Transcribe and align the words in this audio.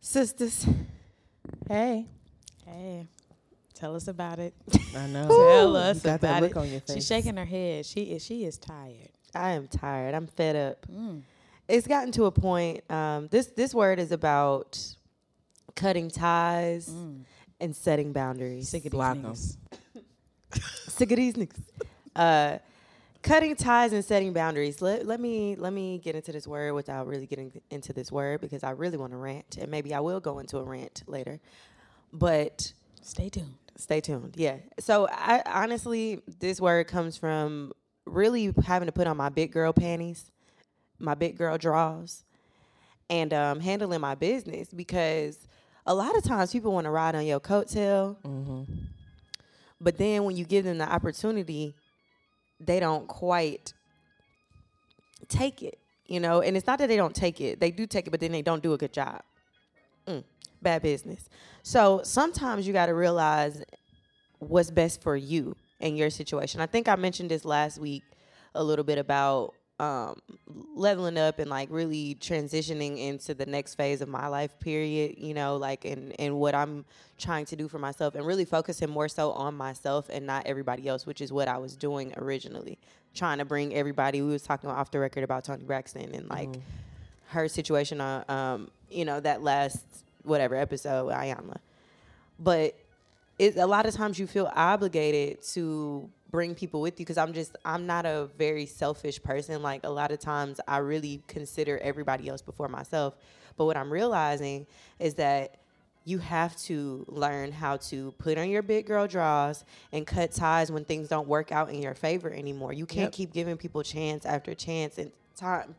Sisters. 0.00 0.66
Hey. 1.68 2.06
Hey, 2.66 3.06
tell 3.74 3.96
us 3.96 4.06
about 4.08 4.38
it. 4.38 4.54
I 4.96 5.06
know. 5.08 5.26
Tell 5.28 5.76
us 5.76 5.96
you 5.96 6.02
got 6.02 6.14
about 6.16 6.20
that 6.20 6.42
look 6.42 6.50
it. 6.52 6.56
on 6.56 6.70
your 6.70 6.80
face. 6.80 6.94
She's 6.96 7.06
shaking 7.06 7.36
her 7.36 7.44
head. 7.44 7.84
She 7.84 8.02
is. 8.02 8.24
She 8.24 8.44
is 8.44 8.58
tired. 8.58 9.08
I 9.34 9.50
am 9.52 9.66
tired. 9.66 10.14
I'm 10.14 10.28
fed 10.28 10.54
up. 10.54 10.86
Mm. 10.86 11.22
It's 11.68 11.86
gotten 11.88 12.12
to 12.12 12.26
a 12.26 12.30
point. 12.30 12.88
Um, 12.90 13.26
this 13.28 13.46
this 13.48 13.74
word 13.74 13.98
is 13.98 14.12
about 14.12 14.78
cutting 15.74 16.10
ties 16.10 16.88
Mm. 16.88 17.24
and 17.60 17.74
setting 17.74 18.12
boundaries. 18.12 18.68
Sick 18.68 18.80
of 18.80 18.84
these 18.84 18.90
Block 18.92 19.16
'em. 19.16 19.24
niggas. 19.24 19.56
Sick 20.88 21.10
of 21.10 21.16
these 21.16 21.34
niggas. 21.34 21.60
Uh, 22.14 22.58
cutting 23.22 23.54
ties 23.56 23.92
and 23.92 24.04
setting 24.04 24.32
boundaries. 24.32 24.80
Let, 24.80 25.06
let 25.06 25.20
me 25.20 25.56
let 25.56 25.72
me 25.72 25.98
get 25.98 26.14
into 26.14 26.32
this 26.32 26.46
word 26.46 26.72
without 26.74 27.06
really 27.06 27.26
getting 27.26 27.52
into 27.70 27.92
this 27.92 28.10
word 28.10 28.40
because 28.40 28.62
I 28.64 28.70
really 28.70 28.96
want 28.96 29.12
to 29.12 29.16
rant 29.18 29.56
and 29.60 29.70
maybe 29.70 29.94
I 29.94 30.00
will 30.00 30.20
go 30.20 30.38
into 30.38 30.58
a 30.58 30.62
rant 30.64 31.02
later. 31.06 31.40
But 32.12 32.72
Stay 33.02 33.28
tuned. 33.28 33.54
stay 33.76 34.00
tuned. 34.00 34.34
Yeah. 34.36 34.56
So 34.78 35.08
I 35.10 35.42
honestly, 35.46 36.20
this 36.38 36.60
word 36.60 36.86
comes 36.88 37.16
from 37.16 37.72
really 38.06 38.52
having 38.64 38.86
to 38.86 38.92
put 38.92 39.06
on 39.06 39.16
my 39.16 39.28
big 39.28 39.52
girl 39.52 39.72
panties, 39.72 40.30
my 40.98 41.14
big 41.14 41.36
girl 41.38 41.56
drawers, 41.58 42.24
and 43.08 43.32
um, 43.32 43.60
handling 43.60 44.00
my 44.00 44.14
business 44.14 44.68
because 44.68 45.46
a 45.86 45.94
lot 45.94 46.16
of 46.16 46.22
times 46.24 46.52
people 46.52 46.72
want 46.72 46.84
to 46.86 46.90
ride 46.90 47.14
on 47.14 47.24
your 47.24 47.40
coattail, 47.40 48.16
Mm-hmm. 48.22 48.64
but 49.80 49.96
then 49.98 50.24
when 50.24 50.36
you 50.36 50.44
give 50.44 50.64
them 50.64 50.78
the 50.78 50.90
opportunity, 50.90 51.74
they 52.60 52.78
don't 52.78 53.08
quite 53.08 53.72
take 55.28 55.62
it. 55.62 55.78
You 56.06 56.20
know, 56.20 56.40
and 56.42 56.56
it's 56.56 56.66
not 56.66 56.78
that 56.80 56.88
they 56.88 56.96
don't 56.96 57.14
take 57.14 57.40
it; 57.40 57.60
they 57.60 57.70
do 57.70 57.86
take 57.86 58.06
it, 58.06 58.10
but 58.10 58.20
then 58.20 58.32
they 58.32 58.42
don't 58.42 58.62
do 58.62 58.72
a 58.72 58.78
good 58.78 58.92
job. 58.92 59.22
Mm, 60.06 60.24
bad 60.60 60.82
business. 60.82 61.28
So 61.62 62.00
sometimes 62.04 62.66
you 62.66 62.72
got 62.72 62.86
to 62.86 62.94
realize 62.94 63.62
what's 64.38 64.70
best 64.70 65.02
for 65.02 65.16
you 65.16 65.54
and 65.80 65.96
your 65.96 66.10
situation. 66.10 66.60
I 66.60 66.66
think 66.66 66.88
I 66.88 66.96
mentioned 66.96 67.30
this 67.30 67.44
last 67.44 67.78
week 67.78 68.02
a 68.54 68.64
little 68.64 68.84
bit 68.84 68.98
about 68.98 69.54
um, 69.80 70.20
leveling 70.74 71.16
up 71.16 71.38
and 71.38 71.48
like 71.48 71.68
really 71.70 72.14
transitioning 72.20 72.98
into 72.98 73.32
the 73.32 73.46
next 73.46 73.76
phase 73.76 74.02
of 74.02 74.08
my 74.10 74.26
life 74.26 74.58
period, 74.60 75.14
you 75.16 75.32
know, 75.32 75.56
like 75.56 75.86
and 75.86 76.14
and 76.20 76.38
what 76.38 76.54
I'm 76.54 76.84
trying 77.16 77.46
to 77.46 77.56
do 77.56 77.66
for 77.66 77.78
myself 77.78 78.14
and 78.14 78.26
really 78.26 78.44
focusing 78.44 78.90
more 78.90 79.08
so 79.08 79.32
on 79.32 79.56
myself 79.56 80.10
and 80.10 80.26
not 80.26 80.46
everybody 80.46 80.86
else, 80.86 81.06
which 81.06 81.22
is 81.22 81.32
what 81.32 81.48
I 81.48 81.56
was 81.56 81.76
doing 81.76 82.12
originally. 82.18 82.78
Trying 83.14 83.38
to 83.38 83.46
bring 83.46 83.74
everybody 83.74 84.20
we 84.20 84.30
was 84.30 84.42
talking 84.42 84.68
off 84.68 84.90
the 84.90 84.98
record 84.98 85.24
about 85.24 85.44
Toni 85.44 85.64
Braxton 85.64 86.14
and 86.14 86.28
like 86.28 86.50
her 87.28 87.48
situation 87.48 88.02
on 88.02 88.24
um, 88.28 88.70
you 88.90 89.06
know, 89.06 89.18
that 89.20 89.42
last 89.42 89.82
whatever 90.24 90.56
episode 90.56 91.06
with 91.06 91.16
Iyanla. 91.16 91.56
But 92.38 92.74
it, 93.38 93.56
a 93.56 93.66
lot 93.66 93.86
of 93.86 93.94
times 93.94 94.18
you 94.18 94.26
feel 94.26 94.52
obligated 94.54 95.42
to 95.54 96.10
bring 96.30 96.54
people 96.54 96.80
with 96.80 96.98
you 96.98 97.04
because 97.06 97.18
I'm 97.18 97.32
just 97.32 97.56
I'm 97.64 97.86
not 97.86 98.06
a 98.06 98.28
very 98.38 98.66
selfish 98.66 99.22
person. 99.22 99.62
Like 99.62 99.82
a 99.84 99.90
lot 99.90 100.10
of 100.12 100.18
times 100.20 100.60
I 100.68 100.78
really 100.78 101.22
consider 101.26 101.78
everybody 101.78 102.28
else 102.28 102.42
before 102.42 102.68
myself. 102.68 103.14
But 103.56 103.64
what 103.66 103.76
I'm 103.76 103.92
realizing 103.92 104.66
is 104.98 105.14
that 105.14 105.56
you 106.04 106.18
have 106.18 106.56
to 106.56 107.04
learn 107.08 107.52
how 107.52 107.76
to 107.76 108.12
put 108.18 108.38
on 108.38 108.48
your 108.48 108.62
big 108.62 108.86
girl 108.86 109.06
draws 109.06 109.64
and 109.92 110.06
cut 110.06 110.32
ties 110.32 110.72
when 110.72 110.84
things 110.84 111.08
don't 111.08 111.28
work 111.28 111.52
out 111.52 111.68
in 111.70 111.82
your 111.82 111.94
favor 111.94 112.32
anymore. 112.32 112.72
You 112.72 112.86
can't 112.86 113.06
Yep. 113.06 113.12
keep 113.12 113.32
giving 113.32 113.56
people 113.58 113.82
chance 113.82 114.24
after 114.24 114.54
chance 114.54 114.96
and 114.98 115.12
time 115.36 115.74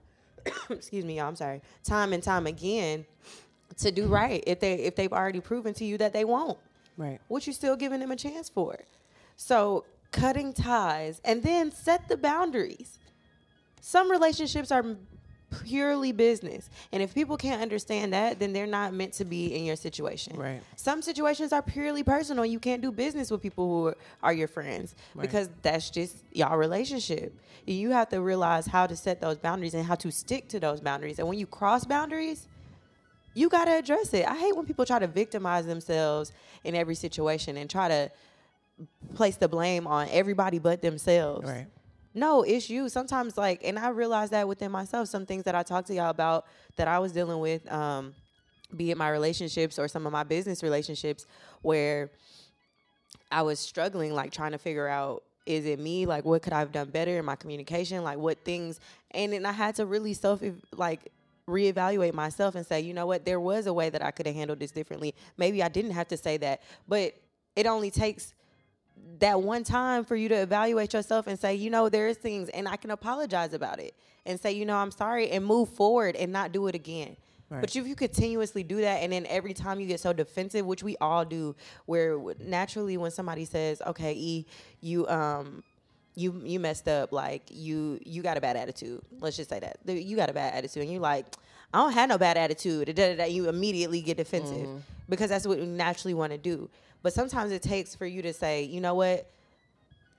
excuse 0.69 1.05
me, 1.05 1.17
y'all, 1.17 1.27
I'm 1.27 1.35
sorry. 1.35 1.61
Time 1.83 2.13
and 2.13 2.21
time 2.23 2.47
again 2.47 3.05
to 3.77 3.91
do 3.91 4.03
mm-hmm. 4.03 4.13
right 4.13 4.43
if 4.47 4.59
they 4.59 4.73
if 4.75 4.95
they've 4.95 5.13
already 5.13 5.39
proven 5.39 5.73
to 5.75 5.85
you 5.85 5.97
that 5.97 6.13
they 6.13 6.25
won't 6.25 6.57
Right. 6.97 7.19
what 7.29 7.47
you 7.47 7.53
still 7.53 7.75
giving 7.75 7.99
them 7.99 8.11
a 8.11 8.15
chance 8.15 8.49
for 8.49 8.77
so 9.37 9.85
cutting 10.11 10.53
ties 10.53 11.21
and 11.23 11.41
then 11.43 11.71
set 11.71 12.07
the 12.07 12.17
boundaries 12.17 12.97
some 13.81 14.11
relationships 14.11 14.71
are 14.71 14.83
purely 15.65 16.11
business 16.13 16.69
and 16.93 17.03
if 17.03 17.13
people 17.13 17.35
can't 17.35 17.61
understand 17.61 18.13
that 18.13 18.39
then 18.39 18.53
they're 18.53 18.65
not 18.65 18.93
meant 18.93 19.11
to 19.11 19.25
be 19.25 19.53
in 19.55 19.65
your 19.65 19.75
situation 19.75 20.37
Right. 20.37 20.61
some 20.77 21.01
situations 21.01 21.51
are 21.51 21.61
purely 21.61 22.03
personal 22.03 22.45
you 22.45 22.59
can't 22.59 22.81
do 22.81 22.91
business 22.91 23.29
with 23.29 23.41
people 23.41 23.67
who 23.67 23.87
are, 23.87 23.97
are 24.23 24.33
your 24.33 24.47
friends 24.47 24.95
Right. 25.13 25.23
because 25.23 25.49
that's 25.61 25.89
just 25.89 26.15
y'all 26.31 26.57
relationship 26.57 27.33
you 27.65 27.91
have 27.91 28.07
to 28.09 28.21
realize 28.21 28.65
how 28.65 28.87
to 28.87 28.95
set 28.95 29.19
those 29.19 29.37
boundaries 29.37 29.73
and 29.73 29.85
how 29.85 29.95
to 29.95 30.11
stick 30.11 30.47
to 30.49 30.59
those 30.59 30.79
boundaries 30.79 31.19
and 31.19 31.27
when 31.27 31.37
you 31.37 31.45
cross 31.47 31.83
boundaries 31.85 32.47
you 33.33 33.47
got 33.47 33.63
to 33.63 33.71
address 33.71 34.13
it. 34.13 34.27
I 34.27 34.35
hate 34.37 34.53
when 34.57 34.65
people 34.65 34.85
try 34.85 34.99
to 34.99 35.07
victimize 35.07 35.65
themselves 35.65 36.33
in 36.65 36.75
every 36.75 36.95
situation 36.95 37.55
and 37.55 37.69
try 37.69 37.87
to 37.87 38.11
place 39.15 39.37
the 39.37 39.47
blame 39.47 39.87
on 39.87 40.07
everybody 40.11 40.59
but 40.59 40.81
themselves. 40.81 41.47
Right. 41.47 41.67
No, 42.13 42.43
it's 42.43 42.69
you. 42.69 42.89
Sometimes, 42.89 43.37
like, 43.37 43.61
and 43.63 43.79
I 43.79 43.89
realized 43.89 44.33
that 44.33 44.47
within 44.47 44.71
myself, 44.71 45.07
some 45.07 45.25
things 45.25 45.43
that 45.45 45.55
I 45.55 45.63
talked 45.63 45.87
to 45.87 45.93
y'all 45.93 46.09
about 46.09 46.45
that 46.75 46.87
I 46.87 46.99
was 46.99 47.13
dealing 47.13 47.39
with, 47.39 47.71
um, 47.71 48.13
be 48.75 48.91
it 48.91 48.97
my 48.97 49.09
relationships 49.09 49.79
or 49.79 49.87
some 49.87 50.05
of 50.05 50.11
my 50.11 50.23
business 50.23 50.61
relationships, 50.61 51.25
where 51.61 52.11
I 53.31 53.43
was 53.43 53.59
struggling, 53.59 54.13
like 54.13 54.31
trying 54.31 54.51
to 54.51 54.57
figure 54.57 54.87
out 54.87 55.23
is 55.45 55.65
it 55.65 55.79
me? 55.79 56.05
Like, 56.05 56.23
what 56.25 56.41
could 56.41 56.53
I 56.53 56.59
have 56.59 56.71
done 56.71 56.89
better 56.89 57.17
in 57.17 57.25
my 57.25 57.35
communication? 57.35 58.03
Like, 58.03 58.17
what 58.17 58.43
things? 58.45 58.79
And 59.11 59.33
then 59.33 59.45
I 59.45 59.51
had 59.51 59.75
to 59.75 59.85
really 59.85 60.13
self, 60.13 60.41
like, 60.75 61.11
reevaluate 61.47 62.13
myself 62.13 62.55
and 62.55 62.65
say, 62.65 62.81
you 62.81 62.93
know 62.93 63.05
what, 63.05 63.25
there 63.25 63.39
was 63.39 63.67
a 63.67 63.73
way 63.73 63.89
that 63.89 64.03
I 64.03 64.11
could 64.11 64.27
have 64.27 64.35
handled 64.35 64.59
this 64.59 64.71
differently. 64.71 65.15
Maybe 65.37 65.63
I 65.63 65.69
didn't 65.69 65.91
have 65.91 66.07
to 66.09 66.17
say 66.17 66.37
that, 66.37 66.61
but 66.87 67.15
it 67.55 67.65
only 67.65 67.91
takes 67.91 68.33
that 69.19 69.41
one 69.41 69.63
time 69.63 70.03
for 70.03 70.15
you 70.15 70.29
to 70.29 70.35
evaluate 70.35 70.93
yourself 70.93 71.27
and 71.27 71.39
say, 71.39 71.55
you 71.55 71.69
know, 71.69 71.89
there's 71.89 72.17
things, 72.17 72.49
and 72.49 72.67
I 72.67 72.75
can 72.75 72.91
apologize 72.91 73.53
about 73.53 73.79
it 73.79 73.93
and 74.25 74.39
say, 74.39 74.51
you 74.51 74.65
know, 74.65 74.75
I'm 74.75 74.91
sorry, 74.91 75.29
and 75.31 75.45
move 75.45 75.69
forward 75.69 76.15
and 76.15 76.31
not 76.31 76.51
do 76.51 76.67
it 76.67 76.75
again. 76.75 77.15
Right. 77.49 77.61
But 77.61 77.75
if 77.75 77.85
you 77.85 77.95
continuously 77.95 78.63
do 78.63 78.79
that, 78.81 79.03
and 79.03 79.11
then 79.11 79.25
every 79.27 79.53
time 79.53 79.79
you 79.79 79.85
get 79.85 79.99
so 79.99 80.13
defensive, 80.13 80.65
which 80.65 80.83
we 80.83 80.95
all 81.01 81.25
do, 81.25 81.53
where 81.85 82.17
naturally 82.39 82.95
when 82.95 83.11
somebody 83.11 83.43
says, 83.43 83.81
"Okay, 83.85 84.13
E, 84.13 84.45
you 84.79 85.05
um, 85.09 85.61
you 86.15 86.41
you 86.45 86.61
messed 86.61 86.87
up, 86.87 87.11
like 87.11 87.43
you 87.49 87.99
you 88.05 88.21
got 88.21 88.37
a 88.37 88.41
bad 88.41 88.55
attitude," 88.55 89.01
let's 89.19 89.35
just 89.35 89.49
say 89.49 89.59
that 89.59 89.77
you 89.85 90.15
got 90.15 90.29
a 90.29 90.33
bad 90.33 90.53
attitude, 90.53 90.83
and 90.83 90.91
you're 90.93 91.01
like, 91.01 91.25
"I 91.73 91.79
don't 91.79 91.93
have 91.93 92.09
no 92.09 92.17
bad 92.17 92.37
attitude," 92.37 92.93
da, 92.95 93.25
you 93.25 93.49
immediately 93.49 94.01
get 94.01 94.17
defensive 94.17 94.67
mm-hmm. 94.67 94.77
because 95.09 95.29
that's 95.29 95.45
what 95.47 95.59
we 95.59 95.65
naturally 95.65 96.13
want 96.13 96.31
to 96.31 96.37
do. 96.37 96.69
But 97.03 97.13
sometimes 97.13 97.51
it 97.51 97.61
takes 97.61 97.95
for 97.95 98.05
you 98.05 98.21
to 98.21 98.33
say, 98.33 98.63
you 98.63 98.79
know 98.79 98.93
what, 98.93 99.31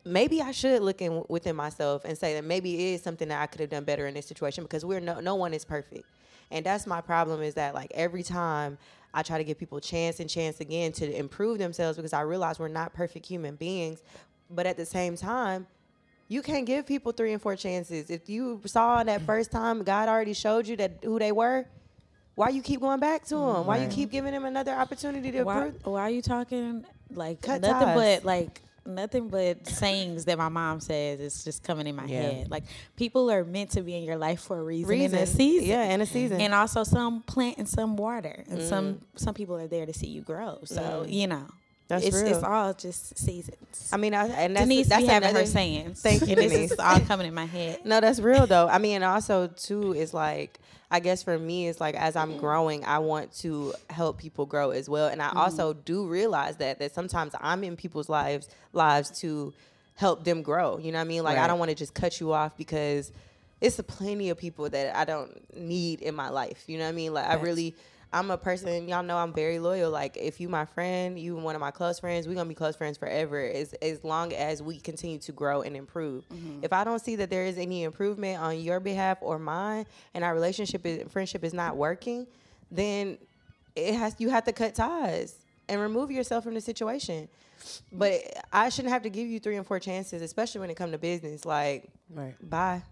maybe 0.04 0.42
I 0.42 0.50
should 0.50 0.82
look 0.82 1.00
in 1.00 1.24
within 1.28 1.54
myself 1.56 2.04
and 2.04 2.16
say 2.18 2.34
that 2.34 2.44
maybe 2.44 2.74
it 2.74 2.94
is 2.94 3.02
something 3.02 3.28
that 3.28 3.40
I 3.40 3.46
could 3.46 3.60
have 3.60 3.70
done 3.70 3.84
better 3.84 4.06
in 4.06 4.14
this 4.14 4.26
situation 4.26 4.64
because 4.64 4.84
we're 4.84 5.00
no 5.00 5.20
no 5.20 5.34
one 5.34 5.54
is 5.54 5.64
perfect. 5.64 6.04
And 6.50 6.66
that's 6.66 6.86
my 6.86 7.00
problem 7.00 7.42
is 7.42 7.54
that 7.54 7.74
like 7.74 7.90
every 7.94 8.22
time 8.22 8.78
I 9.14 9.22
try 9.22 9.38
to 9.38 9.44
give 9.44 9.58
people 9.58 9.80
chance 9.80 10.20
and 10.20 10.28
chance 10.28 10.60
again 10.60 10.92
to 10.92 11.18
improve 11.18 11.58
themselves 11.58 11.96
because 11.96 12.12
I 12.12 12.22
realize 12.22 12.58
we're 12.58 12.68
not 12.68 12.92
perfect 12.92 13.26
human 13.26 13.56
beings, 13.56 14.02
but 14.50 14.66
at 14.66 14.76
the 14.76 14.86
same 14.86 15.16
time, 15.16 15.66
you 16.32 16.42
can't 16.42 16.66
give 16.66 16.86
people 16.86 17.12
three 17.12 17.32
and 17.32 17.42
four 17.42 17.56
chances. 17.56 18.10
If 18.10 18.28
you 18.28 18.60
saw 18.66 19.02
that 19.04 19.22
first 19.22 19.50
time 19.50 19.82
God 19.82 20.08
already 20.08 20.32
showed 20.34 20.66
you 20.66 20.76
that 20.76 20.92
who 21.04 21.18
they 21.18 21.32
were, 21.32 21.66
why 22.34 22.48
you 22.48 22.62
keep 22.62 22.80
going 22.80 23.00
back 23.00 23.24
to 23.26 23.34
them? 23.36 23.66
Why 23.66 23.76
you 23.78 23.88
keep 23.88 24.10
giving 24.10 24.32
them 24.32 24.44
another 24.46 24.72
opportunity 24.72 25.30
to 25.32 25.42
Why, 25.42 25.66
improve? 25.66 25.86
why 25.86 26.00
are 26.02 26.10
you 26.10 26.22
talking 26.22 26.84
like 27.12 27.42
Cut 27.42 27.60
nothing 27.60 27.88
ties. 27.88 28.20
but 28.20 28.24
like 28.24 28.62
nothing 28.86 29.28
but 29.28 29.66
sayings 29.66 30.24
that 30.24 30.38
my 30.38 30.48
mom 30.48 30.80
says 30.80 31.20
is 31.20 31.44
just 31.44 31.62
coming 31.62 31.86
in 31.86 31.94
my 31.94 32.06
Yeah. 32.06 32.20
head. 32.22 32.50
Like 32.50 32.64
people 32.96 33.30
are 33.30 33.44
meant 33.44 33.70
to 33.72 33.82
be 33.82 33.94
in 33.94 34.02
your 34.02 34.16
life 34.16 34.40
for 34.40 34.58
a 34.58 34.62
reason, 34.64 34.92
in 34.94 35.00
a 35.00 35.04
Reason. 35.20 35.26
season. 35.26 35.68
Yeah, 35.68 35.84
in 35.94 36.00
a 36.00 36.06
season. 36.06 36.40
And 36.40 36.52
also 36.54 36.82
some 36.82 37.22
plant 37.22 37.58
and 37.58 37.68
some 37.68 37.96
water. 37.96 38.42
And 38.48 38.62
some 38.62 38.94
Mm. 38.94 39.00
some 39.16 39.34
people 39.34 39.56
are 39.56 39.68
there 39.68 39.86
to 39.86 39.92
see 39.92 40.08
you 40.08 40.22
grow. 40.22 40.60
So, 40.64 41.04
you 41.06 41.26
know. 41.26 41.46
That's 41.92 42.06
it's, 42.06 42.16
real. 42.16 42.28
it's 42.28 42.42
all 42.42 42.72
just 42.72 43.18
seasons. 43.18 43.90
I 43.92 43.98
mean, 43.98 44.14
I, 44.14 44.26
and 44.28 44.56
that's 44.56 44.66
Denise 44.66 44.88
that's 44.88 45.02
be 45.02 45.08
having 45.08 45.28
another, 45.28 45.44
her 45.44 45.46
sayings. 45.46 46.00
Thank 46.00 46.22
you, 46.22 46.28
and 46.28 46.38
this 46.38 46.52
Denise. 46.52 46.72
is 46.72 46.78
all 46.78 46.98
coming 47.00 47.26
in 47.26 47.34
my 47.34 47.44
head. 47.44 47.84
No, 47.84 48.00
that's 48.00 48.18
real 48.18 48.46
though. 48.46 48.66
I 48.66 48.78
mean, 48.78 48.96
and 48.96 49.04
also 49.04 49.48
too 49.48 49.92
is 49.92 50.14
like 50.14 50.58
I 50.90 51.00
guess 51.00 51.22
for 51.22 51.38
me 51.38 51.68
it's 51.68 51.82
like 51.82 51.94
as 51.94 52.16
I'm 52.16 52.38
growing, 52.38 52.82
I 52.86 52.98
want 53.00 53.30
to 53.40 53.74
help 53.90 54.16
people 54.16 54.46
grow 54.46 54.70
as 54.70 54.88
well. 54.88 55.08
And 55.08 55.20
I 55.20 55.28
mm-hmm. 55.28 55.36
also 55.36 55.74
do 55.74 56.06
realize 56.06 56.56
that 56.56 56.78
that 56.78 56.94
sometimes 56.94 57.34
I'm 57.38 57.62
in 57.62 57.76
people's 57.76 58.08
lives 58.08 58.48
lives 58.72 59.10
to 59.20 59.52
help 59.96 60.24
them 60.24 60.40
grow. 60.40 60.78
You 60.78 60.92
know 60.92 60.98
what 60.98 61.04
I 61.04 61.08
mean? 61.08 61.24
Like 61.24 61.36
I 61.36 61.46
don't 61.46 61.58
want 61.58 61.68
to 61.68 61.74
just 61.74 61.92
cut 61.92 62.20
you 62.20 62.32
off 62.32 62.56
because 62.56 63.12
it's 63.60 63.78
a 63.78 63.82
plenty 63.82 64.30
of 64.30 64.38
people 64.38 64.70
that 64.70 64.96
I 64.96 65.04
don't 65.04 65.54
need 65.54 66.00
in 66.00 66.14
my 66.14 66.30
life. 66.30 66.64
You 66.68 66.78
know 66.78 66.84
what 66.84 66.90
I 66.90 66.92
mean? 66.92 67.12
Like 67.12 67.26
I 67.26 67.34
really 67.34 67.74
I'm 68.12 68.30
a 68.30 68.36
person, 68.36 68.88
y'all 68.88 69.02
know 69.02 69.16
I'm 69.16 69.32
very 69.32 69.58
loyal. 69.58 69.90
Like 69.90 70.16
if 70.16 70.40
you 70.40 70.48
my 70.48 70.64
friend, 70.64 71.18
you 71.18 71.34
one 71.36 71.54
of 71.54 71.60
my 71.60 71.70
close 71.70 71.98
friends, 71.98 72.28
we're 72.28 72.34
gonna 72.34 72.48
be 72.48 72.54
close 72.54 72.76
friends 72.76 72.98
forever 72.98 73.40
as 73.42 73.72
as 73.74 74.04
long 74.04 74.32
as 74.34 74.62
we 74.62 74.78
continue 74.78 75.18
to 75.20 75.32
grow 75.32 75.62
and 75.62 75.76
improve. 75.76 76.28
Mm-hmm. 76.28 76.60
If 76.62 76.72
I 76.72 76.84
don't 76.84 76.98
see 77.00 77.16
that 77.16 77.30
there 77.30 77.46
is 77.46 77.56
any 77.58 77.84
improvement 77.84 78.40
on 78.40 78.60
your 78.60 78.80
behalf 78.80 79.18
or 79.20 79.38
mine 79.38 79.86
and 80.14 80.24
our 80.24 80.34
relationship 80.34 80.84
is 80.84 81.10
friendship 81.10 81.42
is 81.44 81.54
not 81.54 81.76
working, 81.76 82.26
then 82.70 83.18
it 83.74 83.94
has 83.94 84.14
you 84.18 84.28
have 84.28 84.44
to 84.44 84.52
cut 84.52 84.74
ties 84.74 85.36
and 85.68 85.80
remove 85.80 86.10
yourself 86.10 86.44
from 86.44 86.54
the 86.54 86.60
situation. 86.60 87.28
But 87.92 88.22
I 88.52 88.68
shouldn't 88.68 88.92
have 88.92 89.02
to 89.02 89.10
give 89.10 89.28
you 89.28 89.38
three 89.38 89.56
and 89.56 89.66
four 89.66 89.78
chances, 89.78 90.20
especially 90.20 90.60
when 90.60 90.70
it 90.70 90.76
come 90.76 90.90
to 90.92 90.98
business. 90.98 91.44
Like, 91.44 91.88
Right. 92.10 92.34
bye, 92.50 92.82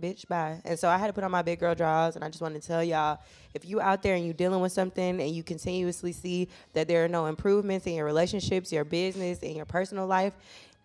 bitch, 0.00 0.26
bye. 0.28 0.60
And 0.64 0.78
so 0.78 0.88
I 0.88 0.98
had 0.98 1.06
to 1.08 1.12
put 1.12 1.24
on 1.24 1.30
my 1.30 1.42
big 1.42 1.60
girl 1.60 1.74
drawers, 1.74 2.16
and 2.16 2.24
I 2.24 2.28
just 2.28 2.40
wanted 2.40 2.62
to 2.62 2.68
tell 2.68 2.82
y'all, 2.84 3.18
if 3.54 3.64
you 3.64 3.80
out 3.80 4.02
there 4.02 4.14
and 4.14 4.26
you 4.26 4.32
dealing 4.32 4.60
with 4.60 4.72
something, 4.72 5.20
and 5.20 5.30
you 5.30 5.42
continuously 5.42 6.12
see 6.12 6.48
that 6.72 6.88
there 6.88 7.04
are 7.04 7.08
no 7.08 7.26
improvements 7.26 7.86
in 7.86 7.94
your 7.94 8.04
relationships, 8.04 8.72
your 8.72 8.84
business, 8.84 9.38
in 9.40 9.56
your 9.56 9.64
personal 9.66 10.06
life, 10.06 10.34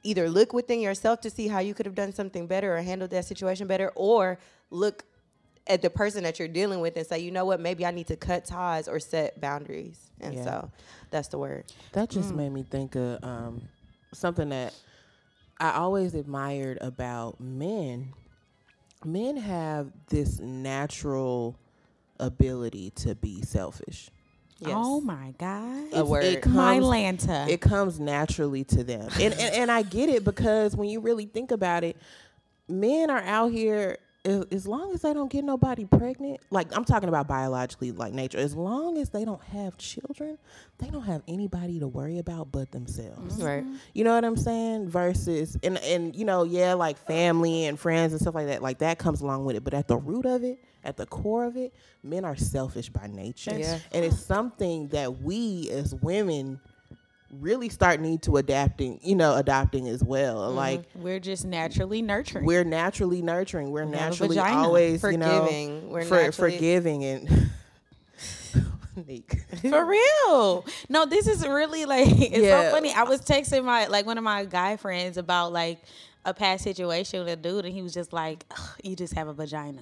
either 0.03 0.29
look 0.29 0.53
within 0.53 0.79
yourself 0.79 1.21
to 1.21 1.29
see 1.29 1.47
how 1.47 1.59
you 1.59 1.73
could 1.73 1.85
have 1.85 1.95
done 1.95 2.11
something 2.13 2.47
better 2.47 2.75
or 2.75 2.81
handled 2.81 3.11
that 3.11 3.25
situation 3.25 3.67
better, 3.67 3.91
or 3.95 4.39
look 4.69 5.03
at 5.67 5.81
the 5.81 5.89
person 5.89 6.23
that 6.23 6.39
you're 6.39 6.47
dealing 6.47 6.79
with 6.79 6.97
and 6.97 7.05
say, 7.05 7.19
you 7.19 7.29
know 7.29 7.45
what, 7.45 7.59
maybe 7.59 7.85
I 7.85 7.91
need 7.91 8.07
to 8.07 8.15
cut 8.15 8.45
ties 8.45 8.87
or 8.87 8.99
set 8.99 9.39
boundaries. 9.39 10.09
And 10.19 10.33
Yeah. 10.33 10.43
so 10.43 10.71
that's 11.11 11.27
the 11.27 11.37
word. 11.37 11.65
That 11.93 12.09
just 12.09 12.33
made 12.33 12.51
me 12.51 12.63
think 12.63 12.95
of 12.95 13.23
um, 13.23 13.61
something 14.11 14.49
that 14.49 14.73
I 15.59 15.73
always 15.73 16.15
admired 16.15 16.79
about 16.81 17.39
men. 17.39 18.13
Men 19.03 19.37
have 19.37 19.91
this 20.07 20.39
natural 20.39 21.57
ability 22.19 22.91
to 22.91 23.15
be 23.15 23.41
selfish. 23.41 24.09
Yes. 24.59 24.73
Oh 24.75 25.01
my 25.01 25.33
God. 25.39 25.87
A 25.93 26.05
word. 26.05 26.23
It 26.23 26.45
my 26.45 26.75
comes, 26.75 26.85
Lanta. 26.85 27.49
it 27.49 27.61
comes 27.61 27.99
naturally 27.99 28.63
to 28.65 28.83
them. 28.83 29.09
And, 29.19 29.33
and 29.33 29.55
and 29.55 29.71
I 29.71 29.81
get 29.81 30.09
it 30.09 30.23
because 30.23 30.75
when 30.75 30.87
you 30.87 30.99
really 30.99 31.25
think 31.25 31.51
about 31.51 31.83
it, 31.83 31.97
men 32.67 33.09
are 33.09 33.23
out 33.23 33.51
here 33.51 33.97
as, 34.23 34.67
long 34.67 34.93
as 34.93 35.01
they 35.01 35.13
don't 35.13 35.31
get 35.31 35.43
nobody 35.43 35.85
pregnant. 35.85 36.39
Like 36.49 36.75
I'm 36.75 36.85
talking 36.85 37.09
about 37.09 37.27
biologically, 37.27 37.91
like 37.91 38.13
nature. 38.13 38.37
As 38.37 38.55
long 38.55 38.97
as 38.97 39.09
they 39.09 39.25
don't 39.25 39.43
have 39.43 39.77
children, 39.77 40.37
they 40.77 40.87
don't 40.87 41.03
have 41.03 41.23
anybody 41.27 41.79
to 41.79 41.87
worry 41.87 42.19
about 42.19 42.51
but 42.51 42.71
themselves. 42.71 43.37
Mm-hmm. 43.37 43.45
Right. 43.45 43.63
You 43.93 44.03
know 44.03 44.13
what 44.13 44.23
I'm 44.23 44.37
saying? 44.37 44.89
Versus 44.89 45.57
and 45.63 45.77
and 45.79 46.15
you 46.15 46.25
know, 46.25 46.43
yeah, 46.43 46.73
like 46.73 46.97
family 46.97 47.65
and 47.65 47.79
friends 47.79 48.13
and 48.13 48.21
stuff 48.21 48.35
like 48.35 48.47
that. 48.47 48.61
Like 48.61 48.79
that 48.79 48.99
comes 48.99 49.21
along 49.21 49.45
with 49.45 49.55
it. 49.55 49.63
But 49.63 49.73
at 49.73 49.87
the 49.87 49.97
root 49.97 50.25
of 50.25 50.43
it, 50.43 50.59
at 50.83 50.97
the 50.97 51.05
core 51.05 51.45
of 51.45 51.57
it, 51.57 51.73
men 52.03 52.25
are 52.25 52.35
selfish 52.35 52.89
by 52.89 53.07
nature. 53.07 53.57
Yeah. 53.57 53.79
And 53.91 54.05
it's 54.05 54.19
something 54.19 54.89
that 54.89 55.21
we 55.21 55.69
as 55.71 55.95
women 55.95 56.59
really 57.39 57.69
start 57.69 57.99
need 58.01 58.21
to 58.23 58.37
adapting, 58.37 58.99
you 59.01 59.15
know, 59.15 59.35
adopting 59.35 59.87
as 59.87 60.03
well. 60.03 60.47
Mm-hmm. 60.47 60.55
Like 60.57 60.83
We're 60.95 61.19
just 61.19 61.45
naturally 61.45 62.01
nurturing. 62.01 62.45
we're 62.45 62.63
naturally 62.63 63.21
nurturing. 63.21 63.71
We're 63.71 63.81
have 63.81 63.89
a 63.89 63.95
naturally 63.95 64.35
vagina. 64.35 64.57
always, 64.61 65.03
you 65.03 65.17
know, 65.17 65.39
Forgiving. 65.41 65.89
We're 65.89 66.03
for, 66.03 66.15
naturally- 66.23 66.51
forgiving 66.51 67.03
and 67.05 67.49
Neek. 69.07 69.35
For 69.61 69.85
real. 69.85 70.65
No, 70.89 71.05
this 71.05 71.25
is 71.27 71.47
really 71.47 71.85
like 71.85 72.07
it's 72.09 72.37
Yeah. 72.39 72.69
so 72.69 72.71
funny. 72.75 72.91
I 72.93 73.03
was 73.03 73.21
texting 73.21 73.63
my 73.63 73.87
like 73.87 74.05
one 74.05 74.17
of 74.17 74.23
my 74.23 74.43
guy 74.45 74.75
friends 74.75 75.17
about 75.17 75.53
like 75.53 75.81
a 76.25 76.33
past 76.33 76.63
situation 76.63 77.21
with 77.23 77.29
a 77.33 77.35
dude 77.37 77.65
and 77.65 77.73
he 77.73 77.81
was 77.81 77.93
just 77.93 78.11
like, 78.13 78.45
you 78.83 78.95
just 78.95 79.13
have 79.13 79.27
a 79.27 79.33
vagina. 79.33 79.81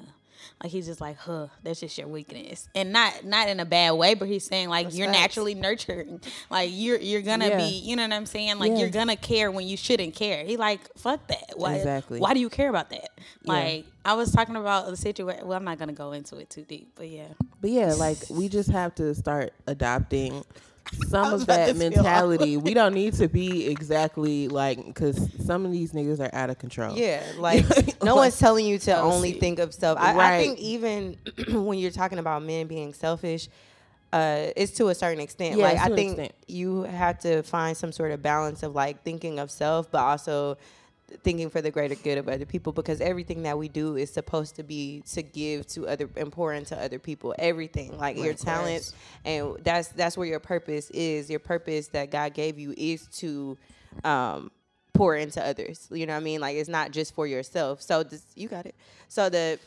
Like 0.61 0.71
he's 0.71 0.85
just 0.87 0.99
like, 1.01 1.17
huh, 1.17 1.47
that's 1.63 1.79
just 1.79 1.97
your 1.97 2.07
weakness. 2.07 2.67
And 2.75 2.91
not 2.93 3.23
not 3.23 3.49
in 3.49 3.59
a 3.59 3.65
bad 3.65 3.91
way, 3.91 4.13
but 4.13 4.27
he's 4.27 4.45
saying 4.45 4.69
like 4.69 4.87
That's 4.87 4.97
you're 4.97 5.07
facts. 5.07 5.19
naturally 5.19 5.55
nurturing. 5.55 6.21
Like 6.49 6.69
you're 6.73 6.97
you're 6.99 7.21
gonna 7.21 7.47
Yeah. 7.49 7.57
be 7.57 7.63
you 7.79 7.95
know 7.95 8.03
what 8.03 8.13
I'm 8.13 8.25
saying? 8.25 8.59
Like 8.59 8.71
Yeah. 8.71 8.77
you're 8.79 8.89
gonna 8.89 9.15
care 9.15 9.51
when 9.51 9.67
you 9.67 9.77
shouldn't 9.77 10.15
care. 10.15 10.43
He 10.43 10.57
like, 10.57 10.81
fuck 10.97 11.25
that. 11.27 11.53
Why 11.55 11.75
Exactly. 11.75 12.19
why 12.19 12.33
do 12.33 12.39
you 12.39 12.49
care 12.49 12.69
about 12.69 12.89
that? 12.89 13.09
Yeah. 13.43 13.53
Like 13.53 13.85
I 14.05 14.13
was 14.13 14.31
talking 14.31 14.55
about 14.55 14.87
the 14.87 14.97
situation 14.97 15.47
well, 15.47 15.57
I'm 15.57 15.63
not 15.63 15.77
gonna 15.79 15.93
go 15.93 16.11
into 16.13 16.37
it 16.37 16.49
too 16.49 16.63
deep, 16.63 16.91
but 16.95 17.07
yeah. 17.09 17.27
But 17.61 17.69
yeah, 17.71 17.93
like 17.93 18.17
we 18.29 18.49
just 18.49 18.69
have 18.71 18.95
to 18.95 19.13
start 19.15 19.53
adopting 19.67 20.43
some 21.07 21.33
of 21.33 21.45
that 21.47 21.75
mentality. 21.75 22.57
We 22.57 22.73
don't 22.73 22.93
need 22.93 23.13
to 23.15 23.27
be 23.27 23.67
exactly 23.67 24.47
like 24.47 24.85
because 24.85 25.29
some 25.45 25.65
of 25.65 25.71
these 25.71 25.93
niggas 25.93 26.19
are 26.19 26.33
out 26.33 26.49
of 26.49 26.59
control. 26.59 26.97
Yeah, 26.97 27.23
like 27.37 27.65
no 28.03 28.15
one's 28.15 28.37
telling 28.37 28.65
you 28.65 28.79
to 28.79 28.99
only 28.99 29.33
see. 29.33 29.39
think 29.39 29.59
of 29.59 29.73
self. 29.73 29.97
I, 29.99 30.35
I 30.35 30.39
think 30.39 30.59
even 30.59 31.17
when 31.49 31.79
you're 31.79 31.91
talking 31.91 32.19
about 32.19 32.43
men 32.43 32.67
being 32.67 32.93
selfish, 32.93 33.49
uh, 34.11 34.47
it's 34.55 34.71
to 34.73 34.87
a 34.89 34.95
certain 34.95 35.21
extent. 35.21 35.57
Yeah, 35.57 35.65
like 35.65 35.77
I 35.77 35.95
think 35.95 36.11
extent. 36.11 36.33
you 36.47 36.83
have 36.83 37.19
to 37.19 37.43
find 37.43 37.75
some 37.75 37.91
sort 37.91 38.11
of 38.11 38.21
balance 38.21 38.63
of 38.63 38.75
like 38.75 39.03
thinking 39.03 39.39
of 39.39 39.51
self, 39.51 39.91
but 39.91 40.01
also 40.01 40.57
thinking 41.23 41.49
for 41.49 41.61
the 41.61 41.71
greater 41.71 41.95
good 41.95 42.17
of 42.17 42.27
other 42.27 42.45
people 42.45 42.73
because 42.73 43.01
everything 43.01 43.43
that 43.43 43.57
we 43.57 43.67
do 43.67 43.95
is 43.95 44.11
supposed 44.11 44.55
to 44.55 44.63
be 44.63 45.03
to 45.11 45.21
give 45.21 45.67
to 45.67 45.87
other 45.87 46.09
and 46.15 46.31
pour 46.31 46.53
into 46.53 46.77
other 46.79 46.99
people 46.99 47.35
everything 47.39 47.97
like 47.97 48.17
your 48.17 48.33
talents. 48.33 48.93
And 49.25 49.57
that's 49.63 49.89
that's 49.89 50.17
where 50.17 50.27
your 50.27 50.39
purpose 50.39 50.89
is. 50.91 51.29
Your 51.29 51.39
purpose 51.39 51.87
that 51.89 52.11
god 52.11 52.33
gave 52.33 52.57
you 52.59 52.73
is 52.77 53.07
to 53.17 53.57
um 54.03 54.51
pour 54.93 55.15
into 55.15 55.43
others 55.45 55.87
you 55.91 56.05
know 56.05 56.13
what 56.13 56.19
i 56.19 56.23
mean? 56.23 56.41
Like 56.41 56.57
it's 56.57 56.69
not 56.69 56.91
just 56.91 57.13
for 57.13 57.25
yourself. 57.27 57.81
So 57.81 58.03
this, 58.03 58.23
you 58.35 58.47
got 58.47 58.65
it. 58.65 58.75
So 59.07 59.29
the 59.29 59.59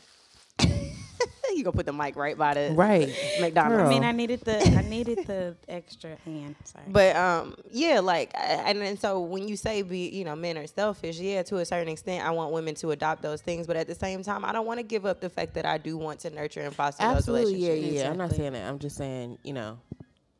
you 1.55 1.63
gonna 1.63 1.75
put 1.75 1.85
the 1.85 1.93
mic 1.93 2.15
right 2.15 2.37
by 2.37 2.53
the 2.53 2.73
Right. 2.75 3.09
mcdonald's 3.39 3.77
Girl. 3.83 3.87
I 3.87 3.89
mean 3.89 4.03
I 4.03 4.11
needed 4.11 4.41
the 4.41 4.57
I 4.77 4.81
needed 4.81 5.25
the 5.27 5.55
extra 5.67 6.15
hand. 6.25 6.55
Sorry. 6.65 6.85
But 6.87 7.15
um, 7.15 7.55
yeah, 7.71 7.99
like, 7.99 8.31
I- 8.35 8.63
and 8.67 8.81
then 8.81 8.97
so 8.97 9.21
when 9.21 9.47
you 9.47 9.55
say 9.55 9.81
be, 9.81 10.09
you 10.09 10.23
know, 10.25 10.35
men 10.35 10.57
are 10.57 10.67
selfish, 10.67 11.19
yeah, 11.19 11.43
to 11.43 11.57
a 11.57 11.65
certain 11.65 11.87
extent, 11.89 12.25
I 12.25 12.31
want 12.31 12.51
women 12.51 12.75
to 12.75 12.91
adopt 12.91 13.21
those 13.21 13.41
things, 13.41 13.67
but 13.67 13.75
at 13.75 13.87
the 13.87 13.95
same 13.95 14.23
time, 14.23 14.43
I 14.45 14.51
don't 14.51 14.65
want 14.65 14.79
to 14.79 14.83
give 14.83 15.05
up 15.05 15.21
the 15.21 15.29
fact 15.29 15.53
that 15.55 15.65
I 15.65 15.77
do 15.77 15.97
want 15.97 16.19
to 16.21 16.29
nurture 16.29 16.61
and 16.61 16.73
foster 16.75 17.03
Absolutely. 17.03 17.53
those 17.53 17.61
Yeah, 17.61 17.69
relationships. 17.69 18.03
yeah. 18.03 18.09
I'm 18.09 18.17
not 18.17 18.31
saying 18.31 18.53
that. 18.53 18.67
I'm 18.69 18.79
just 18.79 18.95
saying, 18.97 19.37
you 19.43 19.53
know, 19.53 19.77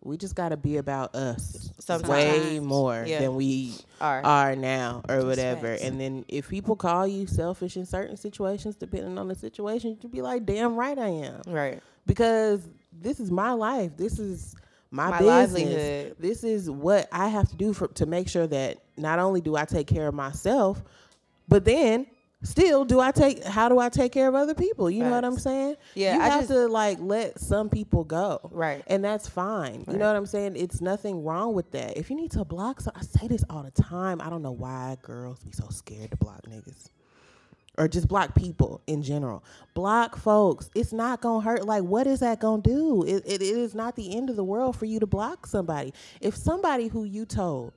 we 0.03 0.17
just 0.17 0.35
got 0.35 0.49
to 0.49 0.57
be 0.57 0.77
about 0.77 1.15
us 1.15 1.71
Sometimes. 1.79 2.09
way 2.09 2.59
more 2.59 3.03
Yeah. 3.07 3.19
than 3.21 3.35
we 3.35 3.75
Are. 4.01 4.21
are 4.23 4.55
now 4.55 5.01
or 5.09 5.23
whatever. 5.25 5.69
facts. 5.73 5.83
And 5.83 5.99
then 5.99 6.25
if 6.27 6.49
people 6.49 6.75
call 6.75 7.07
you 7.07 7.25
selfish 7.27 7.77
in 7.77 7.85
certain 7.85 8.17
situations, 8.17 8.75
depending 8.75 9.17
on 9.17 9.27
the 9.29 9.35
situation, 9.35 9.97
you'd 10.01 10.11
be 10.11 10.21
like, 10.21 10.45
damn 10.45 10.75
right 10.75 10.97
I 10.97 11.07
am. 11.09 11.41
Right. 11.47 11.81
because 12.05 12.67
this 12.91 13.19
is 13.19 13.31
my 13.31 13.53
life. 13.53 13.91
This 13.97 14.19
is 14.19 14.55
my, 14.91 15.09
My 15.09 15.17
business. 15.19 15.53
livelihood. 15.53 16.15
This 16.19 16.43
is 16.43 16.69
what 16.69 17.07
I 17.11 17.27
have 17.29 17.49
to 17.49 17.55
do 17.55 17.73
for 17.73 17.87
to 17.87 18.05
make 18.05 18.27
sure 18.27 18.45
that 18.47 18.77
not 18.97 19.19
only 19.19 19.41
do 19.41 19.55
I 19.55 19.65
take 19.65 19.87
care 19.87 20.07
of 20.07 20.13
myself, 20.13 20.83
but 21.47 21.65
then 21.65 22.05
still 22.43 22.85
do 22.85 22.99
I 22.99 23.11
take 23.11 23.43
how 23.43 23.69
do 23.69 23.79
I 23.79 23.89
take 23.89 24.11
care 24.11 24.27
of 24.27 24.35
other 24.35 24.53
people? 24.53 24.89
You 24.91 25.03
know 25.03 25.11
what 25.11 25.25
I'm 25.25 25.37
saying? 25.39 25.75
Yeah, 25.95 26.15
you 26.15 26.21
I 26.21 26.25
have 26.25 26.41
just- 26.41 26.49
to 26.51 26.67
like 26.67 26.97
let 27.01 27.39
some 27.39 27.69
people 27.69 28.03
go, 28.03 28.39
Right. 28.51 28.83
And 28.87 29.03
that's 29.03 29.27
fine. 29.27 29.85
You 29.89 29.97
know 29.97 30.07
what 30.07 30.15
I'm 30.15 30.25
saying? 30.25 30.55
It's 30.55 30.81
nothing 30.81 31.23
wrong 31.23 31.53
with 31.53 31.71
that. 31.71 31.97
If 31.97 32.09
you 32.09 32.15
need 32.15 32.31
to 32.31 32.43
block, 32.45 32.81
so 32.81 32.91
I 32.95 33.01
say 33.01 33.27
this 33.27 33.43
all 33.49 33.63
the 33.63 33.71
time. 33.71 34.21
I 34.21 34.29
don't 34.29 34.41
know 34.43 34.51
why 34.51 34.97
girls 35.01 35.39
be 35.43 35.51
so 35.51 35.67
scared 35.69 36.11
to 36.11 36.17
block 36.17 36.41
niggas 36.47 36.89
or 37.77 37.87
just 37.87 38.07
block 38.07 38.35
people 38.35 38.81
in 38.85 39.01
general. 39.01 39.43
Block 39.73 40.15
folks. 40.15 40.69
It's 40.75 40.93
not 40.93 41.21
gonna 41.21 41.41
hurt. 41.43 41.65
Like, 41.65 41.83
what 41.83 42.05
is 42.05 42.19
that 42.19 42.39
gonna 42.39 42.61
do? 42.61 43.03
It, 43.03 43.23
it, 43.25 43.41
it 43.41 43.41
is 43.41 43.73
not 43.73 43.95
the 43.95 44.15
end 44.15 44.29
of 44.29 44.35
the 44.35 44.43
world 44.43 44.75
for 44.75 44.85
you 44.85 44.99
to 44.99 45.07
block 45.07 45.47
somebody. 45.47 45.93
If 46.21 46.35
somebody 46.35 46.87
who 46.87 47.03
you 47.03 47.25
told 47.25 47.73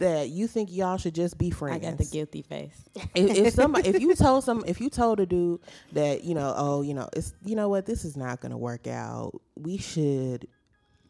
that 0.00 0.30
you 0.30 0.46
think 0.46 0.72
y'all 0.72 0.96
should 0.96 1.14
just 1.14 1.38
be 1.38 1.50
friends. 1.50 1.86
I 1.86 1.90
got 1.90 1.98
the 1.98 2.04
guilty 2.04 2.42
face. 2.42 2.84
if, 3.14 3.36
if 3.36 3.54
somebody, 3.54 3.88
if 3.88 4.00
you 4.00 4.14
told 4.14 4.44
some, 4.44 4.64
if 4.66 4.80
you 4.80 4.90
told 4.90 5.20
a 5.20 5.26
dude 5.26 5.60
that 5.92 6.24
you 6.24 6.34
know, 6.34 6.52
oh, 6.56 6.82
you 6.82 6.94
know, 6.94 7.08
it's 7.14 7.32
you 7.44 7.54
know 7.54 7.68
what, 7.68 7.86
this 7.86 8.04
is 8.04 8.16
not 8.16 8.40
gonna 8.40 8.58
work 8.58 8.86
out. 8.86 9.40
We 9.56 9.78
should 9.78 10.48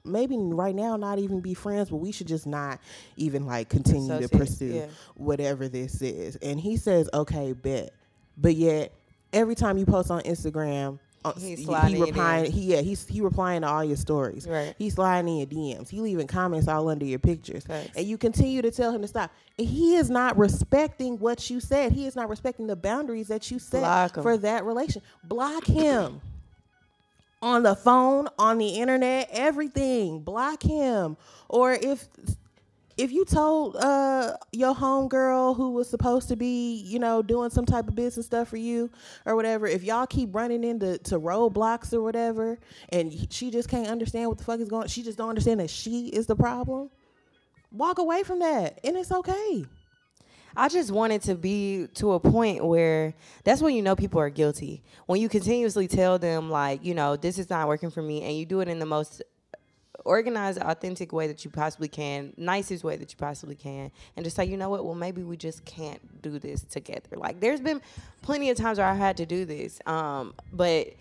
maybe 0.05 0.37
right 0.39 0.75
now 0.75 0.97
not 0.97 1.19
even 1.19 1.41
be 1.41 1.55
friends, 1.55 1.91
but 1.91 1.97
we 1.97 2.13
should 2.13 2.27
just 2.27 2.47
not 2.47 2.81
even 3.17 3.47
like 3.47 3.69
continue 3.69 4.21
to 4.21 4.29
pursue 4.29 4.67
yeah. 4.67 4.87
whatever 5.15 5.69
this 5.69 6.03
is. 6.03 6.37
And 6.37 6.61
he 6.61 6.77
says, 6.77 7.09
okay, 7.15 7.53
bet, 7.53 7.93
but 8.37 8.57
yet 8.57 8.93
every 9.33 9.55
time 9.55 9.79
you 9.79 9.87
post 9.87 10.11
on 10.11 10.23
Instagram. 10.23 10.99
Uh, 11.25 11.33
He's 11.35 11.59
he- 11.59 11.65
sliding 11.65 11.97
he 11.97 12.03
replying. 12.03 12.51
He 12.53 12.61
yeah. 12.75 12.81
He's 12.81 13.07
he 13.07 13.21
replying 13.21 13.63
to 13.63 13.69
all 13.69 13.85
your 13.85 13.97
stories. 13.97 14.47
Right. 14.47 14.75
He's 14.79 14.95
sliding 14.95 15.29
in 15.29 15.37
your 15.39 15.47
DMs. 15.77 15.89
He 15.89 16.01
leaving 16.01 16.27
comments 16.27 16.69
all 16.69 16.89
under 16.89 17.05
your 17.05 17.19
pictures. 17.19 17.65
Facts. 17.65 17.91
And 17.97 18.07
you 18.07 18.17
continue 18.19 18.63
to 18.63 18.71
tell 18.71 18.91
him 18.93 19.03
to 19.03 19.09
stop. 19.09 19.31
And 19.59 19.69
he 19.69 19.97
is 19.97 20.09
not 20.11 20.39
respecting 20.39 21.19
what 21.19 21.51
you 21.51 21.61
said. 21.61 21.93
He 21.93 22.07
is 22.07 22.17
not 22.17 22.29
respecting 22.29 22.67
the 22.67 22.77
boundaries 22.77 23.29
that 23.29 23.51
you 23.51 23.59
set 23.59 24.15
for 24.23 24.37
that 24.39 24.65
relation. 24.65 25.03
Block 25.25 25.67
him. 25.67 26.21
on 27.43 27.63
the 27.63 27.75
phone, 27.75 28.29
on 28.39 28.59
the 28.59 28.69
internet, 28.69 29.29
everything. 29.33 30.21
Block 30.21 30.63
him. 30.63 31.17
Or 31.49 31.73
if 31.73 32.09
if 33.01 33.11
you 33.13 33.25
told 33.25 33.77
uh 33.77 34.37
your 34.53 34.75
homegirl 34.75 35.57
who 35.57 35.71
was 35.71 35.89
supposed 35.89 36.29
to 36.29 36.37
be, 36.37 36.83
you 36.87 36.99
know, 36.99 37.23
doing 37.23 37.49
some 37.49 37.65
type 37.65 37.89
of 37.89 37.95
business 37.95 38.27
stuff 38.27 38.49
for 38.49 38.59
you 38.59 38.91
or 39.25 39.37
whatever, 39.37 39.67
if 39.67 39.83
y'all 39.83 40.07
keep 40.07 40.35
running 40.35 40.63
into 40.63 40.99
to 40.99 41.19
roadblocks 41.19 41.95
or 41.95 42.03
whatever, 42.03 42.59
and 42.91 43.13
she 43.33 43.51
just 43.51 43.71
can't 43.71 43.89
understand 43.89 44.29
what 44.29 44.37
the 44.37 44.45
fuck 44.45 44.61
is 44.61 44.69
going, 44.69 44.83
on, 44.83 44.89
she 44.89 45.03
just 45.03 45.17
don't 45.17 45.31
understand 45.31 45.61
that 45.61 45.71
she 45.71 46.09
is 46.09 46.27
the 46.27 46.37
problem. 46.37 46.91
Walk 47.73 47.99
away 47.99 48.23
from 48.23 48.41
that, 48.41 48.81
and 48.85 48.97
it's 48.97 49.13
okay. 49.13 49.65
I 50.57 50.69
just 50.69 50.91
wanted 50.91 51.23
to 51.23 51.37
be 51.37 51.87
to 51.95 52.13
a 52.13 52.21
point 52.21 52.65
where 52.65 53.15
that's 53.45 53.63
when 53.63 53.75
you 53.75 53.83
know 53.83 53.95
people 53.95 54.21
are 54.21 54.31
guilty. 54.31 54.83
When 55.07 55.21
you 55.21 55.29
continuously 55.29 55.87
tell 55.87 56.19
them 56.19 56.51
like, 56.51 56.85
you 56.85 56.95
know, 56.95 57.17
this 57.17 57.39
is 57.39 57.49
not 57.49 57.69
working 57.69 57.91
for 57.91 58.03
me 58.03 58.23
and 58.25 58.37
you 58.37 58.45
do 58.45 58.61
it 58.61 58.69
in 58.69 58.81
the 58.81 58.87
most 58.87 59.23
organize 60.05 60.57
the 60.57 60.69
authentic 60.69 61.13
way 61.13 61.27
that 61.27 61.45
you 61.45 61.51
possibly 61.51 61.89
can, 61.89 62.33
nicest 62.37 62.85
way 62.85 62.97
that 62.97 63.11
you 63.11 63.17
possibly 63.17 63.55
can, 63.55 63.91
and 64.17 64.25
just 64.25 64.37
say, 64.37 64.45
you 64.45 64.57
know 64.57 64.71
what? 64.71 64.85
Well, 64.85 64.95
maybe 64.95 65.23
we 65.23 65.37
just 65.37 65.65
can't 65.65 66.23
do 66.23 66.39
this 66.39 66.63
together. 66.63 67.17
Like, 67.17 67.41
there's 67.41 67.61
been 67.61 67.81
plenty 68.23 68.51
of 68.51 68.57
times 68.57 68.79
where 68.79 68.87
I 68.87 68.95
had 68.95 69.17
to 69.19 69.27
do 69.27 69.45
this, 69.45 69.81
um, 69.87 70.35
but 70.53 70.95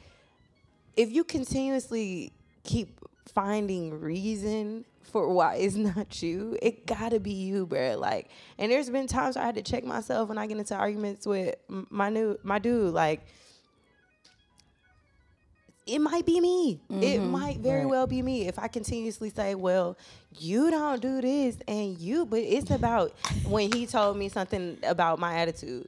if 0.95 1.11
you 1.11 1.23
continuously 1.23 2.33
keep 2.63 2.99
finding 3.33 3.99
reason 3.99 4.85
for 5.01 5.29
why 5.29 5.55
it's 5.55 5.75
not 5.77 6.21
you, 6.21 6.57
it 6.61 6.85
gotta 6.85 7.19
be 7.19 7.31
you, 7.31 7.65
bro. 7.65 7.97
Like, 7.97 8.29
and 8.57 8.71
there's 8.71 8.89
been 8.89 9.07
times 9.07 9.35
where 9.35 9.43
I 9.43 9.45
had 9.47 9.55
to 9.55 9.61
check 9.61 9.83
myself 9.83 10.29
when 10.29 10.37
I 10.37 10.47
get 10.47 10.57
into 10.57 10.75
arguments 10.75 11.25
with 11.25 11.55
my 11.67 12.09
new 12.09 12.37
my 12.43 12.59
dude. 12.59 12.93
Like, 12.93 13.25
it 15.89 15.99
might 15.99 16.25
be 16.25 16.39
me. 16.39 16.79
It 16.89 17.19
might 17.23 17.57
very 17.59 17.81
Right. 17.81 17.89
well 17.89 18.07
be 18.07 18.21
me 18.21 18.47
if 18.47 18.57
I 18.59 18.67
continuously 18.67 19.29
say, 19.29 19.55
"Well, 19.55 19.97
you 20.37 20.69
don't 20.71 21.01
do 21.01 21.21
this," 21.21 21.57
and 21.67 21.97
you. 21.97 22.25
But 22.25 22.39
it's 22.41 22.71
about 22.71 23.13
when 23.45 23.71
he 23.71 23.85
told 23.85 24.17
me 24.17 24.29
something 24.29 24.77
about 24.83 25.19
my 25.19 25.35
attitude. 25.35 25.87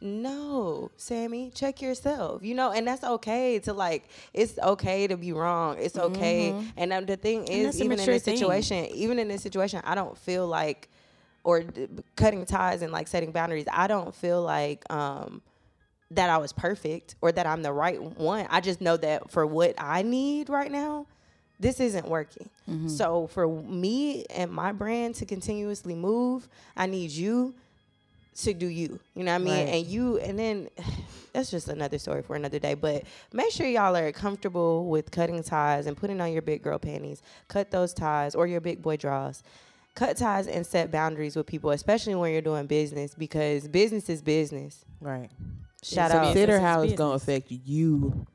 No, 0.00 0.90
Sammy, 0.96 1.50
check 1.52 1.82
yourself. 1.82 2.42
You 2.44 2.54
know, 2.54 2.70
and 2.70 2.86
that's 2.86 3.02
okay 3.02 3.58
to 3.60 3.72
like. 3.72 4.08
It's 4.32 4.56
okay 4.60 5.08
to 5.08 5.16
be 5.16 5.32
wrong. 5.32 5.76
It's 5.80 5.98
okay. 5.98 6.54
And 6.76 6.92
um, 6.92 7.04
the 7.06 7.16
thing 7.16 7.46
is, 7.48 7.80
even 7.80 7.98
in 7.98 8.06
this 8.06 8.22
thing. 8.22 8.36
situation, 8.36 8.84
even 8.86 9.18
in 9.18 9.26
this 9.28 9.42
situation, 9.42 9.80
I 9.84 9.96
don't 9.96 10.16
feel 10.16 10.46
like, 10.46 10.88
or 11.42 11.62
d- 11.62 11.88
cutting 12.14 12.46
ties 12.46 12.82
and 12.82 12.92
like 12.92 13.08
setting 13.08 13.32
boundaries. 13.32 13.66
I 13.72 13.88
don't 13.88 14.14
feel 14.14 14.40
like 14.42 14.84
um 14.92 15.42
that 16.10 16.30
I 16.30 16.38
was 16.38 16.52
perfect 16.52 17.16
or 17.20 17.32
that 17.32 17.46
I'm 17.46 17.62
the 17.62 17.72
right 17.72 18.00
one. 18.00 18.46
I 18.50 18.60
just 18.60 18.80
know 18.80 18.96
that 18.96 19.30
for 19.30 19.46
what 19.46 19.74
I 19.78 20.02
need 20.02 20.48
right 20.48 20.70
now, 20.70 21.06
this 21.60 21.80
isn't 21.80 22.08
working. 22.08 22.48
Mm-hmm. 22.68 22.88
So 22.88 23.26
for 23.28 23.48
me 23.48 24.24
and 24.30 24.50
my 24.50 24.72
brand 24.72 25.16
to 25.16 25.26
continuously 25.26 25.94
move, 25.94 26.48
I 26.76 26.86
need 26.86 27.10
you 27.10 27.54
to 28.42 28.54
do 28.54 28.66
you. 28.66 29.00
You 29.14 29.24
know 29.24 29.32
what 29.32 29.40
I 29.40 29.44
mean? 29.44 29.66
Right. 29.66 29.74
And 29.74 29.86
you 29.86 30.18
and 30.18 30.38
then 30.38 30.68
that's 31.32 31.50
just 31.50 31.68
another 31.68 31.98
story 31.98 32.22
for 32.22 32.36
another 32.36 32.58
day. 32.58 32.74
But 32.74 33.04
make 33.32 33.50
sure 33.50 33.66
y'all 33.66 33.96
are 33.96 34.12
comfortable 34.12 34.86
with 34.86 35.10
cutting 35.10 35.42
ties 35.42 35.86
and 35.86 35.96
putting 35.96 36.20
on 36.20 36.32
your 36.32 36.42
big 36.42 36.62
girl 36.62 36.78
panties. 36.78 37.22
Cut 37.48 37.70
those 37.70 37.92
ties 37.92 38.34
or 38.34 38.46
your 38.46 38.60
big 38.60 38.80
boy 38.80 38.96
draws. 38.96 39.42
Cut 39.94 40.16
ties 40.16 40.46
and 40.46 40.64
set 40.64 40.92
boundaries 40.92 41.34
with 41.34 41.46
people, 41.46 41.70
especially 41.70 42.14
when 42.14 42.32
you're 42.32 42.40
doing 42.40 42.66
business, 42.66 43.16
because 43.16 43.66
business 43.66 44.08
is 44.08 44.22
business. 44.22 44.84
Right. 45.00 45.28
Shout 45.82 46.10
out 46.10 46.24
Consider 46.24 46.58
how 46.58 46.82
it's 46.82 46.94
gonna 46.94 47.14
affect 47.14 47.50
you 47.50 48.26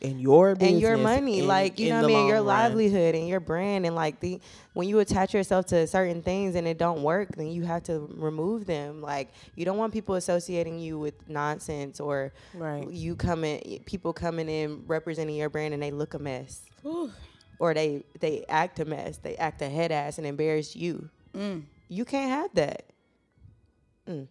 and 0.00 0.20
your 0.20 0.54
business 0.54 0.70
and 0.74 0.80
your 0.80 0.96
money, 0.96 1.40
in- 1.40 1.46
like 1.48 1.78
you 1.80 1.90
know 1.90 2.02
what 2.02 2.04
I 2.04 2.06
mean, 2.14 2.26
your 2.28 2.36
run. 2.36 2.46
livelihood 2.46 3.14
and 3.16 3.26
your 3.28 3.40
brand, 3.40 3.84
and 3.84 3.94
like 3.96 4.20
the 4.20 4.40
when 4.72 4.88
you 4.88 5.00
attach 5.00 5.34
yourself 5.34 5.66
to 5.66 5.86
certain 5.88 6.22
things 6.22 6.54
and 6.54 6.66
it 6.68 6.78
don't 6.78 7.02
work, 7.02 7.34
then 7.36 7.48
you 7.48 7.64
have 7.64 7.82
to 7.84 8.08
remove 8.14 8.64
them. 8.64 9.02
Like 9.02 9.32
you 9.56 9.64
don't 9.64 9.76
want 9.76 9.92
people 9.92 10.14
associating 10.14 10.78
you 10.78 10.98
with 10.98 11.28
nonsense 11.28 11.98
or 12.00 12.32
Right. 12.54 12.88
you 12.88 13.16
coming, 13.16 13.82
people 13.86 14.12
coming 14.12 14.48
in 14.48 14.84
representing 14.86 15.34
your 15.36 15.50
brand 15.50 15.74
and 15.74 15.82
they 15.82 15.90
look 15.90 16.14
a 16.14 16.18
mess 16.20 16.62
Ooh. 16.86 17.10
or 17.58 17.74
they 17.74 18.04
they 18.20 18.44
act 18.48 18.78
a 18.78 18.84
mess, 18.84 19.18
they 19.18 19.34
act 19.36 19.60
a 19.62 19.68
head 19.68 19.90
ass 19.90 20.16
and 20.18 20.26
embarrass 20.28 20.76
you. 20.76 21.10
Mm. 21.36 21.64
You 21.88 22.04
can't 22.04 22.30
have 22.30 22.54
that. 22.54 22.84
Mm. 24.08 24.28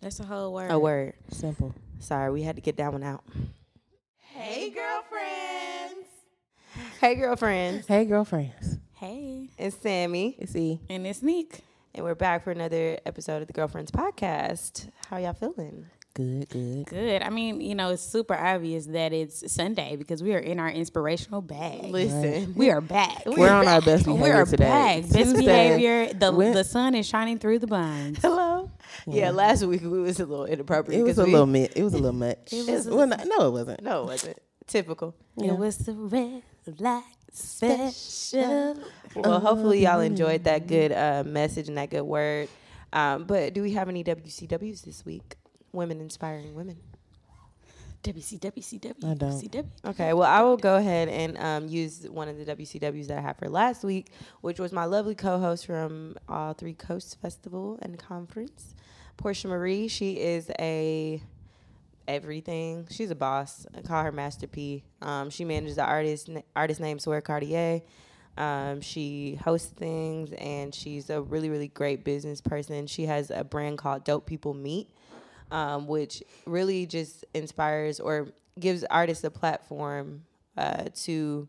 That's 0.00 0.20
a 0.20 0.24
whole 0.24 0.54
word. 0.54 0.70
A 0.70 0.78
word. 0.78 1.14
Simple. 1.30 1.74
Sorry, 2.00 2.30
we 2.30 2.42
had 2.42 2.56
to 2.56 2.62
get 2.62 2.76
that 2.78 2.92
one 2.92 3.02
out. 3.02 3.24
Hey 4.18 4.70
girlfriends. 4.70 6.06
Hey, 7.00 7.14
girlfriends, 7.16 7.86
Hey 7.86 8.04
girlfriends. 8.04 8.78
Hey, 8.94 9.48
it's 9.58 9.76
Sammy. 9.76 10.36
It's 10.38 10.54
E. 10.56 10.80
and 10.88 11.06
it's 11.06 11.22
Neek. 11.22 11.60
And 11.94 12.04
we're 12.04 12.14
back 12.14 12.44
for 12.44 12.50
another 12.50 12.98
episode 13.06 13.40
of 13.42 13.46
the 13.48 13.52
Girlfriends 13.52 13.90
Podcast. 13.90 14.88
How 15.08 15.16
y'all 15.18 15.32
feeling? 15.32 15.86
Good, 16.14 16.48
good. 16.48 16.86
Good. 16.86 17.22
I 17.22 17.30
mean, 17.30 17.60
you 17.60 17.74
know, 17.76 17.90
it's 17.90 18.02
super 18.02 18.34
obvious 18.34 18.86
that 18.86 19.12
it's 19.12 19.50
Sunday 19.52 19.94
because 19.96 20.22
we 20.22 20.34
are 20.34 20.38
in 20.38 20.58
our 20.58 20.68
inspirational 20.68 21.40
bag. 21.40 21.84
Listen, 21.84 22.54
We 22.56 22.70
are 22.70 22.80
back. 22.80 23.22
We're 23.26 23.50
on 23.50 23.68
our 23.68 23.80
best 23.80 24.06
We 24.06 24.14
behavior 24.14 24.34
are 24.34 24.44
today. 24.44 24.64
back. 25.02 25.10
Best 25.10 25.36
behavior. 25.36 26.12
The 26.12 26.32
the 26.32 26.64
sun 26.64 26.94
is 26.96 27.06
shining 27.06 27.38
through 27.38 27.60
the 27.60 27.66
blinds. 27.68 28.20
hello. 28.20 28.70
Yeah. 29.06 29.30
last 29.30 29.62
week 29.64 29.82
we 29.82 30.00
was 30.00 30.18
a 30.20 30.26
little 30.26 30.44
inappropriate. 30.46 31.00
It 31.00 31.04
was 31.04 31.18
a 31.18 31.24
we- 31.24 31.32
little 31.32 31.46
mi- 31.46 31.68
It 31.74 31.82
was 31.82 31.94
a 31.94 31.98
little 31.98 32.12
much. 32.26 32.52
It 32.52 32.68
was 32.70 32.86
a- 32.86 32.94
well, 32.94 33.06
no, 33.06 33.16
no, 33.24 33.48
it 33.48 33.50
wasn't. 33.52 33.82
No, 33.82 34.02
it 34.02 34.06
wasn't 34.06 34.38
typical. 34.66 35.14
Yeah. 35.36 35.52
It 35.52 35.58
was 35.58 35.78
the 35.78 35.94
red 35.94 36.42
light 36.78 37.02
special. 37.32 38.76
Well, 39.16 39.40
hopefully 39.40 39.82
y'all 39.82 40.00
enjoyed 40.00 40.44
that 40.44 40.66
good 40.66 40.92
uh, 40.92 41.22
message 41.26 41.68
and 41.68 41.76
that 41.78 41.90
good 41.90 42.02
word. 42.02 42.48
Um, 42.92 43.24
but 43.24 43.54
do 43.54 43.62
we 43.62 43.72
have 43.74 43.88
any 43.88 44.02
WCWs 44.04 44.82
this 44.82 45.04
week? 45.04 45.36
Women 45.72 46.00
inspiring 46.00 46.54
women. 46.54 46.78
WCWCW. 48.02 49.04
I 49.04 49.14
don't. 49.14 49.32
CW. 49.32 49.66
Okay, 49.86 50.12
well, 50.12 50.28
I 50.30 50.40
will 50.42 50.56
go 50.56 50.76
ahead 50.76 51.08
and 51.08 51.36
um, 51.38 51.68
use 51.68 52.06
one 52.08 52.28
of 52.28 52.38
the 52.38 52.44
WCWs 52.56 53.08
that 53.08 53.18
I 53.18 53.20
had 53.20 53.36
for 53.36 53.48
last 53.48 53.82
week, 53.82 54.10
which 54.40 54.58
was 54.60 54.72
my 54.72 54.84
lovely 54.84 55.14
co-host 55.16 55.66
from 55.66 56.16
All 56.28 56.54
Three 56.54 56.74
Coasts 56.74 57.14
Festival 57.14 57.78
and 57.82 57.98
Conference, 57.98 58.74
Porchia 59.18 59.50
Marie. 59.50 59.88
She 59.88 60.12
is 60.18 60.50
a 60.58 61.22
everything. 62.06 62.86
She's 62.90 63.10
a 63.10 63.14
boss. 63.14 63.66
I 63.76 63.82
call 63.82 64.02
her 64.02 64.12
Master 64.12 64.46
P. 64.46 64.84
Um, 65.02 65.28
she 65.30 65.44
manages 65.44 65.76
the 65.76 65.84
artist 65.84 66.30
artist 66.56 66.80
named 66.80 67.02
Swear 67.02 67.20
Cartier. 67.20 67.82
Um, 68.36 68.80
she 68.80 69.34
hosts 69.44 69.68
things 69.68 70.32
and 70.32 70.74
she's 70.74 71.10
a 71.10 71.20
really 71.20 71.50
really 71.50 71.68
great 71.68 72.04
business 72.04 72.40
person. 72.40 72.86
She 72.86 73.04
has 73.06 73.30
a 73.30 73.44
brand 73.44 73.78
called 73.78 74.04
Dope 74.04 74.26
People 74.26 74.54
Meet 74.54 74.88
um, 75.50 75.86
which 75.86 76.22
really 76.46 76.86
just 76.86 77.24
inspires 77.34 78.00
or 78.00 78.28
gives 78.58 78.84
artists 78.84 79.24
a 79.24 79.30
platform 79.30 80.22
uh, 80.56 80.84
to. 81.02 81.48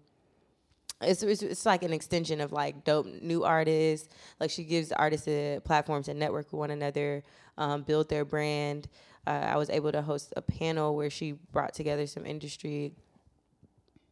It's, 1.02 1.24
it's 1.24 1.42
it's 1.42 1.66
like 1.66 1.84
an 1.84 1.94
extension 1.94 2.42
of 2.42 2.52
like 2.52 2.84
dope 2.84 3.06
new 3.22 3.46
artists. 3.46 4.10
Like 4.40 4.52
she 4.52 4.66
gives 4.66 4.92
artists 4.92 5.28
a 5.30 5.62
platform 5.64 6.04
to 6.04 6.14
network 6.14 6.52
with 6.52 6.60
one 6.60 6.72
another, 6.72 7.24
um, 7.60 7.84
build 7.84 8.10
their 8.10 8.25
brand. 8.25 8.88
Uh, 9.28 9.30
I 9.30 9.58
was 9.58 9.70
able 9.70 9.92
to 9.92 10.01
host 10.01 10.34
a 10.36 10.42
panel 10.42 10.96
where 10.96 11.12
she 11.12 11.34
brought 11.34 11.75
together 11.75 12.08
some 12.08 12.25
industry, 12.25 12.94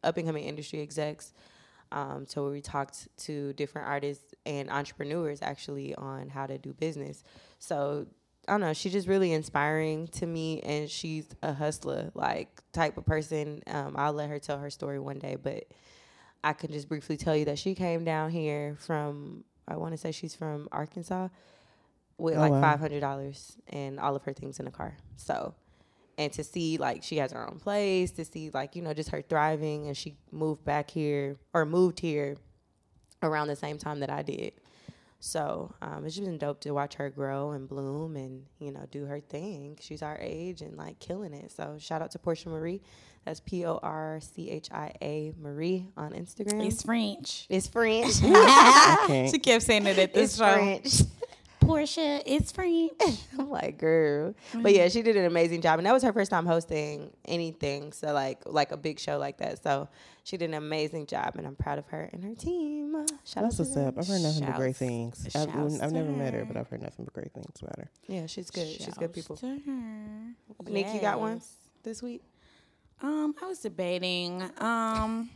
up 0.04 0.16
and 0.16 0.26
coming 0.26 0.44
industry 0.44 0.80
execs. 0.80 1.32
Um, 1.90 2.26
so 2.28 2.50
we 2.50 2.60
talked 2.60 3.08
to 3.24 3.52
different 3.54 3.88
artists 3.88 4.34
and 4.46 4.70
entrepreneurs 4.70 5.40
actually 5.42 5.94
on 5.96 6.28
how 6.28 6.46
to 6.46 6.58
do 6.58 6.72
business. 6.74 7.24
So 7.58 8.06
I 8.46 8.52
don't 8.52 8.60
know. 8.60 8.72
She's 8.74 8.92
just 8.92 9.08
really 9.08 9.32
inspiring 9.32 10.08
to 10.08 10.26
me, 10.26 10.60
and 10.60 10.88
she's 10.88 11.26
a 11.42 11.52
hustler, 11.52 12.10
like 12.14 12.62
type 12.72 12.96
of 12.96 13.04
person. 13.04 13.62
Um, 13.66 13.94
I'll 13.96 14.12
let 14.12 14.28
her 14.30 14.38
tell 14.38 14.58
her 14.58 14.70
story 14.70 14.98
one 14.98 15.18
day, 15.18 15.36
but 15.36 15.64
I 16.44 16.52
can 16.52 16.72
just 16.72 16.88
briefly 16.88 17.16
tell 17.16 17.36
you 17.36 17.44
that 17.46 17.58
she 17.58 17.74
came 17.74 18.04
down 18.04 18.30
here 18.30 18.76
from. 18.78 19.44
I 19.66 19.76
want 19.76 19.92
to 19.92 19.98
say 19.98 20.12
she's 20.12 20.34
from 20.34 20.66
Arkansas, 20.72 21.28
with 22.18 22.36
Oh, 22.36 22.40
like 22.40 22.52
wow. 22.52 22.60
five 22.60 22.80
hundred 22.80 23.00
dollars 23.00 23.56
and 23.68 23.98
all 24.00 24.14
of 24.16 24.22
her 24.24 24.32
things 24.32 24.58
in 24.58 24.64
the 24.66 24.70
car. 24.70 24.96
So, 25.16 25.54
and 26.18 26.32
to 26.32 26.44
see 26.44 26.76
like 26.78 27.02
she 27.02 27.16
has 27.18 27.32
her 27.32 27.48
own 27.48 27.58
place, 27.60 28.10
to 28.12 28.24
see 28.24 28.50
like 28.52 28.76
you 28.76 28.82
know 28.82 28.92
just 28.92 29.10
her 29.10 29.22
thriving, 29.22 29.86
and 29.86 29.96
she 29.96 30.16
moved 30.32 30.64
back 30.64 30.90
here 30.90 31.36
or 31.54 31.64
moved 31.64 32.00
here 32.00 32.36
around 33.22 33.48
the 33.48 33.56
same 33.56 33.78
time 33.78 34.00
that 34.00 34.10
I 34.10 34.22
did. 34.22 34.52
So 35.20 35.74
um, 35.82 36.04
it's 36.04 36.14
just 36.14 36.24
been 36.26 36.38
dope 36.38 36.60
to 36.60 36.70
watch 36.70 36.94
her 36.94 37.10
grow 37.10 37.50
and 37.50 37.68
bloom 37.68 38.14
and 38.16 38.44
you 38.60 38.70
know 38.70 38.86
do 38.90 39.04
her 39.06 39.18
thing. 39.20 39.76
She's 39.80 40.02
our 40.02 40.16
age 40.20 40.60
and 40.62 40.76
like 40.76 41.00
killing 41.00 41.34
it. 41.34 41.50
So 41.50 41.76
shout 41.80 42.02
out 42.02 42.12
to 42.12 42.18
Porchia 42.20 42.46
Marie. 42.46 42.80
That's 43.24 43.40
P 43.40 43.66
O 43.66 43.78
R 43.82 44.20
C 44.22 44.48
H 44.48 44.68
I 44.72 44.92
A 45.02 45.32
Marie 45.40 45.88
on 45.96 46.12
Instagram. 46.12 46.64
It's 46.66 46.82
French. 46.82 47.46
It's 47.48 47.66
French. 47.66 48.14
Okay. 49.04 49.28
She 49.30 49.38
kept 49.38 49.64
saying 49.64 49.86
it 49.86 49.98
at 49.98 50.14
this 50.14 50.30
it's 50.30 50.38
show. 50.38 50.52
French. 50.54 51.02
Porchia, 51.68 52.22
it's 52.26 52.50
French. 52.52 52.92
I'm 53.38 53.50
like, 53.50 53.78
girl. 53.78 54.34
But 54.54 54.74
yeah, 54.74 54.88
she 54.88 55.02
did 55.02 55.16
an 55.16 55.24
amazing 55.26 55.60
job. 55.60 55.78
And 55.78 55.86
that 55.86 55.92
was 55.92 56.02
her 56.02 56.12
first 56.12 56.30
time 56.30 56.46
hosting 56.46 57.10
anything. 57.24 57.92
So 57.92 58.12
like 58.12 58.40
like 58.46 58.72
a 58.72 58.76
big 58.76 58.98
show 58.98 59.18
like 59.18 59.38
that. 59.38 59.62
So 59.62 59.88
she 60.24 60.36
did 60.36 60.46
an 60.50 60.54
amazing 60.54 61.06
job 61.06 61.36
and 61.36 61.46
I'm 61.46 61.56
proud 61.56 61.78
of 61.78 61.86
her 61.88 62.08
and 62.12 62.24
her 62.24 62.34
team. 62.34 62.94
Shout 63.24 63.44
That's 63.44 63.54
out 63.54 63.58
what's 63.58 63.70
to 63.70 63.78
them. 63.80 63.88
up. 63.88 63.98
I've 63.98 64.06
heard 64.08 64.20
nothing 64.22 64.44
but 64.46 64.56
great 64.56 64.76
things. 64.76 65.24
I've, 65.26 65.32
shouts 65.32 65.80
I've 65.80 65.88
to 65.90 65.94
never 65.94 66.10
met 66.10 66.32
her, 66.34 66.40
her. 66.40 66.44
but 66.44 66.56
I've 66.56 66.68
heard 66.68 66.82
nothing 66.82 67.04
but 67.04 67.14
great 67.14 67.32
things 67.32 67.60
about 67.62 67.78
her. 67.78 67.90
Yeah, 68.08 68.26
she's 68.26 68.50
good. 68.50 68.66
She's 68.66 68.94
good 68.94 69.12
people. 69.12 69.36
Shouts 69.36 69.62
to 69.64 69.70
her. 69.70 70.70
Nick, 70.70 70.92
you 70.94 71.00
got 71.00 71.20
one 71.20 71.40
this 71.82 72.02
week? 72.02 72.22
Um, 73.00 73.34
I 73.42 73.46
was 73.46 73.60
debating. 73.60 74.42
Um, 74.58 75.30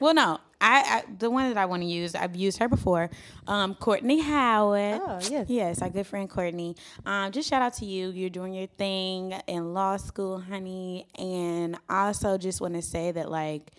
well, 0.00 0.14
no, 0.14 0.40
I, 0.60 0.80
I 0.80 1.04
the 1.18 1.30
one 1.30 1.48
that 1.48 1.58
I 1.58 1.66
want 1.66 1.82
to 1.82 1.88
use, 1.88 2.14
I've 2.14 2.36
used 2.36 2.58
her 2.58 2.68
before. 2.68 3.10
Um, 3.46 3.74
Courtney 3.74 4.20
Howard. 4.20 5.00
Oh, 5.04 5.18
yes. 5.30 5.46
yes, 5.48 5.82
our 5.82 5.90
good 5.90 6.06
friend 6.06 6.28
Courtney. 6.30 6.76
Um, 7.04 7.32
just 7.32 7.48
shout 7.48 7.62
out 7.62 7.74
to 7.74 7.84
you. 7.84 8.10
You're 8.10 8.30
doing 8.30 8.54
your 8.54 8.66
thing 8.66 9.32
in 9.46 9.74
law 9.74 9.96
school, 9.96 10.40
honey, 10.40 11.06
and 11.18 11.78
also 11.88 12.38
just 12.38 12.60
want 12.60 12.74
to 12.74 12.82
say 12.82 13.12
that 13.12 13.30
like. 13.30 13.72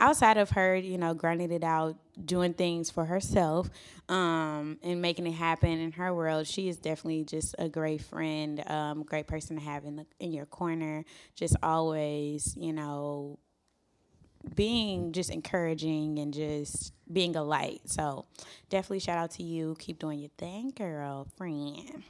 outside 0.00 0.36
of 0.36 0.50
her, 0.50 0.74
you 0.74 0.98
know, 0.98 1.14
grinding 1.14 1.52
it 1.52 1.62
out, 1.62 1.96
doing 2.24 2.54
things 2.54 2.90
for 2.90 3.04
herself, 3.04 3.70
um, 4.08 4.78
and 4.82 5.00
making 5.00 5.26
it 5.26 5.32
happen 5.32 5.78
in 5.78 5.92
her 5.92 6.12
world, 6.12 6.46
she 6.46 6.68
is 6.68 6.76
definitely 6.76 7.24
just 7.24 7.54
a 7.58 7.68
great 7.68 8.02
friend, 8.02 8.68
um, 8.68 9.04
great 9.04 9.28
person 9.28 9.56
to 9.56 9.62
have 9.62 9.84
in 9.84 9.96
the 9.96 10.06
in 10.18 10.32
your 10.32 10.46
corner. 10.46 11.04
Just 11.36 11.56
always, 11.62 12.56
you 12.56 12.72
know, 12.72 13.38
being 14.54 15.12
just 15.12 15.30
encouraging 15.30 16.18
and 16.18 16.32
just 16.34 16.92
being 17.12 17.36
a 17.36 17.42
light. 17.42 17.80
So 17.86 18.26
definitely 18.70 19.00
shout 19.00 19.18
out 19.18 19.30
to 19.32 19.42
you. 19.42 19.76
Keep 19.78 19.98
doing 19.98 20.18
your 20.18 20.30
thing, 20.38 20.72
girlfriend. 20.76 22.02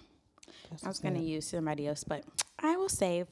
I 0.84 0.88
was 0.88 0.98
gonna 1.00 1.20
use 1.20 1.46
somebody 1.46 1.86
else, 1.86 2.04
but 2.04 2.24
I 2.58 2.76
will 2.76 2.88
save 2.88 3.26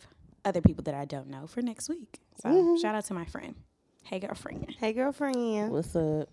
other 0.45 0.61
people 0.61 0.85
that 0.85 0.95
I 0.95 1.05
don't 1.05 1.29
know 1.29 1.47
for 1.47 1.63
next 1.63 1.89
week. 1.89 2.19
So 2.43 2.77
shout 2.81 2.95
out 2.95 3.05
to 3.07 3.15
my 3.15 3.25
friend. 3.25 3.55
Hey 4.05 4.19
girlfriend. 4.19 4.75
Hey, 4.79 4.93
girlfriend. 4.93 5.73
What's 5.73 5.95
up? 5.95 6.29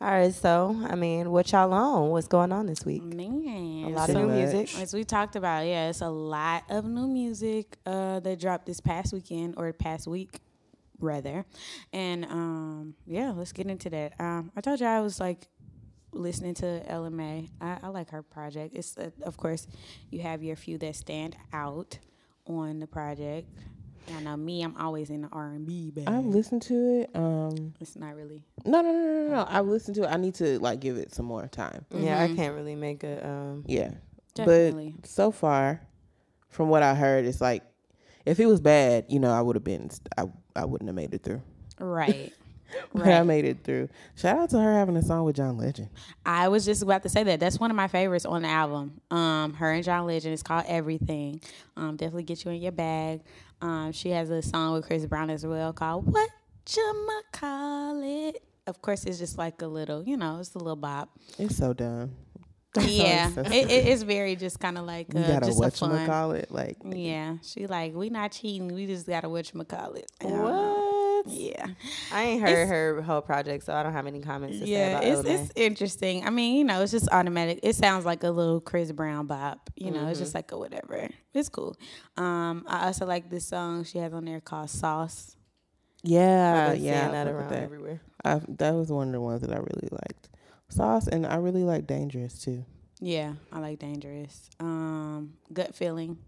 All 0.00 0.08
right, 0.10 0.32
so 0.32 0.80
I 0.88 0.94
mean, 0.94 1.30
what 1.30 1.50
y'all 1.50 1.72
on? 1.72 2.10
What's 2.10 2.28
going 2.28 2.52
on 2.52 2.66
this 2.66 2.84
week? 2.84 3.02
Man. 3.02 3.84
A 3.86 3.88
lot 3.88 4.06
So 4.08 4.12
of 4.12 4.18
new 4.22 4.26
much. 4.28 4.52
music. 4.54 4.80
As 4.80 4.94
we 4.94 5.02
talked 5.04 5.34
about, 5.34 5.66
yeah, 5.66 5.88
it's 5.90 6.00
a 6.02 6.08
lot 6.08 6.62
of 6.70 6.84
new 6.84 7.08
music 7.08 7.76
uh, 7.84 8.20
that 8.20 8.38
dropped 8.38 8.66
this 8.66 8.80
past 8.80 9.12
weekend 9.12 9.54
or 9.56 9.72
past 9.72 10.06
week, 10.06 10.40
rather. 11.00 11.44
And 11.92 12.24
um, 12.26 12.94
yeah, 13.06 13.32
let's 13.34 13.52
get 13.52 13.66
into 13.66 13.90
that. 13.90 14.14
Um, 14.20 14.52
I 14.56 14.60
told 14.60 14.80
you 14.80 14.86
I 14.86 15.00
was 15.00 15.20
like 15.20 15.48
listening 16.12 16.54
to 16.54 16.82
Ella 16.90 17.10
Mai. 17.10 17.48
I, 17.60 17.78
I 17.82 17.88
like 17.88 18.10
her 18.10 18.22
project. 18.22 18.74
It's 18.74 18.96
uh, 18.96 19.10
of 19.22 19.36
course 19.36 19.66
you 20.10 20.20
have 20.20 20.42
your 20.42 20.56
few 20.56 20.78
that 20.78 20.96
stand 20.96 21.36
out 21.52 21.98
on 22.46 22.78
the 22.80 22.86
project. 22.86 23.48
I 24.16 24.20
know 24.22 24.38
me, 24.38 24.62
I'm 24.62 24.74
always 24.78 25.10
in 25.10 25.20
the 25.20 25.28
R 25.30 25.48
and 25.48 25.66
B, 25.66 25.92
but 25.94 26.08
I've 26.08 26.24
listened 26.24 26.62
to 26.62 27.00
it. 27.02 27.10
Um, 27.14 27.74
it's 27.78 27.94
not 27.94 28.16
really. 28.16 28.42
no, 28.64 28.80
no, 28.80 28.90
no, 28.90 28.98
no, 28.98 29.22
no, 29.24 29.28
no. 29.34 29.46
I've 29.46 29.66
listened 29.66 29.96
to 29.96 30.04
it. 30.04 30.06
I 30.06 30.16
need 30.16 30.34
to 30.36 30.58
like 30.60 30.80
give 30.80 30.96
it 30.96 31.12
some 31.12 31.26
more 31.26 31.46
time. 31.46 31.84
Yeah, 31.94 32.18
I 32.22 32.34
can't 32.34 32.54
really 32.54 32.74
make 32.74 33.04
a. 33.04 33.28
Um, 33.28 33.64
Yeah, 33.66 33.90
Definitely. 34.34 34.94
but 34.98 35.06
so 35.06 35.30
far, 35.30 35.82
from 36.48 36.70
what 36.70 36.82
I 36.82 36.94
heard, 36.94 37.26
it's 37.26 37.42
like 37.42 37.62
if 38.28 38.38
it 38.40 38.46
was 38.46 38.60
bad, 38.60 39.06
you 39.08 39.18
know, 39.18 39.32
I 39.32 39.40
would 39.40 39.56
have 39.56 39.64
been. 39.64 39.90
I 40.16 40.24
I 40.54 40.64
wouldn't 40.64 40.88
have 40.88 40.94
made 40.94 41.14
it 41.14 41.22
through. 41.22 41.42
Right. 41.78 42.32
But 42.92 43.08
I 43.08 43.22
made 43.22 43.46
it 43.46 43.64
through. 43.64 43.88
Shout 44.14 44.38
out 44.38 44.50
to 44.50 44.60
her 44.60 44.74
having 44.74 44.94
a 44.98 45.02
song 45.02 45.24
with 45.24 45.36
John 45.36 45.56
Legend. 45.56 45.88
I 46.26 46.48
was 46.48 46.66
just 46.66 46.82
about 46.82 47.02
to 47.04 47.08
say 47.08 47.22
that. 47.24 47.40
That's 47.40 47.58
one 47.58 47.70
of 47.70 47.76
my 47.78 47.88
favorites 47.88 48.26
on 48.26 48.42
the 48.42 48.48
album. 48.48 49.00
Um, 49.10 49.54
her 49.54 49.72
and 49.72 49.82
John 49.82 50.04
Legend. 50.04 50.34
It's 50.34 50.42
called 50.42 50.64
Everything. 50.68 51.40
Um, 51.78 51.96
definitely 51.96 52.24
get 52.24 52.44
you 52.44 52.50
in 52.50 52.60
your 52.60 52.72
bag. 52.72 53.22
Um, 53.62 53.92
she 53.92 54.10
has 54.10 54.28
a 54.28 54.42
song 54.42 54.74
with 54.74 54.86
Chris 54.86 55.06
Brown 55.06 55.30
as 55.30 55.46
well 55.46 55.72
called 55.72 56.12
What 56.12 56.28
You 56.76 57.22
Call 57.32 58.02
It. 58.02 58.42
Of 58.66 58.82
course, 58.82 59.04
it's 59.04 59.18
just 59.18 59.38
like 59.38 59.62
a 59.62 59.66
little, 59.66 60.04
you 60.04 60.18
know, 60.18 60.38
it's 60.38 60.54
a 60.54 60.58
little 60.58 60.76
bop. 60.76 61.08
It's 61.38 61.56
so 61.56 61.72
dumb. 61.72 62.10
Yeah, 62.76 63.30
it, 63.36 63.52
it, 63.70 63.86
it's 63.88 64.02
very 64.02 64.36
just 64.36 64.60
kind 64.60 64.76
of 64.78 64.84
like 64.84 65.12
You 65.14 65.20
uh, 65.20 65.26
gotta 65.26 65.46
just 65.46 65.58
a 65.58 65.60
what 65.60 65.74
fun. 65.76 66.06
call 66.06 66.32
it 66.32 66.50
like 66.50 66.76
Yeah, 66.84 67.36
she 67.42 67.66
like 67.66 67.94
we 67.94 68.10
not 68.10 68.32
cheating. 68.32 68.68
We 68.68 68.86
just 68.86 69.06
gotta 69.06 69.28
what 69.28 69.52
you 69.52 69.64
call 69.64 69.94
it. 69.94 70.10
what? 70.20 71.26
Yeah. 71.26 71.66
I 72.12 72.22
ain't 72.24 72.40
heard 72.42 72.50
It's- 72.50 72.68
her 72.68 73.02
whole 73.02 73.20
project, 73.22 73.64
so 73.64 73.74
I 73.74 73.82
don't 73.82 73.92
have 73.92 74.06
any 74.06 74.20
comments 74.20 74.58
to 74.60 74.64
say 74.66 74.70
Yeah, 74.70 74.88
about 74.98 75.04
it's 75.04 75.14
Ella 75.18 75.22
Mai. 75.24 75.42
it's 75.42 75.52
interesting. 75.56 76.24
I 76.26 76.30
mean, 76.30 76.54
you 76.56 76.64
know, 76.64 76.80
it's 76.82 76.92
just 76.92 77.08
automatic. 77.10 77.60
It 77.62 77.74
sounds 77.74 78.04
like 78.04 78.22
a 78.22 78.30
little 78.30 78.60
Chris 78.60 78.92
Brown 78.92 79.26
bop. 79.26 79.70
You 79.74 79.90
know, 79.90 80.06
it's 80.08 80.18
just 80.20 80.30
Mm-hmm. 80.30 80.38
like 80.38 80.52
a 80.52 80.58
whatever. 80.58 81.08
It's 81.34 81.48
cool. 81.48 81.76
Um, 82.16 82.64
I 82.68 82.86
also 82.86 83.04
like 83.06 83.30
this 83.30 83.46
song 83.46 83.84
she 83.84 83.98
has 83.98 84.12
on 84.14 84.24
there 84.26 84.40
called 84.40 84.70
Sauce. 84.70 85.36
Yeah, 86.04 86.72
yeah. 86.74 87.10
that 87.10 87.26
around 87.26 87.50
that. 87.50 87.62
everywhere. 87.64 88.00
I, 88.24 88.40
that 88.58 88.74
was 88.74 88.90
one 88.92 89.08
of 89.08 89.12
the 89.12 89.20
ones 89.20 89.40
that 89.40 89.50
I 89.50 89.56
really 89.58 89.88
liked. 89.90 90.28
Sauce, 90.70 91.08
and 91.08 91.26
I 91.26 91.36
really 91.36 91.64
like 91.64 91.86
Dangerous 91.86 92.38
too. 92.42 92.64
Yeah, 93.00 93.34
I 93.52 93.60
like 93.60 93.78
Dangerous. 93.78 94.50
Um, 94.60 95.34
Gut 95.52 95.74
Feeling 95.74 96.18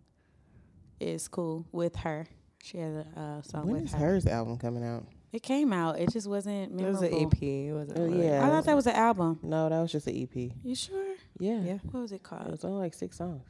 is 0.98 1.29
cool 1.29 1.66
with 1.72 1.96
her. 1.96 2.26
She 2.62 2.79
has 2.79 2.94
a 2.94 3.20
uh, 3.20 3.42
song 3.42 3.66
When 3.66 3.74
with 3.83 3.85
is 3.87 3.92
her. 3.92 3.98
hers 3.98 4.26
album 4.26 4.59
coming 4.59 4.85
out? 4.85 5.07
It 5.33 5.42
came 5.42 5.72
out. 5.72 5.98
It 5.98 6.11
just 6.12 6.26
wasn't 6.29 6.72
memorable. 6.74 7.03
It 7.05 7.12
was 7.12 7.20
an 7.22 7.26
EP. 7.26 7.42
It 7.42 7.72
wasn't. 7.72 7.98
Oh, 7.98 8.03
really- 8.05 8.26
yeah. 8.26 8.44
I 8.44 8.48
thought 8.48 8.64
that 8.64 8.74
was 8.76 8.87
an 8.87 8.96
album. 8.96 9.38
No, 9.42 9.68
that 9.68 9.81
was 9.81 9.92
just 9.92 10.07
an 10.07 10.16
EP. 10.16 10.53
You 10.62 10.74
sure? 10.74 11.14
Yeah, 11.38 11.61
Yeah. 11.61 11.79
What 11.90 12.00
was 12.00 12.12
it 12.12 12.22
called? 12.22 12.46
It 12.46 12.50
was 12.50 12.64
only 12.64 12.79
like 12.79 12.94
six 12.94 13.16
songs. 13.18 13.42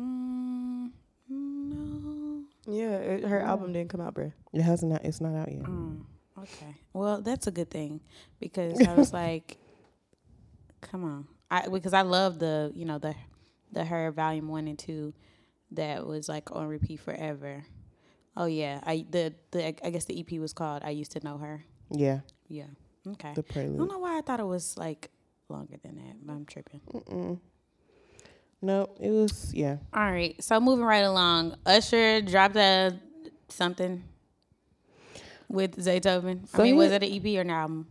Mm, 0.00 0.90
no. 1.28 2.42
Yeah, 2.66 2.96
it, 2.96 3.24
her 3.24 3.40
album 3.40 3.72
didn't 3.72 3.90
come 3.90 4.00
out, 4.00 4.14
bruh. 4.14 4.32
It 4.52 4.62
hasn't. 4.62 4.92
It's 5.04 5.20
not 5.20 5.34
out 5.34 5.50
yet. 5.50 5.62
Mm, 5.62 6.02
okay. 6.38 6.76
Well, 6.92 7.20
that's 7.22 7.46
a 7.46 7.50
good 7.50 7.70
thing 7.70 8.00
because 8.40 8.80
I 8.86 8.94
was 8.94 9.12
like, 9.12 9.56
come 10.80 11.04
on. 11.04 11.26
I 11.50 11.68
because 11.68 11.94
I 11.94 12.02
love 12.02 12.38
the 12.38 12.72
you 12.74 12.84
know 12.84 12.98
the 12.98 13.14
the 13.72 13.84
her 13.84 14.10
volume 14.10 14.48
one 14.48 14.68
and 14.68 14.78
two 14.78 15.14
that 15.72 16.06
was 16.06 16.28
like 16.28 16.50
on 16.52 16.66
repeat 16.66 17.00
forever. 17.00 17.64
Oh 18.36 18.46
yeah, 18.46 18.80
I 18.84 19.04
the 19.08 19.34
the 19.50 19.66
I 19.84 19.90
guess 19.90 20.04
the 20.04 20.18
EP 20.18 20.38
was 20.40 20.52
called 20.52 20.82
I 20.84 20.90
used 20.90 21.12
to 21.12 21.20
know 21.24 21.38
her. 21.38 21.64
Yeah, 21.90 22.20
Yeah. 22.48 22.66
Okay. 23.06 23.32
the 23.34 23.42
prelude. 23.42 23.74
I 23.76 23.78
don't 23.78 23.88
know 23.88 23.98
why 23.98 24.18
I 24.18 24.20
thought 24.20 24.40
it 24.40 24.46
was 24.46 24.76
like 24.76 25.10
longer 25.48 25.76
than 25.82 25.96
that, 25.96 26.16
but 26.24 26.32
I'm 26.32 26.44
tripping. 26.44 26.80
Mm-mm. 26.92 27.40
No, 28.60 28.90
it 29.00 29.10
was. 29.10 29.54
Yeah, 29.54 29.76
All 29.94 30.10
right. 30.10 30.42
So 30.42 30.60
moving 30.60 30.84
right 30.84 31.04
along, 31.04 31.56
Usher 31.64 32.20
dropped 32.20 32.56
a 32.56 32.98
something 33.48 34.02
with 35.48 35.76
Zaytoven. 35.76 36.48
So 36.48 36.60
I 36.60 36.64
mean, 36.64 36.76
was 36.76 36.90
it 36.92 37.02
an 37.02 37.10
EP 37.12 37.38
or 37.38 37.42
an 37.42 37.50
album? 37.50 37.86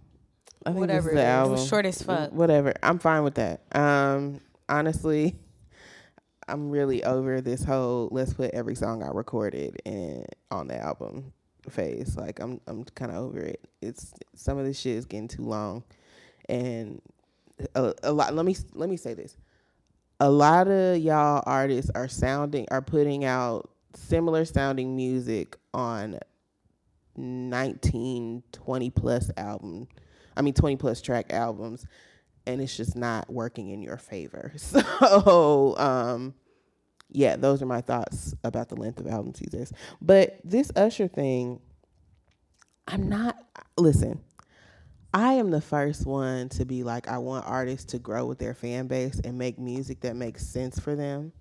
I 0.67 0.71
think 0.71 0.81
Whatever 0.81 1.09
this 1.11 1.13
is 1.13 1.15
the 1.15 1.25
album. 1.25 1.51
was 1.53 1.67
short 1.67 1.85
as 1.85 2.01
fuck. 2.01 2.33
Whatever. 2.33 2.73
I'm 2.83 2.99
fine 2.99 3.23
with 3.23 3.35
that. 3.35 3.61
Um, 3.71 4.41
honestly, 4.67 5.37
I'm 6.47 6.69
really 6.69 7.05
over 7.05 7.39
this 7.39 7.63
whole 7.63 8.09
let's 8.11 8.33
put 8.33 8.51
every 8.53 8.75
song 8.75 9.01
I 9.01 9.07
recorded 9.07 9.79
in 9.85 10.25
on 10.51 10.67
the 10.67 10.77
album 10.77 11.31
phase. 11.69 12.17
Like 12.17 12.41
I'm 12.41 12.59
I'm 12.67 12.83
kind 12.83 13.11
of 13.11 13.17
over 13.17 13.39
it. 13.39 13.61
It's 13.81 14.13
some 14.35 14.57
of 14.57 14.65
this 14.65 14.77
shit 14.77 14.97
is 14.97 15.05
getting 15.05 15.29
too 15.29 15.43
long, 15.43 15.83
and 16.49 17.01
a, 17.73 17.93
a 18.03 18.11
lot. 18.11 18.33
Let 18.33 18.45
me 18.45 18.57
let 18.73 18.89
me 18.89 18.97
say 18.97 19.13
this. 19.13 19.37
A 20.19 20.29
lot 20.29 20.67
of 20.67 20.97
y'all 20.97 21.43
artists 21.45 21.91
are 21.95 22.09
sounding 22.09 22.67
are 22.71 22.81
putting 22.81 23.23
out 23.23 23.69
similar 23.93 24.43
sounding 24.43 24.97
music 24.97 25.55
on 25.73 26.19
19 27.15 28.43
20 28.51 28.89
plus 28.89 29.31
album 29.37 29.87
I 30.37 30.41
mean 30.41 30.53
20 30.53 30.77
plus 30.77 31.01
track 31.01 31.33
albums 31.33 31.85
and 32.45 32.61
it's 32.61 32.77
just 32.77 32.95
not 32.95 33.29
working 33.31 33.69
in 33.69 33.81
your 33.81 33.97
favor. 33.97 34.53
So, 34.57 35.75
um 35.77 36.33
yeah, 37.09 37.37
those 37.37 37.61
are 37.61 37.65
my 37.65 37.81
thoughts 37.81 38.33
about 38.43 38.69
the 38.69 38.75
length 38.75 38.99
of 38.99 39.07
albums 39.07 39.39
these 39.39 39.51
days. 39.51 39.73
But 40.01 40.39
this 40.43 40.71
Usher 40.75 41.07
thing 41.07 41.61
I'm 42.87 43.09
not 43.09 43.37
listen. 43.77 44.21
I 45.13 45.33
am 45.33 45.51
the 45.51 45.61
first 45.61 46.05
one 46.05 46.49
to 46.49 46.65
be 46.65 46.83
like 46.83 47.07
I 47.07 47.17
want 47.17 47.45
artists 47.47 47.91
to 47.91 47.99
grow 47.99 48.25
with 48.25 48.39
their 48.39 48.53
fan 48.53 48.87
base 48.87 49.19
and 49.23 49.37
make 49.37 49.57
music 49.57 50.01
that 50.01 50.15
makes 50.15 50.45
sense 50.45 50.79
for 50.79 50.95
them. 50.95 51.31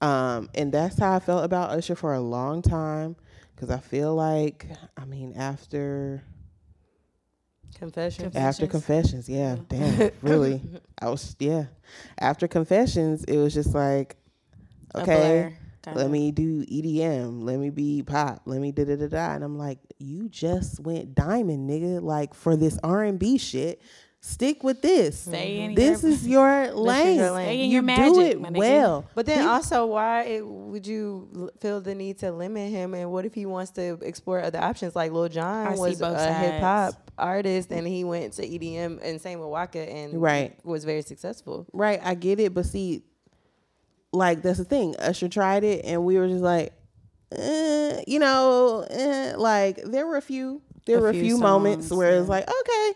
Um, 0.00 0.50
and 0.54 0.72
that's 0.72 0.98
how 0.98 1.14
I 1.14 1.20
felt 1.20 1.44
about 1.44 1.70
Usher 1.70 1.94
for 1.94 2.14
a 2.14 2.20
long 2.20 2.60
time 2.60 3.16
because 3.54 3.70
I 3.70 3.78
feel 3.78 4.14
like, 4.14 4.66
I 4.96 5.04
mean, 5.04 5.34
after 5.36 6.24
Confessions. 7.78 8.36
after 8.36 8.66
Confessions? 8.66 9.26
confessions, 9.26 9.28
yeah, 9.28 9.56
mm-hmm. 9.56 9.98
damn, 9.98 10.10
really, 10.22 10.62
I 11.00 11.08
was 11.10 11.34
yeah. 11.38 11.66
After 12.18 12.46
confessions, 12.48 13.24
it 13.24 13.38
was 13.38 13.54
just 13.54 13.74
like, 13.74 14.16
okay, 14.94 15.50
blur, 15.50 15.58
kinda. 15.82 15.98
let 16.00 16.10
me 16.10 16.30
do 16.30 16.64
EDM, 16.64 17.42
let 17.42 17.58
me 17.58 17.70
be 17.70 18.02
pop, 18.02 18.42
let 18.46 18.60
me 18.60 18.72
da 18.72 18.84
da 18.84 18.96
da 18.96 19.08
da, 19.08 19.34
and 19.34 19.44
I'm 19.44 19.58
like, 19.58 19.78
you 19.98 20.28
just 20.28 20.80
went 20.80 21.14
diamond, 21.14 21.68
nigga, 21.68 22.02
like 22.02 22.34
for 22.34 22.56
this 22.56 22.78
R 22.82 23.02
and 23.02 23.18
B 23.18 23.38
shit. 23.38 23.80
Stick 24.24 24.62
with 24.62 24.80
this. 24.82 25.18
Stay 25.22 25.58
in 25.62 25.74
This 25.74 26.02
your- 26.04 26.12
is 26.12 26.28
your 26.28 26.72
lane. 26.74 27.16
your 27.18 27.32
lane. 27.32 27.46
Stay 27.46 27.64
in 27.64 27.70
you 27.70 27.82
your 27.82 27.96
do 28.14 28.20
it 28.20 28.52
well. 28.52 29.04
But 29.16 29.26
then 29.26 29.40
He- 29.40 29.46
also, 29.46 29.86
why 29.86 30.22
it, 30.22 30.46
would 30.46 30.86
you 30.86 31.50
feel 31.58 31.80
the 31.80 31.92
need 31.96 32.18
to 32.20 32.30
limit 32.30 32.70
him? 32.70 32.94
And 32.94 33.10
what 33.10 33.26
if 33.26 33.34
he 33.34 33.46
wants 33.46 33.72
to 33.72 33.98
explore 34.00 34.40
other 34.40 34.60
options? 34.60 34.94
Like 34.94 35.10
Lil 35.10 35.24
I 35.24 35.28
Jon 35.28 35.74
see 35.74 35.80
was 35.80 36.00
a 36.00 36.32
hip 36.34 36.60
hop 36.60 37.10
artist, 37.18 37.72
and 37.72 37.84
he 37.84 38.04
went 38.04 38.34
to 38.34 38.42
EDM, 38.46 39.00
and 39.02 39.20
same 39.20 39.40
with 39.40 39.48
Waka, 39.48 39.80
and 39.90 40.22
Right. 40.22 40.56
was 40.64 40.84
very 40.84 41.02
successful. 41.02 41.66
Right, 41.72 41.98
I 42.02 42.14
get 42.14 42.38
it, 42.38 42.54
but 42.54 42.64
see, 42.66 43.02
like 44.12 44.42
that's 44.42 44.58
the 44.58 44.64
thing. 44.64 44.94
Usher 45.00 45.28
tried 45.28 45.64
it, 45.64 45.84
and 45.84 46.04
we 46.04 46.16
were 46.16 46.28
just 46.28 46.44
like, 46.44 46.72
eh, 47.32 48.04
you 48.06 48.20
know, 48.20 48.86
eh, 48.88 49.34
like 49.36 49.82
there 49.82 50.06
were 50.06 50.16
a 50.16 50.22
few, 50.22 50.62
there 50.86 50.98
A 50.98 51.00
were 51.00 51.08
a 51.08 51.12
few 51.12 51.24
few 51.24 51.38
moments 51.38 51.88
songs, 51.88 51.98
where 51.98 52.10
it's 52.18 52.26
yeah. 52.26 52.30
like, 52.30 52.48
okay, 52.48 52.92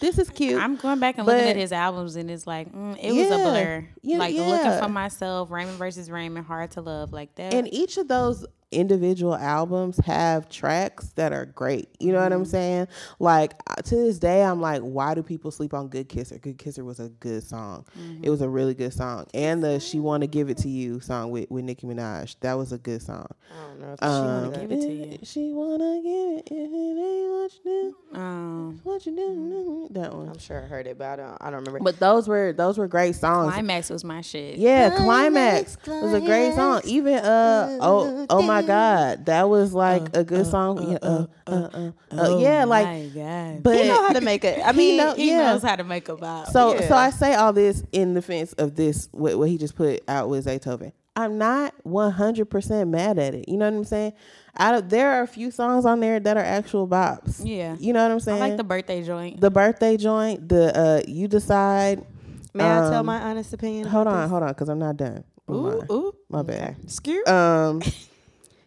this 0.00 0.18
is 0.18 0.30
cute. 0.30 0.60
I'm 0.60 0.76
going 0.76 1.00
back 1.00 1.18
and 1.18 1.26
looking 1.26 1.48
at 1.48 1.56
his 1.56 1.72
albums, 1.72 2.16
and 2.16 2.30
it's 2.30 2.46
like 2.46 2.72
mm, 2.72 2.98
it 3.00 3.12
was 3.12 3.30
a 3.30 3.36
blur. 3.36 3.88
Yeah, 4.02 4.18
like 4.18 4.34
yeah. 4.34 4.46
looking 4.46 4.82
for 4.82 4.88
myself, 4.88 5.50
Raymond 5.50 5.78
versus 5.78 6.10
Raymond, 6.10 6.46
hard 6.46 6.70
to 6.72 6.80
love, 6.80 7.12
like 7.12 7.34
that. 7.36 7.54
and 7.54 7.72
each 7.72 7.96
of 7.96 8.08
those 8.08 8.44
individual 8.72 9.34
albums 9.34 9.98
have 10.04 10.48
tracks 10.48 11.10
that 11.16 11.32
are 11.32 11.46
great. 11.46 11.88
You 12.00 12.12
know 12.12 12.18
what 12.20 12.32
Mm-hmm. 12.32 12.40
I'm 12.40 12.44
saying? 12.44 12.88
Like 13.20 13.54
uh, 13.68 13.76
to 13.76 13.94
this 13.96 14.18
day, 14.18 14.42
I'm 14.42 14.60
like, 14.60 14.82
why 14.82 15.14
do 15.14 15.22
people 15.22 15.50
sleep 15.50 15.72
on 15.72 15.88
Good 15.88 16.08
Kisser? 16.08 16.38
Good 16.38 16.58
Kisser 16.58 16.84
was 16.84 16.98
a 17.00 17.08
good 17.08 17.42
song. 17.44 17.84
Mm-hmm. 17.98 18.24
It 18.24 18.30
was 18.30 18.40
a 18.42 18.48
really 18.48 18.74
good 18.74 18.92
song, 18.92 19.26
and 19.34 19.62
the 19.62 19.78
She 19.78 20.00
Wanna 20.00 20.26
Give 20.26 20.50
It 20.50 20.58
to 20.58 20.68
You 20.68 21.00
song 21.00 21.30
with 21.30 21.50
with 21.50 21.64
Nicki 21.64 21.86
Minaj 21.86 22.36
that 22.40 22.54
was 22.54 22.72
a 22.72 22.78
good 22.78 23.02
song. 23.02 23.26
I 23.52 23.66
don't 23.68 23.80
know 23.80 23.92
if 23.92 24.02
Um, 24.02 24.44
she 24.44 24.50
wanna 24.50 24.58
give 24.66 24.72
it 24.72 24.80
to 24.86 24.92
you. 24.92 25.18
She 25.22 25.52
wanna 25.52 26.02
give 26.02 26.38
it 26.38 26.48
if 26.50 26.70
it 26.72 27.00
ain't 27.00 27.30
what 27.32 27.52
you 27.64 27.94
do, 28.12 28.18
Um, 28.18 28.80
what 28.82 29.06
you 29.06 29.16
do. 29.16 29.88
That 29.92 30.12
one. 30.14 30.28
I'm 30.28 30.38
sure 30.38 30.62
I 30.62 30.66
heard 30.66 30.86
it, 30.86 30.98
but 30.98 31.06
I 31.06 31.16
don't. 31.16 31.36
I 31.40 31.50
don't 31.50 31.60
remember. 31.64 31.80
But 31.84 31.98
those 32.00 32.26
were 32.28 32.52
those 32.52 32.76
were 32.78 32.88
great 32.88 33.14
songs. 33.14 33.52
Climax 33.52 33.88
was 33.90 34.02
my 34.04 34.20
shit. 34.20 34.56
Yeah, 34.58 34.90
climax 34.96 35.76
was 35.86 36.12
a 36.12 36.20
great 36.20 36.54
song. 36.54 36.80
Even 36.84 37.14
uh 37.18 37.78
oh 37.80 38.26
oh 38.28 38.42
my 38.42 38.55
god, 38.62 39.26
that 39.26 39.48
was 39.48 39.72
like 39.72 40.16
a 40.16 40.24
good 40.24 40.46
song. 40.46 40.90
Yeah, 40.92 40.98
uh, 41.02 41.26
uh, 41.46 41.50
uh, 41.50 41.90
uh, 42.12 42.38
yeah, 42.38 42.64
like 42.64 42.86
my 42.86 43.10
God. 43.14 43.62
but 43.62 43.76
he 43.76 43.88
know 43.88 44.06
how 44.06 44.12
to 44.12 44.20
make 44.20 44.44
it. 44.44 44.58
I 44.64 44.72
He 44.72 44.78
mean, 44.78 44.96
know- 44.98 45.14
he 45.14 45.30
yeah. 45.30 45.52
knows 45.52 45.62
how 45.62 45.76
to 45.76 45.84
make 45.84 46.08
a 46.08 46.16
vibe. 46.16 46.46
so 46.48 46.74
yeah. 46.74 46.88
so 46.88 46.94
I 46.94 47.10
say 47.10 47.34
all 47.34 47.52
this 47.52 47.82
in 47.92 48.14
defense 48.14 48.52
of 48.54 48.74
this 48.76 49.08
what, 49.12 49.38
what 49.38 49.48
he 49.48 49.58
just 49.58 49.74
put 49.76 50.02
out 50.08 50.28
with 50.28 50.46
Zaytoven. 50.46 50.92
I'm 51.18 51.38
not 51.38 51.72
100% 51.86 52.88
mad 52.90 53.18
at 53.18 53.34
it. 53.34 53.48
You 53.48 53.56
know 53.56 53.64
what 53.70 53.74
I'm 53.74 53.84
saying? 53.84 54.12
Out 54.58 54.74
of 54.74 54.90
there 54.90 55.12
are 55.12 55.22
a 55.22 55.26
few 55.26 55.50
songs 55.50 55.86
on 55.86 56.00
there 56.00 56.20
that 56.20 56.36
are 56.36 56.42
actual 56.44 56.86
bops. 56.86 57.40
yeah, 57.42 57.74
You 57.78 57.94
know 57.94 58.02
what 58.02 58.10
I'm 58.10 58.16
I 58.16 58.20
saying? 58.20 58.40
like 58.40 58.56
the 58.58 58.64
birthday 58.64 59.02
joint. 59.02 59.40
the 59.40 59.50
birthday 59.50 59.96
joint, 59.96 60.46
the 60.48 60.78
uh 60.78 61.02
you 61.08 61.26
decide. 61.26 62.04
may 62.52 62.64
I 62.64 62.80
tell 62.90 62.94
um, 63.00 63.06
my 63.06 63.18
honest 63.20 63.52
opinion? 63.54 63.86
Hold 63.88 64.08
on, 64.08 64.28
hold 64.28 64.42
on 64.42 64.52
cuz 64.54 64.68
I'm 64.68 64.78
not 64.78 64.96
done. 64.98 65.24
Ooh, 65.50 65.82
ooh. 65.90 66.12
My 66.28 66.42
bad. 66.42 66.76
Skirt. 66.90 67.26
Um 67.28 67.80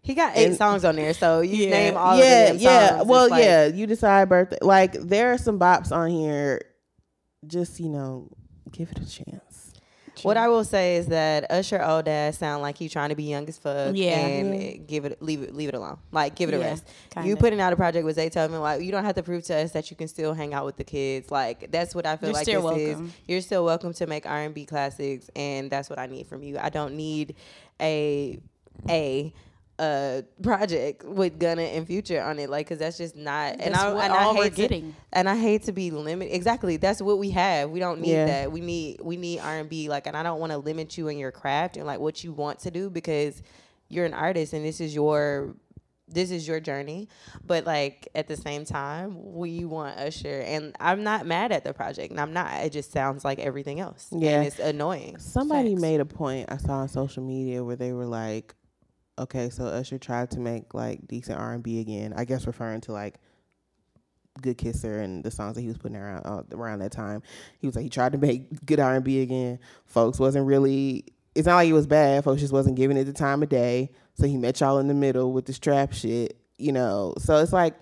He 0.10 0.16
got 0.16 0.36
eight 0.36 0.48
and- 0.48 0.56
songs 0.58 0.84
on 0.84 0.96
there, 0.96 1.14
so 1.14 1.42
you 1.42 1.66
Yeah. 1.66 1.70
name 1.70 1.96
all 1.98 2.18
yeah, 2.18 2.24
of 2.24 2.48
them. 2.48 2.58
yeah. 2.58 2.90
songs. 2.98 3.08
Well, 3.08 3.30
like- 3.30 3.44
yeah. 3.44 3.66
You 3.68 3.86
decide 3.86 4.28
birthday. 4.28 4.58
Like 4.62 4.94
there 4.94 5.32
are 5.34 5.38
some 5.38 5.60
bops 5.60 5.92
on 5.92 6.10
here. 6.10 6.64
Just 7.46 7.80
you 7.80 7.90
know, 7.90 8.28
give 8.72 8.90
it 8.92 8.98
a 9.00 9.08
chance. 9.08 9.72
What 10.24 10.36
I 10.36 10.50
will 10.50 10.66
say 10.66 10.98
is 10.98 11.06
that 11.06 11.50
Usher 11.50 11.82
old 11.82 12.06
ass 12.10 12.40
sound 12.40 12.62
like 12.62 12.78
he 12.78 12.90
trying 12.90 13.08
to 13.08 13.16
be 13.16 13.24
young 13.24 13.48
as 13.48 13.58
fuck. 13.58 13.96
Yeah. 13.96 14.18
and 14.18 14.54
Yeah. 14.54 14.60
it- 14.62 14.88
give 14.88 15.06
it, 15.06 15.22
leave 15.22 15.44
it, 15.44 15.56
leave 15.56 15.70
it 15.70 15.76
alone. 15.76 15.98
Like 16.12 16.36
give 16.36 16.50
it 16.50 16.56
a 16.56 16.60
rest. 16.60 16.84
kinda. 17.12 17.30
You 17.30 17.38
putting 17.38 17.62
out 17.62 17.72
a 17.72 17.78
project 17.78 18.04
with 18.04 18.18
Zaytoven, 18.18 18.60
like 18.60 18.82
you 18.82 18.92
don't 18.92 19.06
have 19.06 19.16
to 19.16 19.24
prove 19.24 19.44
to 19.46 19.56
us 19.56 19.72
that 19.74 19.90
you 19.92 19.96
can 19.96 20.08
still 20.10 20.34
hang 20.34 20.54
out 20.54 20.66
with 20.66 20.76
the 20.76 20.84
kids. 20.84 21.32
Like 21.32 21.72
that's 21.72 21.96
what 21.96 22.06
I 22.06 22.18
feel 22.18 22.30
You're 22.30 22.34
like 22.34 22.44
still 22.44 22.62
this 22.74 22.88
welcome. 22.88 23.06
is. 23.06 23.12
You're 23.28 23.42
still 23.42 23.64
welcome 23.64 23.94
to 23.94 24.08
make 24.08 24.26
R 24.26 24.40
and 24.42 24.54
B 24.56 24.66
classics, 24.66 25.30
and 25.38 25.70
that's 25.72 25.90
what 25.90 26.00
I 26.00 26.08
need 26.08 26.28
from 26.28 26.44
you. 26.44 26.58
I 26.60 26.68
don't 26.70 26.96
need 26.96 27.36
a 27.80 28.40
a 28.90 29.32
uh 29.80 30.22
project 30.44 31.04
with 31.06 31.40
Gunna 31.40 31.62
and 31.62 31.88
Future 31.88 32.22
on 32.22 32.38
it, 32.38 32.50
like 32.50 32.68
because 32.68 32.80
that's 32.80 32.98
just 32.98 33.16
not. 33.16 33.56
and 33.60 33.74
I 33.74 33.94
what 33.94 34.04
and 34.04 34.14
I 34.14 34.28
we're 34.34 34.44
hate 34.44 34.50
to- 34.52 34.56
getting. 34.56 34.96
and 35.14 35.30
I 35.30 35.38
hate 35.38 35.64
to 35.64 35.72
be 35.72 35.90
limited. 35.90 36.34
Exactly, 36.36 36.78
that's 36.78 37.02
what 37.02 37.18
we 37.18 37.30
have. 37.32 37.70
We 37.72 37.80
don't 37.80 38.02
need 38.02 38.12
Yeah. 38.12 38.26
that. 38.26 38.52
We 38.52 38.62
need 38.62 39.00
we 39.02 39.16
need 39.18 39.40
R 39.40 39.58
and 39.60 39.70
B. 39.70 39.90
Like, 39.90 40.06
and 40.06 40.16
I 40.18 40.24
don't 40.24 40.40
want 40.40 40.52
to 40.52 40.58
limit 40.58 40.98
you 40.98 41.08
in 41.08 41.18
your 41.18 41.32
craft 41.32 41.78
and 41.78 41.86
like 41.88 42.00
what 42.00 42.24
you 42.24 42.34
want 42.34 42.60
to 42.60 42.72
do 42.72 42.90
because 42.90 43.42
you're 43.88 44.06
an 44.06 44.14
artist 44.14 44.54
and 44.54 44.64
this 44.66 44.80
is 44.82 44.94
your 44.94 45.56
this 46.12 46.32
is 46.32 46.48
your 46.48 46.60
journey. 46.60 47.08
But 47.46 47.66
like 47.66 48.08
at 48.16 48.28
the 48.28 48.36
same 48.36 48.66
time, 48.66 49.16
we 49.34 49.64
want 49.64 49.98
Usher, 49.98 50.42
and 50.42 50.76
I'm 50.80 51.04
not 51.04 51.26
mad 51.26 51.52
at 51.54 51.64
the 51.64 51.72
project, 51.74 52.12
and 52.12 52.20
I'm 52.20 52.34
not. 52.34 52.52
It 52.66 52.72
just 52.72 52.92
sounds 52.92 53.24
like 53.24 53.40
everything 53.40 53.80
else. 53.80 54.08
Yeah. 54.12 54.40
and 54.40 54.48
it's 54.48 54.60
annoying. 54.60 55.20
Somebody 55.20 55.70
Facts. 55.76 55.82
made 55.82 56.00
a 56.02 56.06
point 56.06 56.52
I 56.52 56.58
saw 56.58 56.80
on 56.80 56.90
social 56.90 57.24
media 57.24 57.64
where 57.64 57.76
they 57.78 57.94
were 57.94 58.06
like, 58.08 58.56
"Okay, 59.20 59.50
so 59.50 59.66
Usher 59.66 59.98
tried 59.98 60.32
to 60.32 60.40
make 60.40 60.74
like 60.74 61.08
decent 61.08 61.40
R 61.40 61.54
and 61.54 61.64
B 61.64 61.80
again." 61.80 62.14
I 62.16 62.26
guess 62.26 62.48
referring 62.48 62.82
to 62.82 62.92
like 62.92 63.20
Good 64.42 64.58
Kisser 64.58 65.00
and 65.00 65.24
the 65.24 65.32
songs 65.32 65.56
that 65.56 65.62
he 65.62 65.68
was 65.68 65.78
putting 65.78 65.98
around 65.98 66.26
uh, 66.26 66.44
around 66.56 66.80
that 66.80 66.92
time. 66.92 67.22
He 67.60 67.68
was 67.68 67.76
like 67.76 67.84
he 67.84 67.90
tried 67.90 68.14
to 68.14 68.18
make 68.18 68.66
good 68.66 68.80
R 68.80 68.96
and 68.96 69.04
B 69.04 69.22
again. 69.22 69.60
Folks 69.86 70.20
wasn't 70.20 70.46
really. 70.46 71.06
It's 71.36 71.46
not 71.46 71.56
like 71.56 71.70
it 71.70 71.74
was 71.74 71.88
bad. 71.88 72.24
Folks 72.24 72.42
just 72.42 72.54
wasn't 72.54 72.76
giving 72.76 72.98
it 72.98 73.06
the 73.06 73.14
time 73.14 73.44
of 73.44 73.50
day. 73.50 73.92
So 74.16 74.26
he 74.26 74.36
met 74.36 74.60
y'all 74.60 74.80
in 74.80 74.88
the 74.88 74.94
middle 74.94 75.32
with 75.32 75.46
this 75.46 75.60
trap 75.60 75.94
shit. 75.94 76.38
You 76.58 76.72
know. 76.72 77.14
So 77.20 77.38
it's 77.38 77.54
like, 77.54 77.76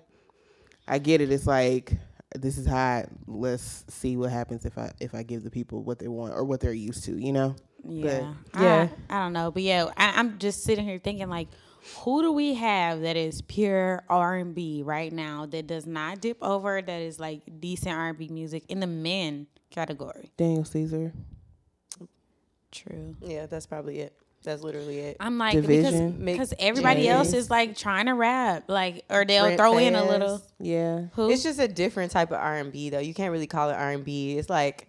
I 0.88 1.00
get 1.00 1.21
it. 1.21 1.32
It's 1.32 1.47
like 1.47 1.93
this 2.36 2.58
is 2.58 2.67
hot. 2.67 3.08
Let's 3.26 3.86
see 3.88 4.17
what 4.17 4.32
happens 4.32 4.65
if 4.65 4.78
I 4.78 4.91
if 5.00 5.15
I 5.15 5.23
give 5.23 5.43
the 5.43 5.52
people 5.52 5.84
what 5.84 6.00
they 6.00 6.08
want 6.08 6.34
or 6.34 6.43
what 6.43 6.60
they're 6.60 6.73
used 6.73 7.04
to. 7.06 7.17
You 7.17 7.34
know. 7.34 7.56
Yeah, 7.88 8.34
yeah. 8.60 8.88
I, 9.10 9.17
I 9.17 9.23
don't 9.23 9.34
know, 9.34 9.52
but 9.52 9.63
yeah, 9.63 9.89
I, 9.97 10.13
I'm 10.19 10.39
just 10.39 10.63
sitting 10.63 10.86
here 10.86 11.00
thinking 11.00 11.30
like, 11.30 11.47
who 12.00 12.21
do 12.21 12.32
we 12.32 12.56
have 12.56 13.02
that 13.02 13.15
is 13.15 13.41
pure 13.41 14.04
R 14.10 14.36
and 14.36 14.54
B 14.54 14.84
right 14.84 15.12
now 15.12 15.45
that 15.45 15.67
does 15.67 15.86
not 15.86 16.19
dip 16.21 16.38
over 16.41 16.82
that 16.82 17.02
is 17.02 17.19
like 17.19 17.41
decent 17.60 17.95
R 17.95 18.10
and 18.10 18.17
B 18.17 18.28
music 18.28 18.63
in 18.69 18.80
the 18.80 18.88
men 18.88 19.47
category? 19.69 20.32
Daniel 20.38 20.65
Caesar. 20.65 21.13
True. 22.71 23.15
Yeah, 23.21 23.45
that's 23.45 23.65
probably 23.65 24.00
it. 24.00 24.13
That's 24.43 24.62
literally 24.62 25.00
it. 25.00 25.17
I'm 25.19 25.38
like 25.38 25.54
Division. 25.54 26.12
because 26.23 26.50
because 26.50 26.54
everybody 26.60 27.10
else 27.10 27.34
is 27.34 27.50
like 27.50 27.76
trying 27.76 28.06
to 28.06 28.13
rap, 28.13 28.65
like 28.67 29.04
or 29.10 29.26
they'll 29.26 29.43
Brent 29.43 29.60
throw 29.60 29.78
in 29.78 29.95
a 29.95 30.06
little. 30.06 30.41
Yeah. 30.60 31.08
Who? 31.13 31.30
It's 31.30 31.43
just 31.43 31.60
a 31.60 31.67
different 31.67 32.12
type 32.12 32.32
of 32.32 32.38
R 32.38 32.56
and 32.56 32.71
B 32.71 32.89
though. 32.89 33.00
You 33.00 33.13
can't 33.13 33.32
really 33.32 33.47
call 33.47 33.69
it 33.69 33.73
R 33.73 33.91
and 33.91 34.06
B. 34.06 34.38
It's 34.38 34.50
like 34.50 34.88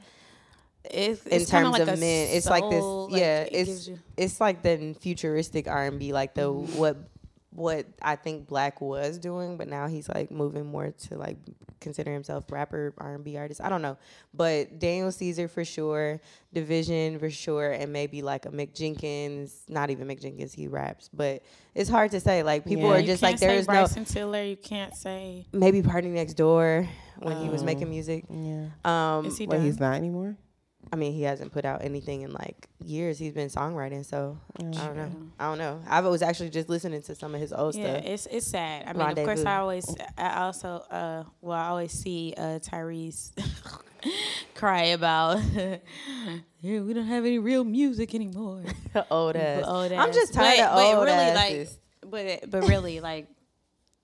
it's, 0.84 1.24
in 1.26 1.32
it's 1.40 1.50
kinda 1.50 1.64
terms 1.66 1.72
like 1.72 1.82
of 1.82 1.88
a 1.88 1.96
men. 1.96 2.28
It's 2.32 2.46
like 2.48 2.68
this, 2.70 2.82
like, 2.84 3.20
yeah. 3.20 3.42
it 3.42 3.50
it's 3.52 3.90
it's 4.16 4.40
like 4.40 4.62
the 4.62 4.94
futuristic 5.00 5.68
R 5.68 5.86
and 5.86 5.98
B, 5.98 6.12
like 6.12 6.34
the 6.34 6.42
Mm-hmm. 6.52 6.78
what 6.78 6.96
what 7.50 7.86
I 8.00 8.14
think 8.14 8.46
Black 8.46 8.80
was 8.80 9.18
doing, 9.18 9.56
but 9.56 9.66
now 9.68 9.88
he's 9.88 10.08
like 10.08 10.30
moving 10.30 10.66
more 10.66 10.92
to 11.08 11.16
like 11.18 11.38
consider 11.80 12.12
himself 12.12 12.44
rapper 12.52 12.94
R 12.98 13.14
and 13.14 13.24
B 13.24 13.36
artist. 13.36 13.60
I 13.60 13.68
don't 13.68 13.82
know, 13.82 13.96
but 14.32 14.78
Daniel 14.78 15.10
Caesar 15.10 15.48
for 15.48 15.64
sure, 15.64 16.20
Division 16.52 17.18
for 17.18 17.30
sure, 17.30 17.72
and 17.72 17.92
maybe 17.92 18.22
like 18.22 18.46
a 18.46 18.50
Mick 18.50 18.74
Jenkins. 18.74 19.64
Not 19.68 19.90
even 19.90 20.06
Mick 20.06 20.20
Jenkins, 20.20 20.52
he 20.52 20.68
raps, 20.68 21.10
but 21.12 21.42
it's 21.74 21.90
hard 21.90 22.12
to 22.12 22.20
say. 22.20 22.44
Like 22.44 22.64
people 22.64 22.90
Yeah. 22.90 22.98
are 22.98 23.02
just 23.02 23.22
like 23.22 23.38
say 23.38 23.48
there's 23.48 23.66
no 23.66 23.72
Bryson 23.74 24.04
Tiller. 24.04 24.42
You 24.44 24.56
can't 24.56 24.94
say. 24.94 25.46
maybe 25.52 25.82
PartyNextDoor 25.82 26.86
when 27.18 27.36
he 27.42 27.48
was 27.48 27.62
Oh. 27.62 27.66
making 27.66 27.90
music. 27.90 28.24
Yeah. 28.30 28.66
Um, 28.84 29.26
Is 29.26 29.36
he 29.36 29.46
Wait, 29.46 29.56
done? 29.56 29.64
he's 29.66 29.80
not 29.80 29.94
anymore. 29.96 30.36
I 30.92 30.96
mean, 30.96 31.12
he 31.12 31.22
hasn't 31.22 31.52
put 31.52 31.64
out 31.64 31.84
anything 31.84 32.22
in 32.22 32.32
like 32.32 32.66
years. 32.84 33.18
He's 33.18 33.32
been 33.34 33.48
songwriting, 33.48 34.04
so 34.06 34.38
I 34.58 34.62
don't 34.62 34.96
know. 34.96 35.10
I 35.38 35.44
don't 35.48 35.58
know. 35.58 35.82
I 35.86 36.00
was 36.00 36.22
actually 36.22 36.50
just 36.50 36.68
listening 36.68 37.02
to 37.02 37.14
some 37.14 37.34
of 37.34 37.40
his 37.40 37.52
old 37.52 37.74
Yeah, 37.74 37.94
stuff. 37.98 38.04
it's 38.06 38.26
it's 38.30 38.46
sad. 38.46 38.84
I 38.86 38.92
mean, 38.94 39.18
of 39.18 39.24
course, 39.24 39.44
I 39.44 39.56
always, 39.58 39.86
I 40.16 40.44
also, 40.44 40.68
uh, 40.90 41.24
well, 41.42 41.58
I 41.58 41.68
always 41.68 41.92
see 41.92 42.32
uh, 42.36 42.58
Tyrese 42.60 43.32
cry 44.54 44.84
about, 44.84 45.40
yeah, 45.54 46.80
we 46.80 46.92
don't 46.94 47.06
have 47.06 47.24
any 47.24 47.38
real 47.38 47.64
music 47.64 48.14
anymore. 48.14 48.62
old 49.10 49.36
ass. 49.36 49.64
Old 49.66 49.92
ass. 49.92 50.06
I'm 50.06 50.12
just 50.12 50.32
tired 50.34 50.58
But- 50.58 50.68
of 50.70 50.74
but 50.74 50.96
old 50.96 51.06
really, 51.06 51.18
asses. 51.18 51.78
like, 52.12 52.40
but 52.42 52.50
but 52.50 52.68
really, 52.68 53.00
like 53.00 53.26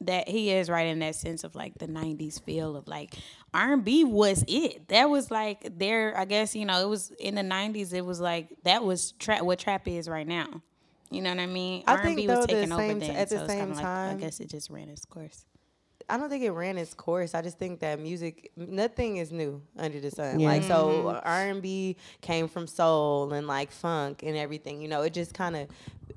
that 0.07 0.29
he 0.29 0.51
is 0.51 0.69
right 0.71 0.87
in 0.87 0.99
that 1.01 1.15
sense 1.15 1.45
of 1.45 1.55
like 1.55 1.79
the 1.79 1.87
'90s 1.87 2.43
feel 2.43 2.77
of 2.77 2.87
like 2.89 3.15
R&B 3.53 4.05
was 4.05 4.45
it. 4.49 4.89
That 4.89 5.11
was 5.11 5.31
like 5.31 5.79
there. 5.79 6.17
I 6.17 6.25
guess 6.25 6.55
you 6.55 6.65
know 6.65 6.81
it 6.81 6.89
was 6.89 7.11
in 7.19 7.35
the 7.35 7.43
'90s. 7.43 7.93
It 7.93 8.05
was 8.05 8.21
like 8.21 8.49
that 8.65 8.85
was 8.85 9.13
trap. 9.13 9.43
What 9.43 9.59
trap 9.59 9.87
is 9.89 10.09
right 10.09 10.27
now. 10.27 10.63
You 11.11 11.23
know 11.23 11.31
what 11.31 11.39
I 11.41 11.47
mean? 11.47 11.85
I 11.87 11.95
R&B 11.95 12.15
think, 12.15 12.29
was 12.29 12.39
though, 12.39 12.47
the 12.47 12.47
taking 12.55 12.73
over 12.73 12.95
then. 12.95 13.11
at 13.17 13.29
the 13.29 13.39
so 13.39 13.47
kinda 13.47 13.75
same 13.75 13.75
like, 13.75 13.85
I 13.85 14.15
guess 14.19 14.41
it 14.41 14.49
just 14.51 14.71
ran 14.71 14.89
its 14.89 15.05
course. 15.05 15.45
I 16.09 16.17
don't 16.17 16.29
think 16.29 16.45
it 16.45 16.51
ran 16.51 16.77
its 16.79 16.95
course. 16.95 17.35
I 17.35 17.43
just 17.43 17.59
think 17.59 17.81
that 17.81 17.99
music, 18.01 18.51
nothing 18.57 19.17
is 19.19 19.33
new 19.33 19.63
under 19.79 20.01
the 20.01 20.11
sun. 20.11 20.39
Yeah. 20.41 20.49
Like 20.49 20.63
so, 20.65 20.89
Mm-hmm. 21.05 21.29
R 21.29 21.41
and 21.49 21.63
B 21.63 21.97
came 22.21 22.49
from 22.49 22.67
soul 22.67 23.33
and 23.33 23.47
like 23.47 23.71
funk 23.73 24.23
and 24.23 24.37
everything. 24.37 24.81
You 24.83 24.89
know, 24.89 25.03
it 25.03 25.15
just 25.15 25.35
kind 25.35 25.57
of 25.57 25.69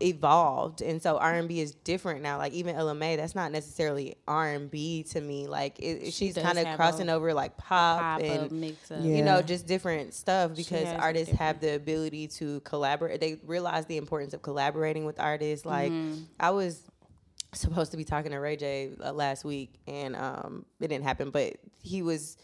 evolved, 0.02 0.82
and 0.82 1.02
so 1.02 1.18
R 1.18 1.34
and 1.36 1.48
B 1.48 1.60
is 1.62 1.72
different 1.74 2.22
now. 2.22 2.38
Like 2.38 2.54
even 2.54 2.76
Ella 2.76 2.94
Mai, 2.94 3.16
that's 3.16 3.36
not 3.36 3.52
necessarily 3.52 4.16
R 4.28 4.50
and 4.54 4.70
B 4.70 5.04
to 5.12 5.22
me. 5.22 5.48
Like 5.48 5.80
it, 5.80 6.06
She 6.06 6.28
she's 6.28 6.36
kind 6.38 6.58
of 6.60 6.76
crossing 6.76 7.10
a 7.10 7.14
over 7.14 7.34
like 7.34 7.58
pop, 7.58 8.00
Pop 8.00 8.22
and 8.22 8.46
up. 8.46 8.52
Yeah. 8.92 8.98
you 9.00 9.24
know, 9.24 9.42
just 9.42 9.66
different 9.68 10.14
stuff 10.14 10.56
because 10.56 10.88
artists 11.00 11.34
have 11.36 11.60
the 11.60 11.76
ability 11.76 12.28
to 12.30 12.60
collaborate. 12.62 13.20
They 13.22 13.40
realize 13.46 13.86
the 13.86 13.98
importance 13.98 14.34
of 14.34 14.42
collaborating 14.42 15.06
with 15.06 15.20
artists. 15.20 15.66
Like 15.66 15.92
Mm-hmm. 15.92 16.24
I 16.40 16.50
was 16.52 16.82
supposed 17.54 17.92
to 17.92 17.98
be 17.98 18.04
talking 18.04 18.32
to 18.32 18.38
Ray 18.38 18.56
J 18.58 18.92
uh, 19.04 19.12
last 19.14 19.44
week, 19.46 19.80
and 19.88 20.16
um, 20.16 20.66
it 20.80 20.88
didn't 20.90 21.04
happen. 21.06 21.30
But 21.32 21.54
he 21.82 22.02
was. 22.02 22.38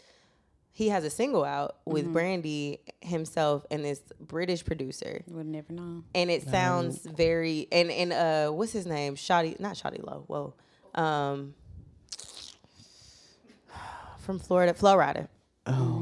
He 0.76 0.88
has 0.88 1.04
a 1.04 1.10
single 1.10 1.44
out 1.44 1.76
Mm-hmm. 1.86 1.92
with 1.92 2.12
Brandy 2.12 2.80
himself 3.00 3.64
and 3.70 3.84
this 3.84 4.00
British 4.18 4.64
producer, 4.64 5.22
You 5.28 5.36
would 5.36 5.46
never 5.46 5.72
know. 5.72 6.02
and 6.16 6.30
it 6.32 6.42
sounds 6.48 6.98
very 7.06 7.68
and 7.70 7.92
and 7.92 8.12
uh, 8.12 8.50
what's 8.50 8.72
his 8.72 8.84
name? 8.84 9.14
Shoddy, 9.14 9.54
not 9.60 9.76
Shoddy 9.76 10.00
Low. 10.02 10.24
Whoa, 10.26 10.54
um, 11.00 11.54
from 14.18 14.38
Florida, 14.40 14.74
Florida. 14.74 15.28
Oh. 15.66 15.93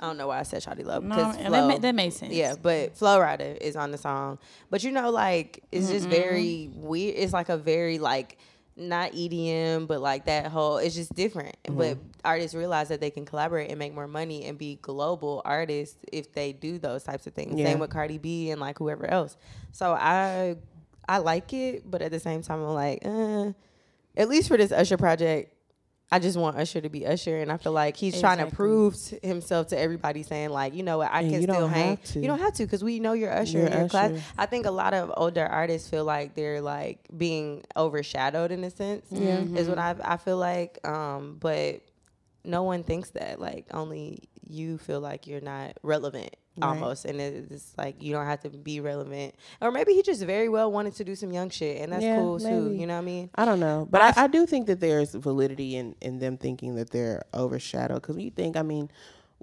I 0.00 0.06
don't 0.06 0.16
know 0.16 0.28
why 0.28 0.38
I 0.38 0.42
said 0.44 0.62
Shawty 0.62 0.84
Love 0.84 1.02
No, 1.02 1.16
because 1.16 1.36
and 1.36 1.52
that, 1.54 1.66
ma- 1.66 1.78
that 1.78 1.94
makes 1.94 2.16
sense. 2.16 2.32
yeah, 2.32 2.54
but 2.60 2.96
Flo 2.96 3.18
Rida 3.18 3.56
is 3.58 3.76
on 3.76 3.90
the 3.90 3.98
song. 3.98 4.38
But 4.70 4.84
you 4.84 4.90
know, 4.92 5.10
like 5.10 5.64
it's 5.72 5.88
just 5.90 6.08
very 6.08 6.70
weird. 6.72 7.14
It's 7.16 7.32
like 7.32 7.48
a 7.48 7.56
very 7.56 7.98
like 7.98 8.38
not 8.76 9.10
EDM, 9.12 9.88
but 9.88 10.00
like 10.00 10.26
that 10.26 10.46
whole. 10.46 10.76
It's 10.78 10.94
just 10.94 11.12
different. 11.14 11.56
But 11.68 11.98
artists 12.24 12.54
realize 12.54 12.88
that 12.90 13.00
they 13.00 13.10
can 13.10 13.24
collaborate 13.26 13.70
and 13.70 13.78
make 13.78 13.92
more 13.92 14.06
money 14.06 14.44
and 14.44 14.56
be 14.56 14.78
global 14.80 15.42
artists 15.44 15.96
if 16.12 16.32
they 16.32 16.52
do 16.52 16.78
those 16.78 17.02
types 17.02 17.26
of 17.26 17.34
things. 17.34 17.58
Yeah. 17.58 17.66
Same 17.66 17.80
with 17.80 17.90
Cardi 17.90 18.18
B 18.18 18.50
and 18.50 18.60
like 18.60 18.78
whoever 18.78 19.06
else. 19.10 19.36
So 19.72 19.92
I 19.92 20.56
I 21.08 21.18
like 21.18 21.52
it, 21.52 21.90
but 21.90 22.02
at 22.02 22.12
the 22.12 22.20
same 22.20 22.42
time, 22.42 22.62
I'm 22.62 22.74
like, 22.74 23.02
uh, 23.04 23.52
at 24.16 24.28
least 24.28 24.46
for 24.48 24.56
this 24.56 24.70
Usher 24.70 24.96
project. 24.96 25.54
I 26.10 26.18
just 26.18 26.38
want 26.38 26.56
Usher 26.56 26.80
to 26.80 26.88
be 26.88 27.06
Usher, 27.06 27.36
and 27.36 27.52
I 27.52 27.58
feel 27.58 27.72
like 27.72 27.94
he's 27.96 28.18
trying 28.18 28.38
to 28.38 28.46
prove 28.46 28.96
to 28.96 29.18
himself 29.22 29.68
to 29.68 29.78
everybody, 29.78 30.22
saying 30.22 30.48
like, 30.48 30.74
you 30.74 30.82
know 30.82 30.96
what, 30.98 31.10
I 31.12 31.20
And 31.20 31.30
can 31.32 31.40
you 31.42 31.46
don't 31.46 31.56
still 31.56 31.68
hang. 31.68 31.96
have 31.96 32.04
to. 32.04 32.20
You 32.20 32.26
don't 32.28 32.38
have 32.38 32.54
to 32.54 32.64
because 32.64 32.82
we 32.82 32.98
know 32.98 33.12
you're 33.12 33.30
Usher. 33.32 33.58
You're 33.58 33.68
You're 33.70 33.88
class. 33.88 34.12
I 34.38 34.46
think 34.46 34.64
a 34.64 34.70
lot 34.70 34.94
of 34.94 35.12
older 35.18 35.44
artists 35.44 35.88
feel 35.90 36.04
like 36.04 36.34
they're 36.34 36.62
like 36.62 36.98
being 37.16 37.62
overshadowed 37.76 38.50
in 38.52 38.64
a 38.64 38.70
sense. 38.70 39.04
Yeah. 39.10 39.40
is 39.40 39.68
what 39.68 39.78
I 39.78 39.96
I 40.02 40.16
feel 40.16 40.38
like. 40.38 40.78
Um, 40.88 41.36
but 41.40 41.82
no 42.48 42.62
one 42.64 42.82
thinks 42.82 43.10
that. 43.10 43.38
Like 43.40 43.66
only 43.72 44.28
you 44.48 44.78
feel 44.78 45.00
like 45.00 45.26
you're 45.26 45.40
not 45.42 45.76
relevant 45.82 46.34
Right. 46.60 46.66
almost, 46.70 47.04
and 47.04 47.20
it's 47.20 47.72
like 47.78 48.02
you 48.02 48.12
don't 48.12 48.26
have 48.26 48.40
to 48.40 48.50
be 48.50 48.80
relevant. 48.80 49.36
Or 49.60 49.70
maybe 49.70 49.92
he 49.92 50.02
just 50.02 50.24
very 50.24 50.48
well 50.48 50.72
wanted 50.72 50.96
to 50.96 51.04
do 51.04 51.14
some 51.14 51.30
young 51.32 51.50
shit, 51.50 51.80
and 51.80 51.92
that's 51.92 52.02
Yeah, 52.02 52.16
cool 52.16 52.40
too. 52.40 52.72
You 52.72 52.84
know 52.88 52.94
what 52.94 53.02
I 53.02 53.04
mean? 53.04 53.30
I 53.36 53.44
don't 53.44 53.60
know, 53.60 53.86
but 53.88 54.02
I, 54.02 54.24
I 54.24 54.26
do 54.26 54.44
think 54.44 54.66
that 54.66 54.80
there's 54.80 55.14
validity 55.14 55.76
in, 55.76 55.94
in 56.00 56.18
them 56.18 56.36
thinking 56.36 56.74
that 56.74 56.90
they're 56.90 57.22
overshadowed. 57.32 58.02
Because 58.02 58.16
you 58.16 58.30
think, 58.30 58.56
I 58.56 58.62
mean, 58.62 58.90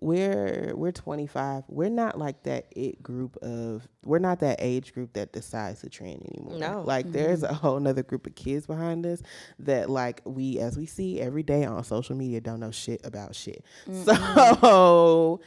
we're 0.01 0.73
we're 0.75 0.91
25. 0.91 1.63
We're 1.67 1.89
not 1.89 2.17
like 2.17 2.43
that 2.43 2.67
it 2.71 3.01
group 3.01 3.37
of. 3.37 3.87
We're 4.03 4.19
not 4.19 4.39
that 4.41 4.57
age 4.59 4.93
group 4.93 5.13
that 5.13 5.31
decides 5.31 5.81
the 5.81 5.89
trend 5.89 6.23
anymore. 6.35 6.59
No. 6.59 6.83
like 6.85 7.11
there's 7.11 7.41
mm-hmm. 7.41 7.53
a 7.53 7.55
whole 7.55 7.79
nother 7.79 8.03
group 8.03 8.27
of 8.27 8.35
kids 8.35 8.67
behind 8.67 9.05
us 9.05 9.21
that 9.59 9.89
like 9.89 10.21
we, 10.25 10.59
as 10.59 10.77
we 10.77 10.85
see 10.85 11.21
every 11.21 11.43
day 11.43 11.63
on 11.63 11.83
social 11.83 12.15
media, 12.15 12.41
don't 12.41 12.59
know 12.59 12.71
shit 12.71 13.01
about 13.03 13.35
shit. 13.35 13.63
So 14.03 15.39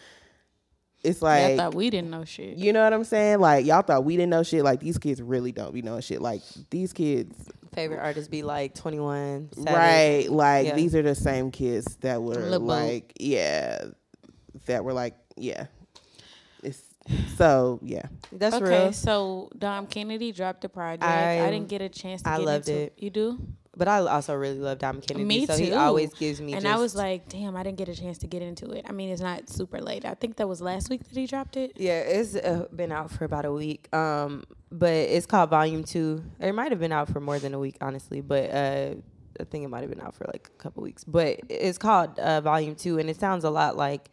it's 1.04 1.22
like 1.22 1.42
I 1.42 1.48
like 1.48 1.56
thought 1.56 1.74
we 1.74 1.90
didn't 1.90 2.10
know 2.10 2.24
shit. 2.24 2.56
you 2.56 2.72
know 2.72 2.82
what 2.82 2.92
I'm 2.92 3.04
saying? 3.04 3.40
Like 3.40 3.66
y'all 3.66 3.82
thought 3.82 4.04
we 4.04 4.16
didn't 4.16 4.30
know 4.30 4.42
shit. 4.42 4.64
Like 4.64 4.80
these 4.80 4.98
kids 4.98 5.22
really 5.22 5.52
don't 5.52 5.72
be 5.72 5.82
knowing 5.82 6.00
shit. 6.00 6.20
Like 6.20 6.42
these 6.70 6.92
kids 6.92 7.36
Favorite 7.74 8.00
artists 8.00 8.28
be 8.28 8.42
like 8.42 8.74
21, 8.74 9.50
Savage. 9.52 9.72
Right. 9.72 10.26
Like 10.28 10.66
Yeah. 10.66 10.74
these 10.74 10.94
are 10.94 11.02
the 11.02 11.14
same 11.14 11.50
kids 11.50 11.96
that 12.00 12.22
were 12.22 12.34
Lil 12.34 12.60
Bo. 12.60 12.66
like, 12.66 13.12
yeah, 13.20 13.84
that 14.66 14.84
were 14.84 14.92
like, 14.92 15.14
yeah. 15.36 15.66
It's 16.62 16.82
so 17.36 17.78
yeah. 17.82 18.06
That's 18.32 18.56
okay, 18.56 18.84
real. 18.84 18.92
so 18.92 19.50
Dom 19.56 19.86
Kennedy 19.86 20.32
dropped 20.32 20.62
the 20.62 20.68
project. 20.68 21.04
I, 21.04 21.46
I- 21.46 21.50
didn't 21.50 21.68
get 21.68 21.82
a 21.82 21.88
chance 21.88 22.22
to 22.22 22.30
I 22.30 22.38
get 22.38 22.46
loved 22.46 22.68
into 22.68 22.82
it. 22.82 22.94
You 22.98 23.10
do? 23.10 23.38
But 23.76 23.86
I 23.86 23.98
also 23.98 24.34
really 24.34 24.58
love 24.58 24.80
Dom 24.80 25.00
Kennedy. 25.00 25.24
Me 25.24 25.46
so 25.46 25.56
he 25.56 25.72
always 25.72 26.12
gives 26.12 26.40
me. 26.40 26.52
and 26.52 26.62
just, 26.62 26.74
I 26.74 26.80
was 26.80 26.96
like, 26.96 27.28
damn, 27.28 27.56
I 27.56 27.62
didn't 27.62 27.78
get 27.78 27.88
a 27.88 27.94
chance 27.94 28.18
to 28.18 28.26
get 28.26 28.42
into 28.42 28.72
it. 28.72 28.84
I 28.88 28.90
mean, 28.90 29.08
it's 29.08 29.22
not 29.22 29.48
super 29.48 29.80
late. 29.80 30.04
I 30.04 30.14
think 30.14 30.34
that 30.38 30.48
was 30.48 30.60
last 30.60 30.90
week 30.90 31.04
that 31.04 31.16
he 31.16 31.26
dropped 31.28 31.56
it. 31.56 31.74
Yeah, 31.76 32.00
it's 32.00 32.34
uh, 32.34 32.66
been 32.74 32.90
out 32.90 33.12
for 33.12 33.24
about 33.24 33.44
a 33.44 33.52
week. 33.52 33.94
Um, 33.94 34.42
but 34.72 34.92
it's 34.92 35.26
called 35.26 35.50
Volume 35.50 35.84
Two. 35.84 36.24
It 36.40 36.56
might 36.56 36.72
have 36.72 36.80
been 36.80 36.90
out 36.90 37.08
for 37.08 37.20
more 37.20 37.38
than 37.38 37.54
a 37.54 37.58
week, 37.60 37.76
honestly. 37.80 38.20
But 38.20 38.50
uh, 38.50 38.94
I 39.38 39.44
think 39.44 39.64
it 39.64 39.68
might 39.68 39.82
have 39.82 39.90
been 39.90 40.00
out 40.00 40.16
for 40.16 40.24
like 40.24 40.50
a 40.52 40.58
couple 40.60 40.82
weeks. 40.82 41.04
But 41.04 41.38
it's 41.48 41.78
called 41.78 42.18
uh, 42.18 42.40
Volume 42.40 42.74
Two, 42.74 42.98
and 42.98 43.08
it 43.08 43.20
sounds 43.20 43.44
a 43.44 43.50
lot 43.50 43.76
like 43.76 44.10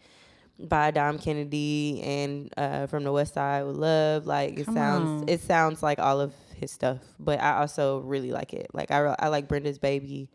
by 0.60 0.92
Dom 0.92 1.20
Kennedy 1.20 2.02
and 2.04 2.54
uh, 2.58 2.88
from 2.88 3.04
the 3.04 3.12
West 3.12 3.34
Side 3.34 3.64
with 3.66 3.76
Love. 3.76 4.26
Like 4.26 4.58
it 4.60 4.66
Come 4.66 4.76
sounds, 4.76 5.22
on. 5.24 5.30
it 5.30 5.42
sounds 5.42 5.84
like 5.84 6.00
all 6.00 6.22
of 6.22 6.34
his 6.56 6.72
stuff. 6.72 7.00
But 7.20 7.42
I 7.42 7.58
also 7.60 8.00
really 8.00 8.32
like 8.32 8.54
it. 8.54 8.68
Like 8.74 8.92
I, 8.92 9.00
re- 9.00 9.16
I 9.20 9.28
like 9.30 9.48
Brenda's 9.48 9.80
Baby. 9.80 10.30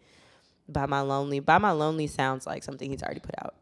By 0.69 0.87
My 0.87 1.01
Lonely. 1.01 1.41
By 1.41 1.59
My 1.59 1.73
Lonely 1.73 2.07
sounds 2.07 2.47
like 2.47 2.63
something 2.63 2.89
he's 2.91 3.03
already 3.03 3.19
put 3.21 3.35
out. 3.45 3.55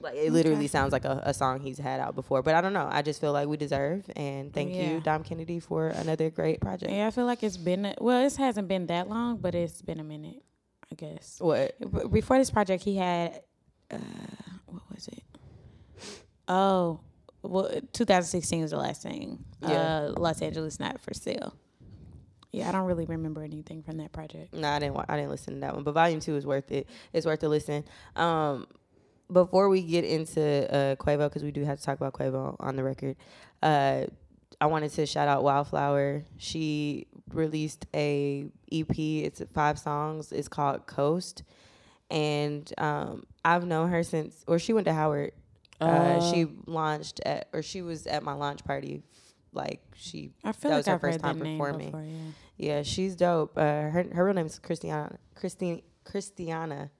Like 0.00 0.16
it 0.16 0.32
literally 0.32 0.58
Okay. 0.58 0.66
sounds 0.66 0.92
like 0.92 1.04
a, 1.04 1.22
a 1.24 1.32
song 1.32 1.60
he's 1.60 1.78
had 1.78 2.00
out 2.00 2.14
before. 2.14 2.42
But 2.42 2.54
I 2.56 2.60
don't 2.60 2.72
know. 2.72 2.88
I 2.90 3.02
just 3.02 3.20
feel 3.20 3.32
like 3.32 3.46
we 3.48 3.56
deserve 3.56 4.04
and 4.16 4.52
thank 4.52 4.74
Yeah. 4.74 4.90
you, 4.94 5.00
Dom 5.00 5.22
Kennedy, 5.22 5.60
for 5.60 5.88
another 5.88 6.30
great 6.30 6.60
project. 6.60 6.90
Yeah, 6.92 7.06
I 7.06 7.10
feel 7.10 7.24
like 7.26 7.42
it's 7.42 7.56
been 7.56 7.86
a- 7.86 7.94
well, 8.00 8.24
it 8.26 8.34
hasn't 8.36 8.68
been 8.68 8.86
that 8.88 9.08
long, 9.08 9.36
but 9.38 9.54
it's 9.54 9.80
been 9.80 10.00
a 10.00 10.04
minute, 10.04 10.42
I 10.90 10.94
guess. 10.96 11.36
What? 11.40 11.76
Before 12.10 12.36
this 12.38 12.50
project, 12.50 12.82
he 12.84 12.96
had 12.96 13.40
uh, 13.90 13.96
what 14.66 14.82
was 14.92 15.08
it? 15.08 15.22
Oh, 16.48 17.00
well, 17.42 17.70
2016 17.92 18.62
was 18.62 18.70
the 18.70 18.76
last 18.78 19.02
thing. 19.02 19.44
Yeah. 19.62 19.68
Uh, 20.08 20.14
Los 20.16 20.40
Angeles 20.42 20.78
not 20.80 21.00
for 21.00 21.14
sale. 21.14 21.54
Yeah, 22.52 22.68
I 22.68 22.72
don't 22.72 22.84
really 22.86 23.04
remember 23.06 23.42
anything 23.42 23.82
from 23.82 23.96
that 23.98 24.12
project. 24.12 24.54
No, 24.54 24.68
I 24.68 24.78
didn't. 24.78 24.94
wa- 24.94 25.04
I 25.08 25.16
didn't 25.16 25.30
listen 25.30 25.54
to 25.54 25.60
that 25.60 25.74
one. 25.74 25.82
But 25.82 25.92
Volume 25.92 26.20
Two 26.20 26.36
is 26.36 26.46
worth 26.46 26.70
it. 26.70 26.86
It's 27.12 27.26
worth 27.26 27.42
a 27.42 27.48
listen. 27.48 27.84
Um, 28.14 28.66
before 29.32 29.68
we 29.68 29.82
get 29.82 30.04
into 30.04 30.40
uh, 30.72 30.94
Quavo, 30.96 31.28
because 31.28 31.42
we 31.42 31.50
do 31.50 31.64
have 31.64 31.78
to 31.78 31.84
talk 31.84 31.96
about 31.96 32.12
Quavo 32.12 32.54
on 32.60 32.76
the 32.76 32.84
record, 32.84 33.16
uh, 33.62 34.04
I 34.60 34.66
wanted 34.66 34.92
to 34.92 35.04
shout 35.06 35.26
out 35.26 35.42
Wildflower. 35.42 36.22
She 36.36 37.08
released 37.32 37.86
a 37.92 38.46
EP. 38.70 38.96
It's 38.98 39.42
five 39.52 39.78
songs. 39.78 40.30
It's 40.30 40.46
called 40.48 40.86
Coast, 40.86 41.42
and 42.08 42.72
um, 42.78 43.24
I've 43.44 43.66
known 43.66 43.90
her 43.90 44.04
since, 44.04 44.44
or 44.46 44.58
she 44.60 44.72
went 44.72 44.86
to 44.86 44.92
Howard. 44.94 45.32
Uh, 45.80 46.20
she 46.32 46.46
launched 46.66 47.20
at, 47.26 47.48
or 47.52 47.62
she 47.62 47.82
was 47.82 48.06
at 48.06 48.22
my 48.22 48.32
launch 48.32 48.64
party. 48.64 49.02
Like 49.52 49.82
she, 49.94 50.30
I 50.42 50.52
feel 50.52 50.70
that 50.70 50.76
like 50.76 50.78
was 50.78 50.86
her 50.86 50.94
I've 50.94 51.00
first 51.00 51.14
heard 51.14 51.22
time 51.22 51.38
that 51.38 51.44
name 51.44 51.58
performing. 51.58 51.86
before. 51.88 52.02
Yeah. 52.02 52.18
Yeah, 52.56 52.82
she's 52.82 53.16
dope. 53.16 53.56
Uh, 53.56 53.62
her 53.90 54.06
her 54.12 54.24
real 54.24 54.34
name 54.34 54.46
is 54.46 54.58
Christiana. 54.58 55.18
Christine 55.34 55.82
Christiana. 56.04 56.90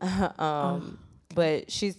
um, 0.38 0.98
but 1.34 1.70
she's 1.70 1.96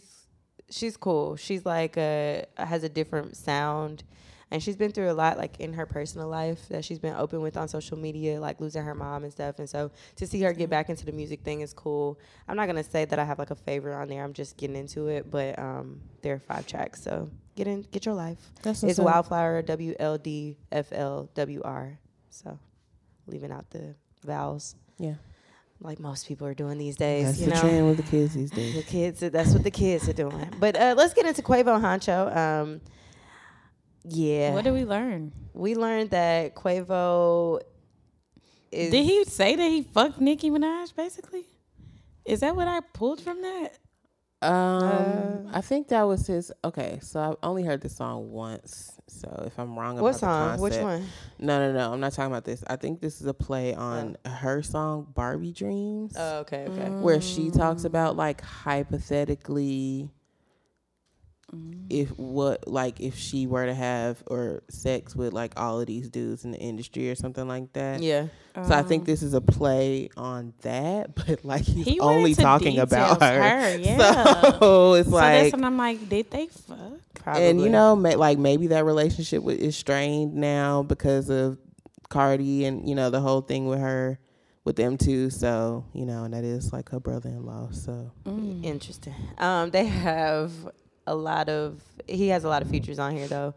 she's 0.69 0.97
cool. 0.97 1.35
She's 1.35 1.65
like 1.65 1.97
uh 1.97 2.43
has 2.57 2.83
a 2.83 2.89
different 2.89 3.35
sound, 3.37 4.03
and 4.51 4.61
she's 4.61 4.75
been 4.75 4.91
through 4.91 5.09
a 5.09 5.13
lot 5.13 5.37
like 5.37 5.59
in 5.59 5.73
her 5.73 5.85
personal 5.85 6.27
life 6.27 6.67
that 6.69 6.83
she's 6.85 6.99
been 6.99 7.15
open 7.15 7.41
with 7.41 7.55
on 7.57 7.67
social 7.67 7.97
media, 7.97 8.39
like 8.39 8.59
losing 8.59 8.83
her 8.83 8.93
mom 8.93 9.23
and 9.23 9.31
stuff. 9.31 9.59
And 9.59 9.69
so 9.69 9.91
to 10.17 10.27
see 10.27 10.41
her 10.41 10.51
get 10.53 10.69
back 10.69 10.89
into 10.89 11.05
the 11.05 11.11
music 11.13 11.41
thing 11.41 11.61
is 11.61 11.73
cool. 11.73 12.19
I'm 12.47 12.57
not 12.57 12.67
gonna 12.67 12.83
say 12.83 13.05
that 13.05 13.17
I 13.17 13.23
have 13.23 13.39
like 13.39 13.51
a 13.51 13.55
favorite 13.55 13.95
on 13.95 14.07
there. 14.09 14.23
I'm 14.23 14.33
just 14.33 14.57
getting 14.57 14.75
into 14.75 15.07
it, 15.07 15.31
but 15.31 15.57
um, 15.57 16.01
there 16.21 16.35
are 16.35 16.39
five 16.39 16.67
tracks, 16.67 17.01
so 17.01 17.29
get 17.55 17.67
in, 17.67 17.83
get 17.91 18.05
your 18.05 18.15
life. 18.15 18.39
That's 18.61 18.83
It's. 18.83 18.99
Wildflower, 18.99 19.61
W 19.63 19.95
L 19.99 20.17
D 20.17 20.57
F 20.71 20.87
L 20.91 21.29
W 21.33 21.61
R. 21.63 21.97
So, 22.29 22.59
leaving 23.27 23.51
out 23.51 23.69
the 23.71 23.95
vowels, 24.25 24.75
Yeah. 24.97 25.15
like 25.79 25.99
most 25.99 26.27
people 26.27 26.45
are 26.47 26.53
doing 26.53 26.77
these 26.77 26.95
days. 26.95 27.25
That's 27.25 27.39
you 27.39 27.45
the 27.47 27.53
know, 27.55 27.59
trend 27.61 27.87
with 27.87 27.97
the 27.97 28.03
kids 28.03 28.33
these 28.33 28.51
days. 28.51 28.75
the 28.75 28.83
kids. 28.83 29.19
That's 29.21 29.53
what 29.53 29.63
the 29.63 29.71
kids 29.71 30.07
are 30.09 30.13
doing. 30.13 30.47
But 30.59 30.75
uh, 30.77 30.93
let's 30.97 31.13
get 31.13 31.25
into 31.25 31.41
Quavo 31.41 31.75
and 31.75 31.83
Huncho. 31.83 32.35
Um, 32.35 32.81
yeah, 34.03 34.53
What 34.53 34.63
did 34.63 34.73
we 34.73 34.85
learn? 34.85 35.31
we 35.53 35.75
learned 35.75 36.11
that 36.11 36.55
Quavo 36.55 37.59
is. 38.71 38.91
Did 38.91 39.03
he 39.05 39.23
say 39.25 39.55
that 39.55 39.69
he 39.69 39.83
fucked 39.83 40.19
Nicki 40.21 40.49
Minaj? 40.49 40.95
Basically, 40.95 41.45
is 42.25 42.39
that 42.41 42.55
what 42.55 42.67
I 42.67 42.79
pulled 42.93 43.21
from 43.21 43.41
that? 43.41 43.77
Um, 44.43 45.49
I 45.53 45.61
think 45.61 45.89
that 45.89 46.01
was 46.03 46.25
his. 46.25 46.51
Okay, 46.63 46.97
so 47.03 47.19
I've 47.19 47.35
only 47.43 47.61
heard 47.63 47.81
the 47.81 47.89
song 47.89 48.31
once. 48.31 48.91
So 49.07 49.43
if 49.45 49.59
I'm 49.59 49.77
wrong 49.77 49.99
about 49.99 50.03
What 50.03 50.13
the 50.13 50.17
song? 50.19 50.59
Which 50.59 50.73
concept- 50.73 50.83
one? 50.83 51.05
No, 51.37 51.59
no, 51.59 51.77
no. 51.77 51.93
I'm 51.93 51.99
not 51.99 52.13
talking 52.13 52.31
about 52.31 52.43
this. 52.45 52.63
I 52.65 52.75
think 52.75 53.01
this 53.01 53.21
is 53.21 53.27
a 53.27 53.35
play 53.35 53.75
on 53.75 54.17
her 54.25 54.63
song 54.63 55.05
"Barbie 55.13 55.51
Dreams," 55.53 56.15
Oh, 56.17 56.39
okay, 56.39 56.65
okay. 56.67 56.89
where 56.89 57.21
she 57.21 57.51
talks 57.51 57.83
about 57.83 58.15
like 58.15 58.41
hypothetically 58.41 60.09
if 61.89 62.09
what 62.17 62.65
like 62.67 63.01
if 63.01 63.17
she 63.17 63.45
were 63.47 63.65
to 63.65 63.73
have 63.73 64.23
or 64.27 64.63
sex 64.69 65.13
with 65.15 65.33
like 65.33 65.59
all 65.59 65.81
of 65.81 65.87
these 65.87 66.09
dudes 66.09 66.45
in 66.45 66.51
the 66.51 66.57
industry 66.57 67.09
or 67.09 67.15
something 67.15 67.47
like 67.47 67.73
that. 67.73 68.01
Yeah. 68.01 68.27
So 68.55 68.73
I 68.73 68.81
think 68.83 69.05
this 69.05 69.21
is 69.23 69.33
a 69.33 69.41
play 69.41 70.09
on 70.15 70.53
that, 70.61 71.15
but 71.27 71.43
like 71.43 71.63
he's 71.63 71.85
He 71.85 71.99
only 71.99 72.35
talking 72.35 72.79
about 72.79 73.21
her. 73.21 73.41
her, 73.41 73.77
yeah. 73.79 73.97
So 74.59 74.93
it's 74.93 75.09
So 75.09 75.15
like 75.15 75.41
that's 75.43 75.53
when 75.53 75.63
I'm 75.65 75.77
like, 75.77 76.07
did 76.09 76.31
they 76.31 76.47
fuck? 76.47 76.77
Probably. 77.15 77.45
and 77.49 77.61
you 77.61 77.69
know, 77.69 77.95
ma- 77.95 78.09
like 78.15 78.37
maybe 78.37 78.67
that 78.67 78.83
relationship 78.85 79.43
wa- 79.43 79.51
is 79.51 79.75
strained 79.75 80.33
now 80.33 80.83
because 80.83 81.29
of 81.29 81.57
Cardi 82.09 82.65
and 82.65 82.87
you 82.87 82.95
know 82.95 83.09
the 83.09 83.19
whole 83.21 83.41
thing 83.41 83.67
with 83.67 83.79
her, 83.79 84.19
with 84.63 84.75
them 84.75 84.97
too. 84.97 85.29
So 85.29 85.85
you 85.93 86.05
know, 86.05 86.23
and 86.23 86.33
that 86.33 86.43
is 86.43 86.71
like 86.73 86.89
her 86.89 86.99
brother-in-law. 86.99 87.71
So 87.71 88.11
Mm. 88.25 88.63
Interesting. 88.65 89.13
Um, 89.37 89.69
they 89.71 89.85
have 89.85 90.51
a 91.07 91.15
lot 91.15 91.49
of. 91.49 91.81
He 92.07 92.29
has 92.29 92.43
a 92.43 92.49
lot 92.49 92.61
of 92.61 92.69
features 92.69 92.99
on 92.99 93.15
here 93.15 93.27
though. 93.27 93.53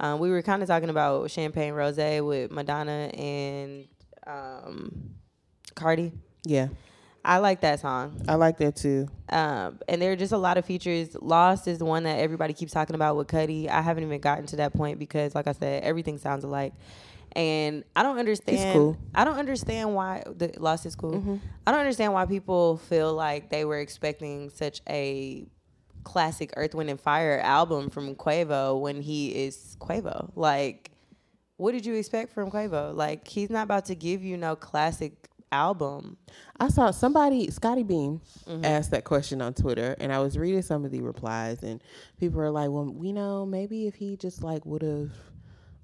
Um, 0.00 0.20
we 0.20 0.30
were 0.30 0.42
kind 0.42 0.62
of 0.62 0.68
talking 0.68 0.90
about 0.90 1.30
Champagne 1.30 1.72
Rose 1.72 1.96
with 1.96 2.50
Madonna 2.50 3.10
and 3.14 3.88
um, 4.26 5.10
Cardi. 5.74 6.12
yeah, 6.44 6.68
I 7.24 7.38
like 7.38 7.62
that 7.62 7.80
song. 7.80 8.22
I 8.28 8.36
like 8.36 8.58
that 8.58 8.76
too. 8.76 9.08
Um, 9.28 9.80
and 9.88 10.00
there 10.00 10.12
are 10.12 10.16
just 10.16 10.32
a 10.32 10.38
lot 10.38 10.56
of 10.56 10.64
features. 10.64 11.16
Lost 11.20 11.66
is 11.66 11.78
the 11.78 11.84
one 11.84 12.04
that 12.04 12.18
everybody 12.20 12.54
keeps 12.54 12.72
talking 12.72 12.94
about 12.94 13.16
with 13.16 13.26
Cudi. 13.28 13.68
I 13.68 13.82
haven't 13.82 14.04
even 14.04 14.20
gotten 14.20 14.46
to 14.46 14.56
that 14.56 14.72
point 14.72 14.98
because, 14.98 15.34
like 15.34 15.46
I 15.46 15.52
said, 15.52 15.82
everything 15.82 16.18
sounds 16.18 16.44
alike. 16.44 16.74
And 17.32 17.84
I 17.94 18.02
don't 18.02 18.18
understand. 18.18 18.72
cool. 18.72 18.94
Mm-hmm. 18.94 19.10
I 19.14 19.24
don't 19.24 19.38
understand 19.38 19.94
why 19.94 20.22
the 20.26 20.54
Lost 20.58 20.86
is 20.86 20.96
cool. 20.96 21.40
I 21.66 21.70
don't 21.70 21.80
understand 21.80 22.12
why 22.12 22.24
people 22.24 22.78
feel 22.78 23.12
like 23.12 23.50
they 23.50 23.64
were 23.64 23.80
expecting 23.80 24.50
such 24.50 24.80
a 24.88 25.46
classic 26.08 26.52
Earth, 26.56 26.74
Wind, 26.74 26.88
and 26.90 26.98
Fire 27.00 27.38
album 27.44 27.90
from 27.90 28.14
Quavo 28.14 28.80
when 28.80 29.02
he 29.02 29.28
is 29.44 29.76
Quavo. 29.78 30.30
Like, 30.34 30.90
what 31.58 31.72
did 31.72 31.84
you 31.84 31.94
expect 31.94 32.32
from 32.32 32.50
Quavo? 32.50 32.94
Like, 32.94 33.28
he's 33.28 33.50
not 33.50 33.64
about 33.64 33.84
to 33.86 33.94
give 33.94 34.22
you 34.22 34.36
no 34.38 34.56
classic 34.56 35.12
album. 35.52 36.16
I 36.58 36.68
saw 36.68 36.90
somebody, 36.92 37.50
Scottie 37.50 37.82
Beam, 37.82 38.20
Mm-hmm. 38.48 38.64
asked 38.64 38.90
that 38.92 39.04
question 39.04 39.42
on 39.42 39.52
Twitter, 39.52 39.94
and 40.00 40.10
I 40.12 40.20
was 40.20 40.38
reading 40.38 40.62
some 40.62 40.84
of 40.86 40.90
the 40.90 41.02
replies, 41.02 41.62
and 41.62 41.82
people 42.18 42.38
were 42.38 42.50
like, 42.50 42.70
"Well, 42.70 42.86
we 42.86 43.12
know 43.12 43.44
maybe 43.44 43.86
if 43.86 43.94
he 43.94 44.16
just 44.16 44.42
like 44.42 44.64
would 44.64 44.82
have." 44.82 45.10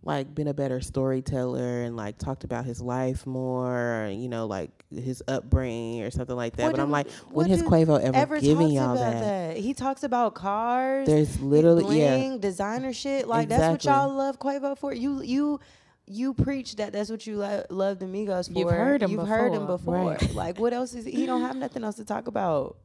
Like 0.04 0.34
been 0.34 0.48
a 0.48 0.54
better 0.54 0.80
storyteller 0.80 1.82
and 1.82 1.96
like 1.96 2.18
talked 2.18 2.44
about 2.44 2.64
his 2.64 2.80
life 2.80 3.26
more, 3.26 4.10
you 4.12 4.28
know, 4.28 4.46
like 4.46 4.70
his 4.90 5.22
upbringing 5.26 6.02
or 6.02 6.10
something 6.10 6.36
like 6.36 6.56
that. 6.56 6.64
What 6.66 6.76
but 6.76 6.80
I'm 6.80 6.90
like, 6.90 7.10
when 7.30 7.48
has 7.48 7.62
Quavo 7.62 8.00
ever, 8.00 8.16
ever 8.16 8.40
given 8.40 8.68
y'all 8.70 8.96
about 8.96 9.20
that? 9.20 9.56
He 9.56 9.72
talks 9.74 10.02
about 10.02 10.34
cars. 10.34 11.06
There's 11.06 11.40
literally 11.40 12.00
yeah. 12.00 12.36
designer 12.38 12.92
shit. 12.92 13.26
Like 13.26 13.48
that's 13.48 13.62
what 13.62 13.84
y'all 13.84 14.14
love 14.14 14.38
Quavo 14.38 14.76
for. 14.76 14.92
You 14.92 15.22
you 15.22 15.60
you 16.06 16.34
preach 16.34 16.76
that 16.76 16.92
that's 16.92 17.10
what 17.10 17.26
you 17.26 17.38
lo- 17.38 17.64
love 17.70 17.98
the 17.98 18.06
Migos 18.06 18.52
for. 18.52 18.58
You've 18.58 18.70
heard 18.70 19.02
him 19.02 19.10
You've 19.10 19.26
heard 19.26 19.52
him 19.52 19.66
before. 19.66 20.14
before. 20.14 20.28
Right. 20.28 20.34
Like 20.34 20.58
what 20.58 20.72
else 20.72 20.94
is 20.94 21.04
he 21.06 21.26
don't 21.26 21.42
have 21.42 21.56
nothing 21.56 21.84
else 21.84 21.96
to 21.96 22.04
talk 22.04 22.26
about. 22.26 22.76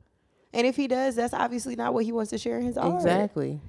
And 0.53 0.65
if 0.65 0.75
he 0.75 0.87
does, 0.87 1.15
that's 1.15 1.33
obviously 1.33 1.75
not 1.75 1.93
what 1.93 2.05
he 2.05 2.11
wants 2.11 2.31
to 2.31 2.37
share 2.37 2.57
in 2.57 2.65
his 2.65 2.77
art. 2.77 2.95
Exactly. 2.95 3.59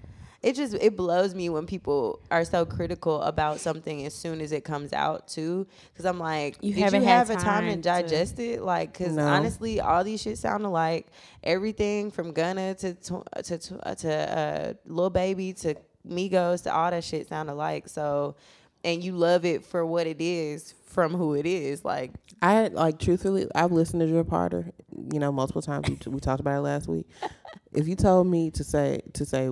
It 0.42 0.54
just 0.56 0.72
it 0.74 0.96
blows 0.96 1.34
me 1.34 1.50
when 1.50 1.66
people 1.66 2.18
are 2.30 2.46
so 2.46 2.64
critical 2.64 3.20
about 3.22 3.60
something 3.60 4.06
as 4.06 4.14
soon 4.14 4.40
as 4.40 4.52
it 4.52 4.64
comes 4.64 4.94
out 4.94 5.28
too. 5.28 5.66
Because 5.92 6.06
I'm 6.06 6.18
like, 6.18 6.56
You 6.62 6.72
did 6.72 6.82
haven't 6.84 7.02
you 7.02 7.08
had 7.08 7.26
have 7.26 7.30
a 7.30 7.34
time 7.34 7.64
to 7.66 7.72
time 7.72 7.76
to- 7.76 7.82
digest 7.82 8.38
it? 8.38 8.62
Like, 8.62 8.96
because 8.96 9.14
No. 9.16 9.26
honestly, 9.26 9.80
all 9.80 10.02
these 10.02 10.22
shit 10.22 10.38
sound 10.38 10.64
alike. 10.64 11.08
Everything 11.44 12.10
from 12.10 12.32
Gunna 12.32 12.74
to 12.76 12.94
to 12.94 13.22
to 13.44 13.58
to, 13.58 13.94
to 13.96 14.10
uh, 14.38 14.72
Lil 14.86 15.10
Baby 15.10 15.52
to 15.54 15.74
Migos 16.08 16.62
to 16.62 16.74
all 16.74 16.90
that 16.90 17.04
shit 17.04 17.28
sound 17.28 17.50
alike. 17.50 17.88
So, 17.88 18.34
and 18.82 19.04
you 19.04 19.12
love 19.12 19.44
it 19.44 19.62
for 19.64 19.84
what 19.84 20.06
it 20.06 20.22
is 20.22 20.74
from 20.86 21.12
who 21.12 21.34
it 21.34 21.44
is. 21.44 21.84
Like, 21.84 22.12
I 22.40 22.68
like 22.68 22.98
truthfully, 22.98 23.46
I've 23.54 23.72
listened 23.72 24.00
to 24.00 24.06
Drip 24.08 24.30
Harder, 24.30 24.72
you 25.12 25.18
know, 25.20 25.30
multiple 25.32 25.60
times. 25.60 25.86
We, 25.86 25.98
we 26.12 26.18
talked 26.20 26.40
about 26.40 26.56
it 26.56 26.62
last 26.62 26.88
week. 26.88 27.06
If 27.72 27.86
you 27.86 27.94
told 27.94 28.26
me 28.26 28.50
to 28.52 28.64
say 28.64 29.00
to 29.12 29.24
say 29.24 29.48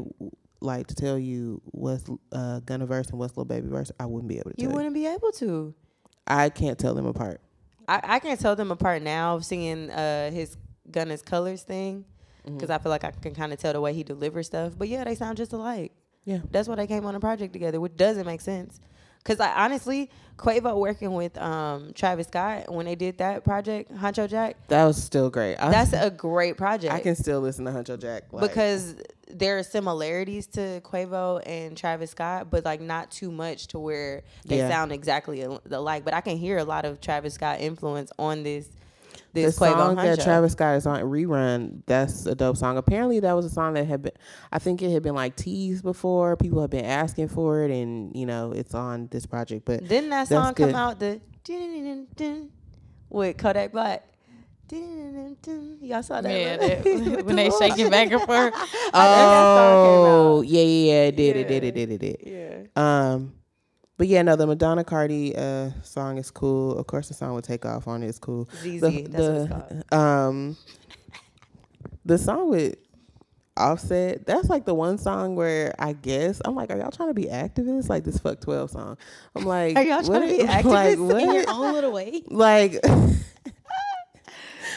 like 0.60 0.86
to 0.88 0.94
tell 0.94 1.18
you 1.18 1.60
what's 1.66 2.04
uh, 2.32 2.60
Gunna 2.60 2.86
verse 2.86 3.08
and 3.08 3.18
what's 3.18 3.36
Lil 3.36 3.44
Baby 3.44 3.68
verse, 3.68 3.92
I 3.98 4.06
wouldn't 4.06 4.28
be 4.28 4.38
able 4.38 4.50
to. 4.50 4.60
you 4.62 4.68
wouldn't 4.68 4.94
be 4.94 5.06
able 5.06 5.32
to. 5.32 5.74
I 6.26 6.50
can't 6.50 6.78
tell 6.78 6.94
them 6.94 7.06
apart. 7.06 7.40
I, 7.86 8.00
I 8.02 8.18
can't 8.18 8.38
tell 8.38 8.54
them 8.54 8.70
apart 8.70 9.02
now 9.02 9.38
Seeing 9.38 9.90
uh, 9.90 10.30
his 10.30 10.56
Gunna's 10.90 11.22
Colors 11.22 11.62
thing 11.62 12.04
because 12.44 12.70
I 12.70 12.78
feel 12.78 12.90
like 12.90 13.04
I 13.04 13.10
can 13.10 13.34
kind 13.34 13.52
of 13.52 13.58
tell 13.58 13.72
the 13.72 13.80
way 13.80 13.92
he 13.92 14.02
delivers 14.02 14.46
stuff. 14.46 14.72
But 14.76 14.88
yeah, 14.88 15.04
they 15.04 15.14
sound 15.14 15.36
just 15.36 15.52
alike. 15.52 15.92
Yeah. 16.24 16.38
That's 16.50 16.68
why 16.68 16.74
they 16.76 16.86
came 16.86 17.04
on 17.06 17.14
a 17.14 17.20
project 17.20 17.52
together, 17.52 17.80
which 17.80 17.96
doesn't 17.96 18.26
make 18.26 18.40
sense. 18.40 18.80
Because 19.18 19.40
I 19.40 19.64
honestly, 19.64 20.10
Quavo 20.36 20.78
working 20.78 21.12
with 21.12 21.36
um, 21.38 21.92
Travis 21.94 22.28
Scott 22.28 22.72
when 22.72 22.86
they 22.86 22.94
did 22.94 23.18
that 23.18 23.44
project, 23.44 23.92
Huncho 23.94 24.28
Jack, 24.28 24.56
That 24.68 24.84
was 24.84 25.02
still 25.02 25.28
great. 25.28 25.56
I, 25.56 25.70
that's 25.70 25.92
a 25.92 26.10
great 26.10 26.56
project. 26.56 26.94
I 26.94 27.00
can 27.00 27.16
still 27.16 27.40
listen 27.40 27.64
to 27.64 27.70
Huncho 27.70 28.00
Jack 28.00 28.24
like, 28.32 28.48
because 28.48 28.94
there 29.30 29.58
are 29.58 29.62
similarities 29.62 30.46
to 30.48 30.80
Quavo 30.82 31.42
and 31.46 31.76
Travis 31.76 32.10
Scott, 32.12 32.50
but 32.50 32.64
like 32.64 32.80
not 32.80 33.10
too 33.10 33.30
much 33.30 33.68
to 33.68 33.78
where 33.78 34.22
they 34.46 34.58
Yeah. 34.58 34.68
sound 34.68 34.92
exactly 34.92 35.42
al- 35.44 35.60
alike. 35.70 36.04
But 36.04 36.14
I 36.14 36.20
can 36.20 36.36
hear 36.36 36.58
a 36.58 36.64
lot 36.64 36.84
of 36.84 37.00
Travis 37.00 37.34
Scott 37.34 37.60
influence 37.60 38.10
on 38.18 38.42
this 38.42 38.68
This 39.34 39.56
the 39.56 39.66
Quavo 39.66 39.72
song 39.76 39.96
that 39.96 40.18
Huncho. 40.18 40.24
Travis 40.24 40.52
Scott 40.52 40.76
is 40.76 40.86
on 40.86 41.00
rerun. 41.02 41.82
That's 41.86 42.24
a 42.26 42.34
dope 42.34 42.56
song. 42.56 42.78
Apparently, 42.78 43.20
that 43.20 43.34
was 43.34 43.44
a 43.44 43.50
song 43.50 43.74
that 43.74 43.86
had 43.86 44.02
been. 44.02 44.12
I 44.50 44.58
think 44.58 44.80
it 44.80 44.90
had 44.90 45.02
been 45.02 45.14
like 45.14 45.36
teased 45.36 45.82
before. 45.84 46.36
People 46.36 46.60
have 46.62 46.70
been 46.70 46.86
asking 46.86 47.28
for 47.28 47.62
it, 47.62 47.70
and 47.70 48.16
you 48.16 48.24
know, 48.24 48.52
it's 48.52 48.74
on 48.74 49.08
this 49.10 49.26
project. 49.26 49.66
But 49.66 49.86
Didn't 49.86 50.10
that 50.10 50.28
song 50.28 50.54
come 50.54 50.66
good. 50.68 50.74
out 50.74 50.98
the 50.98 51.20
with 53.10 53.36
Kodak 53.36 53.72
Black? 53.72 54.07
Y'all 54.72 56.02
saw 56.02 56.20
that? 56.20 56.30
Yeah, 56.30 56.56
right? 56.56 56.82
that- 56.84 57.24
when 57.24 57.36
they 57.36 57.44
little- 57.50 57.58
shaking 57.58 57.90
back 57.90 58.10
and 58.10 58.20
forth. 58.22 58.54
oh, 58.94 60.42
yeah, 60.46 60.60
yeah, 60.62 60.92
yeah, 60.92 61.02
it 61.04 61.16
did, 61.16 61.36
it 61.36 61.48
did, 61.48 61.62
Yeah. 61.62 61.68
it 61.68 61.74
did, 61.74 61.90
it 61.92 61.98
did. 61.98 62.16
Yeah. 62.76 63.12
Um, 63.12 63.34
but 63.96 64.06
yeah, 64.06 64.22
no, 64.22 64.36
the 64.36 64.46
Madonna 64.46 64.84
Cardi 64.84 65.34
uh 65.36 65.70
song 65.82 66.18
is 66.18 66.30
cool. 66.30 66.78
Of 66.78 66.86
course, 66.86 67.08
the 67.08 67.14
song 67.14 67.34
with 67.34 67.46
Takeoff 67.46 67.88
on 67.88 68.02
it 68.02 68.08
is 68.08 68.18
cool. 68.18 68.48
ZZ, 68.62 68.80
The- 68.80 68.80
that's 68.80 68.82
what 68.82 69.34
it's 69.34 69.48
the- 69.48 69.84
called. 69.90 70.00
Um, 70.02 70.56
the 72.04 72.18
song 72.18 72.50
with 72.50 72.76
Offset, 73.56 74.24
that's 74.24 74.48
like 74.48 74.64
the 74.66 74.74
one 74.74 74.98
song 74.98 75.34
where 75.34 75.74
I 75.80 75.92
guess 75.94 76.40
I'm 76.44 76.54
like, 76.54 76.70
are 76.70 76.76
y'all 76.78 76.92
trying 76.92 77.08
to 77.10 77.14
be 77.14 77.24
activists? 77.24 77.88
Like 77.88 78.04
this 78.04 78.18
"Fuck 78.18 78.40
12 78.40 78.70
song. 78.70 78.96
I'm 79.34 79.44
like, 79.44 79.76
Are 79.76 79.82
y'all 79.82 80.02
trying 80.04 80.28
to 80.28 80.28
be 80.28 80.44
activists 80.44 80.98
Like, 81.10 81.22
In 81.24 81.34
your 81.34 81.44
own 81.48 81.72
little 81.72 81.90
way. 81.90 82.22
like 82.28 82.76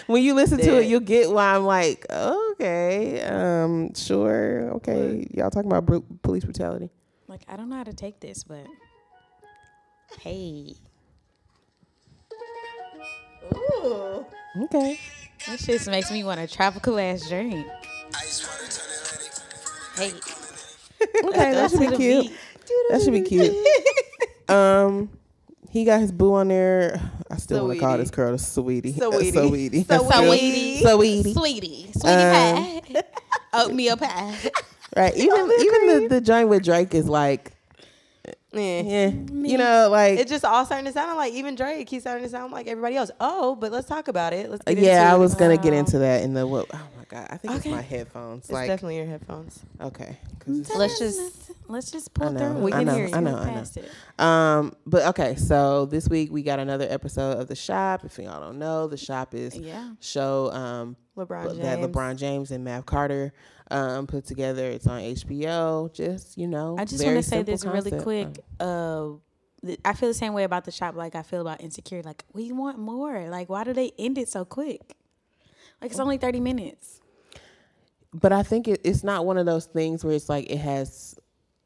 when 0.07 0.23
you 0.23 0.33
listen 0.33 0.57
to 0.59 0.79
it, 0.81 0.87
you'll 0.87 0.99
get 0.99 1.31
why 1.31 1.55
I'm 1.55 1.65
like, 1.65 2.05
okay, 2.09 3.21
um, 3.23 3.93
sure, 3.93 4.71
okay. 4.75 5.27
Y'all 5.31 5.49
talking 5.49 5.71
about 5.71 5.85
bru- 5.85 6.05
police 6.21 6.43
brutality? 6.43 6.89
Like 7.27 7.41
I 7.47 7.55
don't 7.55 7.69
know 7.69 7.77
how 7.77 7.83
to 7.83 7.93
take 7.93 8.19
this, 8.19 8.43
but 8.43 8.65
hey, 10.19 10.75
Ooh. 13.55 14.25
Okay. 14.63 14.99
this 15.47 15.65
just 15.65 15.89
makes 15.89 16.11
me 16.11 16.23
want 16.23 16.39
a 16.39 16.47
tropical 16.47 16.99
ass 16.99 17.27
drink. 17.29 17.65
Hey, 19.95 20.13
Okay, 21.23 21.51
that 21.53 21.71
should 21.71 21.79
be 21.79 21.95
cute. 21.95 22.31
That 22.89 23.01
should 23.01 23.13
be 23.13 23.21
cute. 23.21 23.55
um, 24.49 25.09
he 25.71 25.85
got 25.85 26.01
his 26.01 26.11
boo 26.11 26.33
on 26.35 26.49
there. 26.49 26.99
I 27.29 27.37
still 27.37 27.65
want 27.67 27.79
to 27.79 27.85
call 27.85 27.97
this 27.97 28.11
girl 28.11 28.33
a 28.33 28.37
sweetie. 28.37 28.93
Sweetie. 28.93 29.31
Sweetie. 29.31 29.83
Sweetie. 29.83 30.77
Sweetie. 30.83 31.33
sweetie, 31.33 31.91
sweetie 31.93 32.07
Um, 32.07 32.81
pie, 32.81 33.01
oatmeal 33.53 33.97
pie. 33.97 34.35
Right. 34.93 35.13
Even 35.15 35.49
even 35.59 35.87
the, 35.87 36.07
the 36.09 36.19
joint 36.21 36.49
with 36.49 36.65
Drake 36.65 36.93
is 36.93 37.07
like, 37.07 37.53
Yeah. 38.51 38.81
yeah, 38.81 39.07
you 39.31 39.57
know, 39.57 39.87
like 39.89 40.19
It's 40.19 40.29
just 40.29 40.43
all 40.43 40.65
starting 40.65 40.85
to 40.85 40.91
sound 40.91 41.15
like 41.15 41.31
even 41.31 41.55
Drake. 41.55 41.87
He's 41.87 42.01
starting 42.01 42.25
to 42.25 42.29
sound 42.29 42.51
like 42.51 42.67
everybody 42.67 42.97
else. 42.97 43.09
Oh, 43.21 43.55
but 43.55 43.71
let's 43.71 43.87
talk 43.87 44.09
about 44.09 44.33
it. 44.33 44.49
Let's 44.49 44.65
get 44.65 44.77
into 44.77 44.89
yeah. 44.89 45.09
I 45.09 45.15
it. 45.15 45.19
was 45.19 45.33
gonna 45.35 45.55
get 45.55 45.71
into 45.71 45.99
that 45.99 46.23
in 46.23 46.33
the 46.33 46.45
what? 46.45 46.65
Oh 46.73 46.77
my 46.97 47.00
god, 47.11 47.27
I 47.29 47.37
think 47.37 47.53
Okay. 47.55 47.69
it's 47.69 47.75
my 47.75 47.81
headphones. 47.81 48.43
It's 48.45 48.51
like, 48.51 48.67
definitely 48.67 48.97
your 48.97 49.05
headphones. 49.05 49.59
okay, 49.79 50.17
'cause 50.39 50.59
it's- 50.61 50.77
Let's 50.77 50.97
just 50.99 51.51
let's 51.67 51.91
just 51.91 52.09
I 52.15 52.19
pull 52.19 52.31
know, 52.31 52.39
through. 52.53 52.61
We 52.63 52.73
I 52.73 52.77
can 52.77 52.87
know, 52.87 52.93
hear 52.95 53.07
you. 53.07 53.15
I 53.15 53.19
know, 53.19 53.35
I 53.37 53.45
know. 53.45 53.51
past 53.53 53.77
it. 53.77 53.89
Um, 54.19 54.75
but 54.85 55.05
okay, 55.07 55.35
so 55.35 55.85
this 55.85 56.07
week 56.09 56.31
we 56.31 56.41
got 56.43 56.59
another 56.59 56.87
episode 56.89 57.37
of 57.39 57.47
the 57.47 57.55
shop. 57.55 58.03
If 58.05 58.17
y'all 58.17 58.39
don't 58.41 58.57
know, 58.59 58.87
the 58.87 58.97
shop 58.97 59.33
is 59.35 59.55
Yeah. 59.55 59.91
show 59.99 60.51
um 60.53 60.95
LeBron 61.17 61.43
James. 61.49 61.59
that 61.59 61.79
LeBron 61.79 62.15
James 62.17 62.51
and 62.51 62.63
Mav 62.63 62.85
Carter 62.85 63.33
um 63.69 64.07
put 64.07 64.25
together. 64.25 64.65
It's 64.69 64.87
on 64.87 65.01
HBO. 65.01 65.89
Just 65.93 66.37
you 66.37 66.47
know, 66.47 66.75
I 66.79 66.85
just 66.85 67.03
very 67.03 67.15
want 67.15 67.23
to 67.25 67.29
say 67.29 67.35
simple 67.37 67.53
this 67.53 67.65
really 67.65 67.91
concept. 67.91 68.03
quick. 68.03 68.45
Uh, 68.59 69.07
th- 69.65 69.79
I 69.85 69.93
feel 69.93 70.09
the 70.09 70.13
same 70.13 70.33
way 70.33 70.43
about 70.43 70.65
the 70.65 70.71
shop, 70.71 70.95
like 70.95 71.15
I 71.15 71.21
feel 71.23 71.41
about 71.41 71.61
insecure. 71.61 72.01
Like 72.03 72.23
we 72.33 72.51
want 72.51 72.79
more. 72.79 73.27
Like 73.29 73.49
why 73.49 73.63
do 73.63 73.73
they 73.73 73.91
end 73.99 74.17
it 74.17 74.29
so 74.29 74.43
quick? 74.45 74.95
Like 75.81 75.91
it's 75.91 75.99
only 75.99 76.17
thirty 76.17 76.39
minutes. 76.39 77.00
But 78.13 78.33
I 78.33 78.43
think 78.43 78.67
it, 78.67 78.81
it's 78.83 79.03
not 79.03 79.25
one 79.25 79.37
of 79.37 79.45
those 79.45 79.65
things 79.65 80.03
where 80.03 80.13
it's 80.13 80.29
like 80.29 80.49
it 80.49 80.57
has. 80.57 81.15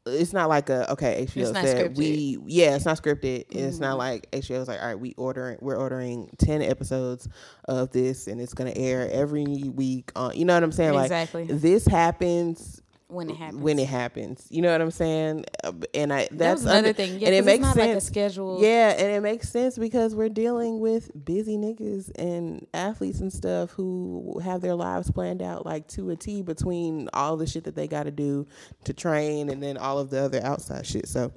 It's 0.08 0.32
not 0.32 0.48
like 0.48 0.70
a 0.70 0.90
okay. 0.92 1.26
HBO 1.26 1.42
It's 1.42 1.50
not 1.50 1.64
said 1.64 1.76
scripted. 1.76 1.96
Mm-hmm. 1.96 2.44
we 2.44 2.52
yeah. 2.54 2.76
It's 2.76 2.84
not 2.84 3.02
scripted. 3.02 3.46
It's 3.50 3.80
not 3.80 3.98
like 3.98 4.30
HBO 4.30 4.60
was 4.60 4.68
like 4.68 4.80
all 4.80 4.86
right. 4.86 4.98
We 4.98 5.14
ordering 5.16 5.58
we're 5.60 5.76
ordering 5.76 6.30
ten 6.38 6.62
episodes 6.62 7.28
of 7.64 7.90
this 7.90 8.28
and 8.28 8.40
it's 8.40 8.54
gonna 8.54 8.72
air 8.76 9.10
every 9.10 9.44
week 9.44 10.12
on. 10.14 10.36
You 10.36 10.44
know 10.44 10.54
what 10.54 10.62
I'm 10.62 10.70
saying? 10.70 10.94
Exactly. 10.94 11.46
Like 11.46 11.60
this 11.60 11.84
happens 11.86 12.80
When 13.08 13.30
it 13.30 13.36
happens. 13.36 13.60
when 13.62 13.78
it 13.78 13.86
happens. 13.88 14.46
You 14.50 14.62
know 14.62 14.72
what 14.72 14.80
I'm 14.80 14.90
saying? 14.90 15.44
Uh, 15.62 15.72
And 15.94 16.12
I 16.12 16.22
That 16.24 16.38
that's 16.38 16.54
was 16.62 16.64
another 16.64 16.78
under- 16.88 16.92
thing. 16.92 17.20
Yeah, 17.20 17.28
and 17.28 17.36
it 17.36 17.44
makes 17.44 17.64
sense. 17.64 17.76
like 17.76 17.90
a 17.90 18.00
schedule. 18.00 18.58
Yeah, 18.60 18.90
and 18.98 19.12
it 19.12 19.20
makes 19.22 19.48
sense 19.48 19.78
because 19.78 20.14
we're 20.16 20.28
dealing 20.28 20.80
with 20.80 21.10
busy 21.24 21.56
niggas 21.56 22.10
and 22.16 22.66
athletes 22.74 23.20
and 23.20 23.32
stuff 23.32 23.70
who 23.70 24.40
have 24.42 24.60
their 24.60 24.74
lives 24.74 25.08
planned 25.10 25.40
out 25.40 25.64
like 25.64 25.86
to 25.88 26.10
a 26.10 26.16
T 26.16 26.42
between 26.42 27.08
all 27.12 27.36
the 27.36 27.46
shit 27.46 27.62
that 27.64 27.76
they 27.76 27.86
got 27.86 28.04
to 28.04 28.10
do 28.10 28.46
to 28.84 28.92
train 28.92 29.50
and 29.50 29.62
then 29.62 29.76
all 29.76 30.00
of 30.00 30.10
the 30.10 30.18
other 30.20 30.40
outside 30.42 30.84
shit. 30.84 31.06
So 31.06 31.30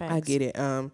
I 0.00 0.20
get 0.20 0.42
it. 0.42 0.58
Um, 0.58 0.92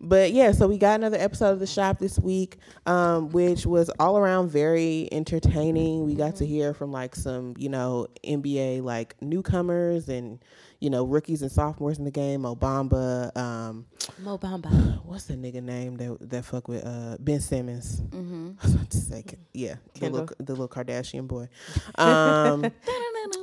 but 0.00 0.32
yeah, 0.32 0.52
so 0.52 0.66
we 0.66 0.78
got 0.78 0.98
another 0.98 1.18
episode 1.18 1.50
of 1.52 1.60
the 1.60 1.66
shop 1.66 1.98
this 1.98 2.18
week, 2.18 2.56
um, 2.86 3.28
which 3.30 3.66
was 3.66 3.90
all 3.98 4.16
around 4.16 4.50
very 4.50 5.08
entertaining. 5.12 6.06
We 6.06 6.14
got 6.14 6.36
to 6.36 6.46
hear 6.46 6.72
from 6.72 6.90
like 6.90 7.14
some, 7.14 7.54
you 7.58 7.68
know, 7.68 8.06
NBA 8.24 8.82
like 8.82 9.14
newcomers 9.20 10.08
and 10.08 10.42
you 10.80 10.88
know 10.90 11.04
rookies 11.04 11.42
and 11.42 11.52
sophomores 11.52 11.98
in 11.98 12.04
the 12.04 12.10
game. 12.10 12.42
Obamba, 12.42 13.36
um, 13.36 13.86
Mo 14.18 14.38
Bamba. 14.38 14.70
what's 15.04 15.24
the 15.24 15.34
nigga 15.34 15.62
name 15.62 15.96
that 15.96 16.30
that 16.30 16.44
fuck 16.44 16.68
with 16.68 16.84
uh, 16.84 17.16
Ben 17.20 17.40
Simmons? 17.40 18.00
Mm-hmm. 18.00 18.52
I 18.60 18.64
was 18.64 18.74
about 18.74 18.90
to 18.90 18.96
say, 18.96 19.24
yeah, 19.52 19.76
the 19.94 20.08
little, 20.08 20.28
the 20.38 20.52
little 20.52 20.68
Kardashian 20.68 21.28
boy. 21.28 21.48
Um, 21.96 22.62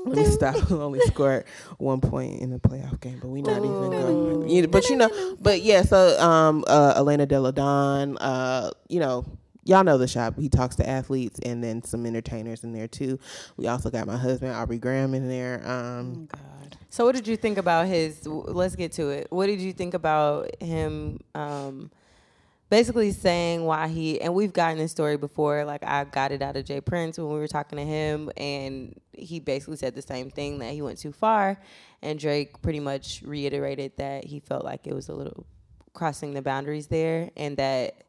let 0.05 0.17
me 0.17 0.25
stop. 0.25 0.71
Only 0.71 0.99
scored 1.01 1.45
one 1.77 2.01
point 2.01 2.41
in 2.41 2.49
the 2.49 2.59
playoff 2.59 2.99
game, 2.99 3.19
but 3.21 3.27
we 3.27 3.41
not 3.41 3.57
even 3.57 3.91
going. 3.91 4.71
But 4.71 4.89
you 4.89 4.95
know, 4.95 5.37
but 5.39 5.61
yeah. 5.61 5.83
So, 5.83 6.19
um, 6.19 6.63
uh, 6.67 6.93
Elena 6.97 7.25
Delle 7.25 7.51
Donne, 7.51 8.17
uh, 8.17 8.71
you 8.89 8.99
know. 8.99 9.25
Y'all 9.63 9.83
know 9.83 9.97
the 9.97 10.07
shop. 10.07 10.35
He 10.39 10.47
talks 10.47 10.77
to 10.77 10.87
athletes 10.87 11.41
and 11.43 11.61
then 11.61 11.83
some 11.83 12.05
entertainers 12.05 12.63
in 12.63 12.71
there 12.71 12.87
too. 12.87 13.19
We 13.57 13.67
also 13.67 13.89
got 13.89 14.07
my 14.07 14.15
husband 14.15 14.53
Aubrey 14.53 14.77
Graham 14.77 15.13
in 15.13 15.27
there. 15.27 15.61
Um, 15.67 16.29
God. 16.31 16.56
So 16.97 17.05
what 17.05 17.13
did 17.13 17.27
you 17.27 17.37
think 17.37 17.59
about 17.59 17.85
his? 17.85 18.25
Let's 18.25 18.75
get 18.75 18.91
to 18.93 19.09
it. 19.09 19.27
What 19.29 19.45
did 19.45 19.61
you 19.61 19.71
think 19.71 19.93
about 19.93 20.59
him? 20.59 21.19
Um, 21.35 21.91
basically 22.71 23.11
saying 23.11 23.63
why 23.63 23.87
he 23.87 24.19
and 24.19 24.33
we've 24.33 24.51
gotten 24.51 24.79
this 24.79 24.93
story 24.93 25.15
before. 25.15 25.63
Like 25.63 25.83
I 25.83 26.05
got 26.05 26.31
it 26.31 26.41
out 26.41 26.57
of 26.57 26.65
J. 26.65 26.81
Prince 26.81 27.19
when 27.19 27.27
we 27.27 27.37
were 27.37 27.47
talking 27.47 27.77
to 27.77 27.85
him, 27.85 28.31
and 28.35 28.99
he 29.13 29.39
basically 29.39 29.77
said 29.77 29.93
the 29.93 30.01
same 30.01 30.31
thing 30.31 30.57
that 30.57 30.73
he 30.73 30.81
went 30.81 30.97
too 30.97 31.11
far, 31.11 31.61
and 32.01 32.17
Drake 32.17 32.63
pretty 32.63 32.79
much 32.79 33.21
reiterated 33.23 33.91
that 33.97 34.23
he 34.23 34.39
felt 34.39 34.65
like 34.65 34.87
it 34.87 34.95
was 34.95 35.07
a 35.07 35.13
little 35.13 35.45
crossing 35.93 36.33
the 36.33 36.41
boundaries 36.41 36.87
there, 36.87 37.29
and 37.37 37.57
that 37.57 38.06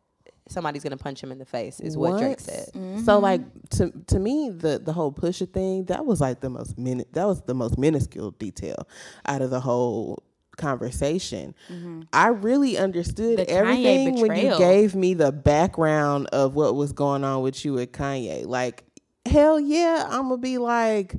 somebody's 0.48 0.82
gonna 0.82 0.96
punch 0.96 1.22
him 1.22 1.32
in 1.32 1.38
the 1.38 1.44
face 1.44 1.80
is 1.80 1.96
what, 1.96 2.18
Drake 2.18 2.30
What? 2.30 2.40
said. 2.40 2.68
Mm-hmm. 2.74 3.04
So 3.04 3.18
like 3.18 3.40
to 3.70 3.90
to 4.08 4.18
me 4.18 4.50
the 4.50 4.78
the 4.78 4.92
whole 4.92 5.12
Pusha 5.12 5.50
thing 5.52 5.84
that 5.86 6.04
was 6.06 6.20
like 6.20 6.40
the 6.40 6.50
most 6.50 6.78
min 6.78 7.04
that 7.12 7.26
was 7.26 7.42
the 7.42 7.54
most 7.54 7.78
minuscule 7.78 8.32
detail 8.32 8.88
out 9.26 9.42
of 9.42 9.50
the 9.50 9.60
whole 9.60 10.22
conversation. 10.56 11.54
Mm-hmm. 11.70 12.02
I 12.12 12.28
really 12.28 12.76
understood 12.76 13.38
The 13.38 13.48
everything 13.48 14.20
when 14.20 14.36
you 14.36 14.58
gave 14.58 14.94
me 14.94 15.14
the 15.14 15.32
background 15.32 16.26
of 16.32 16.54
what 16.54 16.74
was 16.74 16.92
going 16.92 17.24
on 17.24 17.42
with 17.42 17.64
you 17.64 17.74
with 17.74 17.92
Kanye. 17.92 18.44
Like 18.46 18.84
hell 19.26 19.58
yeah, 19.60 20.06
I'm 20.08 20.24
gonna 20.28 20.38
be 20.38 20.58
like 20.58 21.14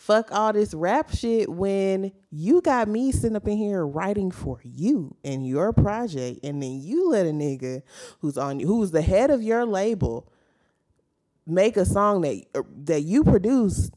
fuck 0.00 0.32
all 0.32 0.50
this 0.50 0.72
rap 0.72 1.14
shit 1.14 1.46
when 1.46 2.10
you 2.30 2.62
got 2.62 2.88
me 2.88 3.12
sitting 3.12 3.36
up 3.36 3.46
in 3.46 3.58
here 3.58 3.86
writing 3.86 4.30
for 4.30 4.58
you 4.64 5.14
and 5.22 5.46
your 5.46 5.74
project 5.74 6.40
and 6.42 6.62
then 6.62 6.80
you 6.80 7.10
let 7.10 7.26
a 7.26 7.30
nigga 7.30 7.82
who's 8.20 8.38
on 8.38 8.58
who's 8.60 8.92
the 8.92 9.02
head 9.02 9.30
of 9.30 9.42
your 9.42 9.66
label 9.66 10.32
make 11.46 11.76
a 11.76 11.84
song 11.84 12.22
that 12.22 12.42
that 12.86 13.02
you 13.02 13.22
produce 13.22 13.90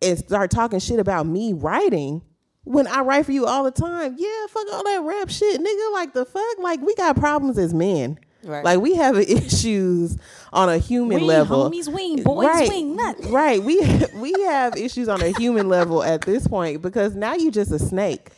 and 0.00 0.18
start 0.18 0.50
talking 0.50 0.78
shit 0.78 0.98
about 0.98 1.26
me 1.26 1.52
writing 1.52 2.22
when 2.64 2.86
I 2.86 3.00
write 3.00 3.26
for 3.26 3.32
you 3.32 3.44
all 3.44 3.64
the 3.64 3.70
time. 3.70 4.16
Yeah, 4.18 4.46
fuck 4.48 4.66
all 4.72 4.84
that 4.84 5.02
rap 5.02 5.28
shit, 5.28 5.60
nigga. 5.60 5.92
Like 5.92 6.14
the 6.14 6.24
fuck, 6.24 6.58
like 6.60 6.80
we 6.80 6.94
got 6.94 7.16
problems 7.16 7.58
as 7.58 7.74
men. 7.74 8.18
Right. 8.44 8.64
Like 8.64 8.80
we 8.80 8.96
have 8.96 9.16
issues 9.18 10.16
on 10.52 10.68
a 10.68 10.78
human 10.78 11.20
We 11.20 11.26
level. 11.26 11.70
homies, 11.70 11.88
we 11.88 12.20
boys, 12.22 12.46
right, 12.46 12.68
we 12.68 12.82
nothing. 12.82 13.32
Right. 13.32 13.62
We 13.62 13.80
we 14.16 14.32
have 14.44 14.76
issues 14.76 15.08
on 15.08 15.22
a 15.22 15.28
human 15.38 15.68
level 15.68 16.02
at 16.02 16.22
this 16.22 16.46
point 16.46 16.82
because 16.82 17.14
now 17.14 17.34
you 17.34 17.50
just 17.50 17.70
a 17.72 17.78
snake. 17.78 18.30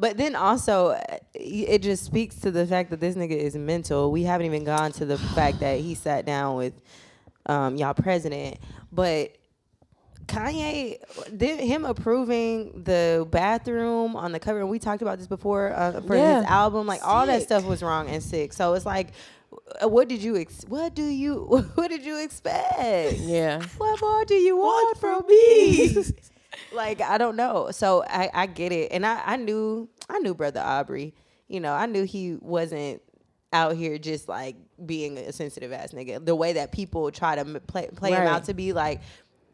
But 0.00 0.16
then 0.16 0.36
also, 0.36 0.88
uh, 0.90 1.00
it 1.34 1.82
just 1.82 2.04
speaks 2.04 2.36
to 2.42 2.52
the 2.52 2.64
fact 2.66 2.90
that 2.90 3.00
this 3.00 3.16
nigga 3.16 3.36
is 3.36 3.56
mental. 3.56 4.12
We 4.12 4.22
haven't 4.22 4.46
even 4.46 4.62
gone 4.64 4.92
to 4.92 5.04
the 5.04 5.18
fact 5.34 5.60
that 5.60 5.80
he 5.80 5.94
sat 5.96 6.24
down 6.24 6.56
with 6.56 6.74
um, 7.46 7.74
y'all 7.76 7.94
president. 7.94 8.58
But 8.92 9.32
Kanye, 10.26 10.98
did 11.36 11.58
him 11.58 11.84
approving 11.86 12.82
the 12.84 13.26
bathroom 13.30 14.14
on 14.14 14.32
the 14.32 14.38
cover, 14.38 14.60
and 14.60 14.68
we 14.68 14.78
talked 14.78 15.00
about 15.00 15.18
this 15.18 15.26
before 15.26 15.72
uh, 15.74 16.00
for 16.02 16.14
Yeah. 16.14 16.42
his 16.42 16.44
album. 16.50 16.86
Like 16.86 17.00
all 17.02 17.26
that 17.26 17.42
stuff 17.42 17.64
was 17.64 17.82
wrong 17.82 18.08
and 18.08 18.22
sick. 18.22 18.52
So 18.52 18.74
it's 18.74 18.84
like, 18.86 19.08
Uh, 19.82 19.88
what 19.88 20.08
did 20.08 20.22
you? 20.22 20.36
Ex- 20.36 20.64
what 20.68 20.94
do 20.94 21.04
you? 21.04 21.64
What 21.74 21.88
did 21.88 22.04
you 22.04 22.18
expect? 22.22 23.18
Yeah. 23.18 23.62
what 23.78 24.00
more 24.00 24.24
do 24.24 24.34
you 24.34 24.56
want 24.56 24.98
from 24.98 25.24
me? 25.26 26.04
like 26.72 27.00
I 27.00 27.18
don't 27.18 27.36
know. 27.36 27.70
So 27.70 28.04
I, 28.08 28.30
I 28.32 28.46
get 28.46 28.72
it, 28.72 28.92
and 28.92 29.06
I, 29.06 29.22
I 29.24 29.36
knew 29.36 29.88
I 30.08 30.18
knew 30.18 30.34
brother 30.34 30.60
Aubrey. 30.60 31.14
You 31.48 31.60
know, 31.60 31.72
I 31.72 31.86
knew 31.86 32.04
he 32.04 32.36
wasn't 32.40 33.00
out 33.52 33.76
here 33.76 33.96
just 33.96 34.28
like 34.28 34.56
being 34.84 35.16
a 35.16 35.32
sensitive 35.32 35.72
ass 35.72 35.92
nigga. 35.92 36.24
The 36.24 36.34
way 36.34 36.54
that 36.54 36.72
people 36.72 37.10
try 37.10 37.36
to 37.36 37.60
play 37.60 37.88
play 37.94 38.10
him 38.10 38.26
out 38.26 38.44
to 38.44 38.54
be 38.54 38.72
like. 38.72 39.00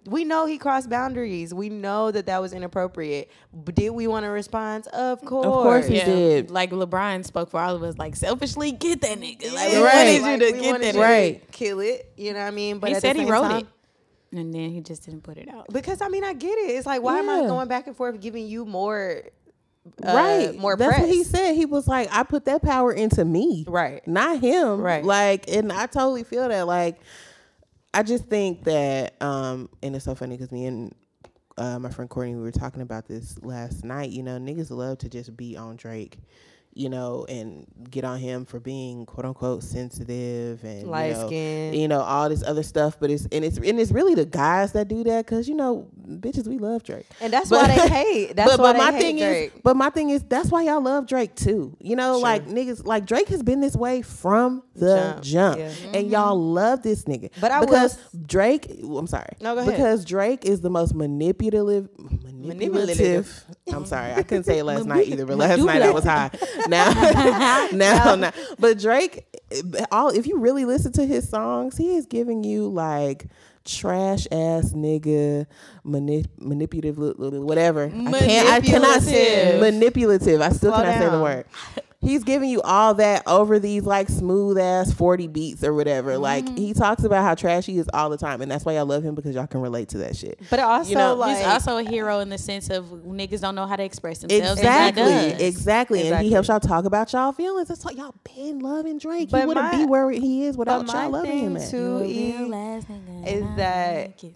We 0.07 0.25
know 0.25 0.45
he 0.47 0.59
crossed 0.59 0.91
boundaries. 0.91 1.55
We 1.55 1.71
know 1.71 2.11
that 2.11 2.27
that 2.27 2.41
was 2.43 2.53
inappropriate. 2.53 3.31
But 3.55 3.75
did 3.75 3.91
we 3.91 4.07
want 4.07 4.25
to 4.25 4.29
respond? 4.31 4.87
Of 4.89 5.21
course. 5.25 5.47
Of 5.47 5.53
course 5.53 5.89
we 5.89 5.97
Yeah. 5.97 6.05
did. 6.05 6.51
Like 6.51 6.71
LeBron 6.73 7.25
spoke 7.25 7.51
for 7.51 7.59
all 7.59 7.75
of 7.75 7.83
us, 7.83 7.97
like 7.97 8.15
selfishly 8.17 8.73
get 8.73 9.01
that 9.01 9.19
nigga. 9.19 9.53
Like 9.55 9.73
Yeah, 9.73 9.79
we 9.81 9.85
Right. 9.87 10.21
wanted 10.21 10.23
like, 10.23 10.31
you 10.33 10.39
to 10.39 10.53
we 10.57 10.61
get 10.61 10.71
wanted 10.73 10.81
that 10.83 10.87
you 10.87 10.93
nigga. 10.93 10.93
to 10.93 11.01
Right. 11.01 11.51
Kill 11.53 11.81
it. 11.81 12.13
You 12.17 12.33
know 12.35 12.41
what 12.41 12.47
I 12.47 12.51
mean? 12.51 12.79
But 12.81 12.91
He 12.91 12.97
at 12.97 13.03
the 13.03 13.09
said 13.09 13.17
he 13.17 13.25
wrote 13.25 13.43
time- 13.43 13.59
it. 13.61 13.67
And 14.37 14.53
then 14.53 14.71
he 14.71 14.81
just 14.81 15.05
didn't 15.07 15.23
put 15.23 15.39
it 15.39 15.49
out. 15.49 15.67
Because 15.73 16.03
I 16.03 16.09
mean, 16.09 16.25
I 16.25 16.33
get 16.33 16.59
it. 16.59 16.71
It's 16.73 16.87
like, 16.87 17.03
why 17.03 17.21
am 17.21 17.29
I 17.31 17.41
going 17.47 17.69
back 17.69 17.87
and 17.87 17.97
forth 17.97 18.21
giving 18.21 18.47
you 18.49 18.65
more, 18.65 19.23
uh, 20.05 20.13
right. 20.13 20.59
More 20.59 20.77
That's 20.77 20.89
press. 20.97 21.01
what 21.07 21.09
he 21.15 21.23
said. 21.23 21.55
He 21.55 21.67
was 21.67 21.87
like, 21.87 22.09
I 22.13 22.25
put 22.25 22.45
that 22.47 22.61
power 22.63 22.93
into 22.93 23.25
me. 23.25 23.65
Right. 23.69 24.07
Not 24.09 24.41
him. 24.41 24.81
Right. 24.81 25.05
Like, 25.05 25.49
and 25.49 25.73
I 25.73 25.87
totally 25.87 26.25
feel 26.25 26.49
that. 26.49 26.67
Like, 26.67 26.99
I 27.95 28.03
just 28.03 28.27
think 28.27 28.65
that, 28.65 29.15
um, 29.23 29.71
and 29.83 29.97
it's 29.97 30.05
so 30.05 30.17
funny 30.17 30.37
because 30.37 30.53
me 30.53 30.67
and 30.67 30.95
uh, 31.59 31.79
my 31.79 31.91
friend 31.91 32.11
Courtney, 32.11 32.35
we 32.35 32.43
were 32.43 32.53
talking 32.53 32.83
about 32.83 33.07
this 33.07 33.39
last 33.43 33.85
night. 33.85 34.11
You 34.11 34.25
know, 34.25 34.39
niggas 34.39 34.71
love 34.71 34.99
to 34.99 35.09
just 35.09 35.37
be 35.37 35.57
on 35.57 35.77
Drake, 35.77 36.19
you 36.75 36.89
know, 36.89 37.25
and 37.29 37.67
get 37.91 38.05
on 38.05 38.19
him 38.19 38.45
for 38.45 38.59
being 38.61 39.07
quote 39.07 39.25
unquote 39.25 39.63
sensitive 39.63 40.63
and 40.65 40.83
you 40.83 40.87
Light 40.87 41.13
know, 41.13 41.27
skin. 41.29 41.75
you 41.75 41.87
know, 41.89 42.01
all 42.01 42.29
this 42.29 42.43
other 42.43 42.63
stuff. 42.63 42.97
But 42.99 43.11
it's 43.11 43.27
and 43.31 43.45
it's 43.45 43.59
and 43.59 43.79
it's 43.81 43.93
really 43.93 44.15
the 44.15 44.25
guys 44.27 44.73
that 44.73 44.89
do 44.89 45.05
that 45.05 45.25
because 45.25 45.49
you 45.49 45.55
know, 45.55 45.89
bitches, 46.07 46.47
we 46.49 46.59
love 46.59 46.83
Drake. 46.83 47.07
And 47.21 47.33
that's 47.33 47.49
But- 47.51 47.69
why 47.69 47.77
they 47.77 47.89
hate. 48.05 48.37
That's 48.37 48.51
but 48.51 48.61
why 48.61 48.73
but 48.73 48.73
they 48.73 48.79
my 48.79 48.93
hate 48.93 49.01
thing 49.01 49.19
Drake. 49.19 49.55
is, 49.55 49.61
but 49.63 49.77
my 49.77 49.91
thing 49.91 50.11
is, 50.11 50.23
that's 50.25 50.51
why 50.51 50.63
y'all 50.65 50.81
love 50.83 51.07
Drake 51.07 51.35
too. 51.37 51.77
You 51.81 51.97
know, 51.97 52.15
Sure. 52.15 52.23
like 52.23 52.47
niggas, 52.47 52.85
like 52.85 53.07
Drake 53.07 53.29
has 53.29 53.43
been 53.43 53.61
this 53.61 53.77
way 53.77 54.03
from 54.03 54.63
the 54.75 55.19
Jump, 55.21 55.23
jump, 55.23 55.59
yeah. 55.59 55.65
and 55.67 55.95
mm-hmm. 55.95 56.11
y'all 56.13 56.37
love 56.37 56.83
this 56.83 57.05
nigga. 57.05 57.31
But 57.41 57.53
I 57.53 57.61
because 57.61 57.95
s- 57.97 58.01
Drake, 58.27 58.67
I'm 58.83 59.07
sorry, 59.07 59.37
No, 59.41 59.55
go 59.55 59.61
ahead. 59.61 59.73
because 59.77 60.05
Drake 60.05 60.45
is 60.45 60.61
the 60.61 60.71
most 60.71 60.95
manipulative, 60.95 61.89
manipulative. 62.33 63.45
I'm 63.73 63.87
sorry, 63.87 64.13
I 64.13 64.23
couldn't 64.23 64.45
say 64.45 64.59
it 64.59 64.65
last 64.65 64.87
night 64.87 65.09
either, 65.09 65.27
but 65.27 65.37
last 65.39 65.61
night 65.61 65.83
I 65.83 65.91
was 65.91 66.05
high. 66.05 66.31
Now, 66.69 67.69
now, 67.73 68.15
now, 68.15 68.33
but 68.59 68.79
Drake, 68.79 69.27
all 69.93 70.09
if 70.09 70.27
you 70.27 70.39
really 70.39 70.65
listen 70.65 70.93
to 70.93 71.07
his 71.07 71.29
songs, 71.29 71.77
he 71.77 71.97
is 71.97 72.07
giving 72.07 72.45
you 72.45 72.69
like 72.69 73.27
trash 73.65 74.27
ass 74.31 74.73
nigga 74.73 75.47
manip- 75.87 76.29
manipulative 76.39 76.99
whatever. 76.99 77.85
I 77.85 78.19
can't 78.19 78.49
i 78.49 78.61
cannot 78.61 79.01
say 79.03 79.59
Manipulative. 79.59 80.43
i 80.43 80.51
still 80.51 80.71
Slow 80.73 80.83
cannot 80.83 80.99
say 80.99 81.09
the 81.11 81.23
word 81.23 81.47
he's 82.05 82.23
giving 82.25 82.49
you 82.49 82.61
all 82.63 82.95
that 82.95 83.23
over 83.27 83.59
these 83.59 83.85
like 83.85 84.09
smooth 84.09 84.59
ass 84.59 84.93
40 84.93 85.27
beats 85.29 85.65
or 85.65 85.75
whatever 85.75 86.17
like 86.19 86.45
Mm-hmm. 86.45 86.57
he 86.57 86.73
talks 86.75 87.03
about 87.05 87.23
how 87.25 87.35
trash 87.35 87.67
he 87.67 87.79
is 87.79 87.89
all 87.95 88.11
the 88.11 88.17
time 88.19 88.43
and 88.43 88.51
that's 88.51 88.65
why 88.65 88.75
y'all 88.75 88.87
love 88.87 89.03
him 89.03 89.15
because 89.15 89.35
y'all 89.35 89.47
can 89.47 89.61
relate 89.61 89.89
to 89.91 89.99
that 89.99 90.15
shit 90.17 90.39
But 90.51 90.61
also, 90.61 90.91
You 90.91 90.97
know, 90.97 91.15
like, 91.15 91.37
He's 91.39 91.47
also 91.47 91.79
a 91.79 91.83
hero 91.83 92.21
in 92.21 92.29
the 92.29 92.39
sense 92.39 92.71
of 92.71 92.85
niggas 92.87 93.41
don't 93.41 93.55
know 93.55 93.67
how 93.67 93.77
to 93.77 93.83
express 93.85 94.19
themselves. 94.19 94.59
Exactly, 94.61 95.03
And 95.03 95.39
he 95.41 95.47
exactly, 95.47 96.09
and 96.09 96.23
he 96.25 96.31
helps 96.31 96.49
y'all 96.49 96.61
talk 96.61 96.85
about 96.85 97.13
y'all 97.13 97.33
feelings. 97.33 97.69
That's 97.69 97.85
why 97.85 97.93
y'all 97.93 98.15
been 98.35 98.59
loving 98.61 98.99
Drake. 98.99 99.31
But 99.31 99.41
he 99.41 99.47
wouldn't 99.47 99.73
my- 99.73 99.77
be 99.79 99.87
where 99.87 100.11
he 100.11 100.45
is 100.47 100.57
without 100.57 100.87
y'all 100.87 101.11
loving 101.11 101.31
thing 101.31 101.57
him. 101.57 101.71
Too- 101.71 102.05
You 102.07 102.35
a 102.35 102.39
real 102.45 102.55
ass 102.55 102.85
nigga, 102.85 103.27
is 103.27 103.57
that- 103.57 103.97
like 104.07 104.25
it. 104.25 104.35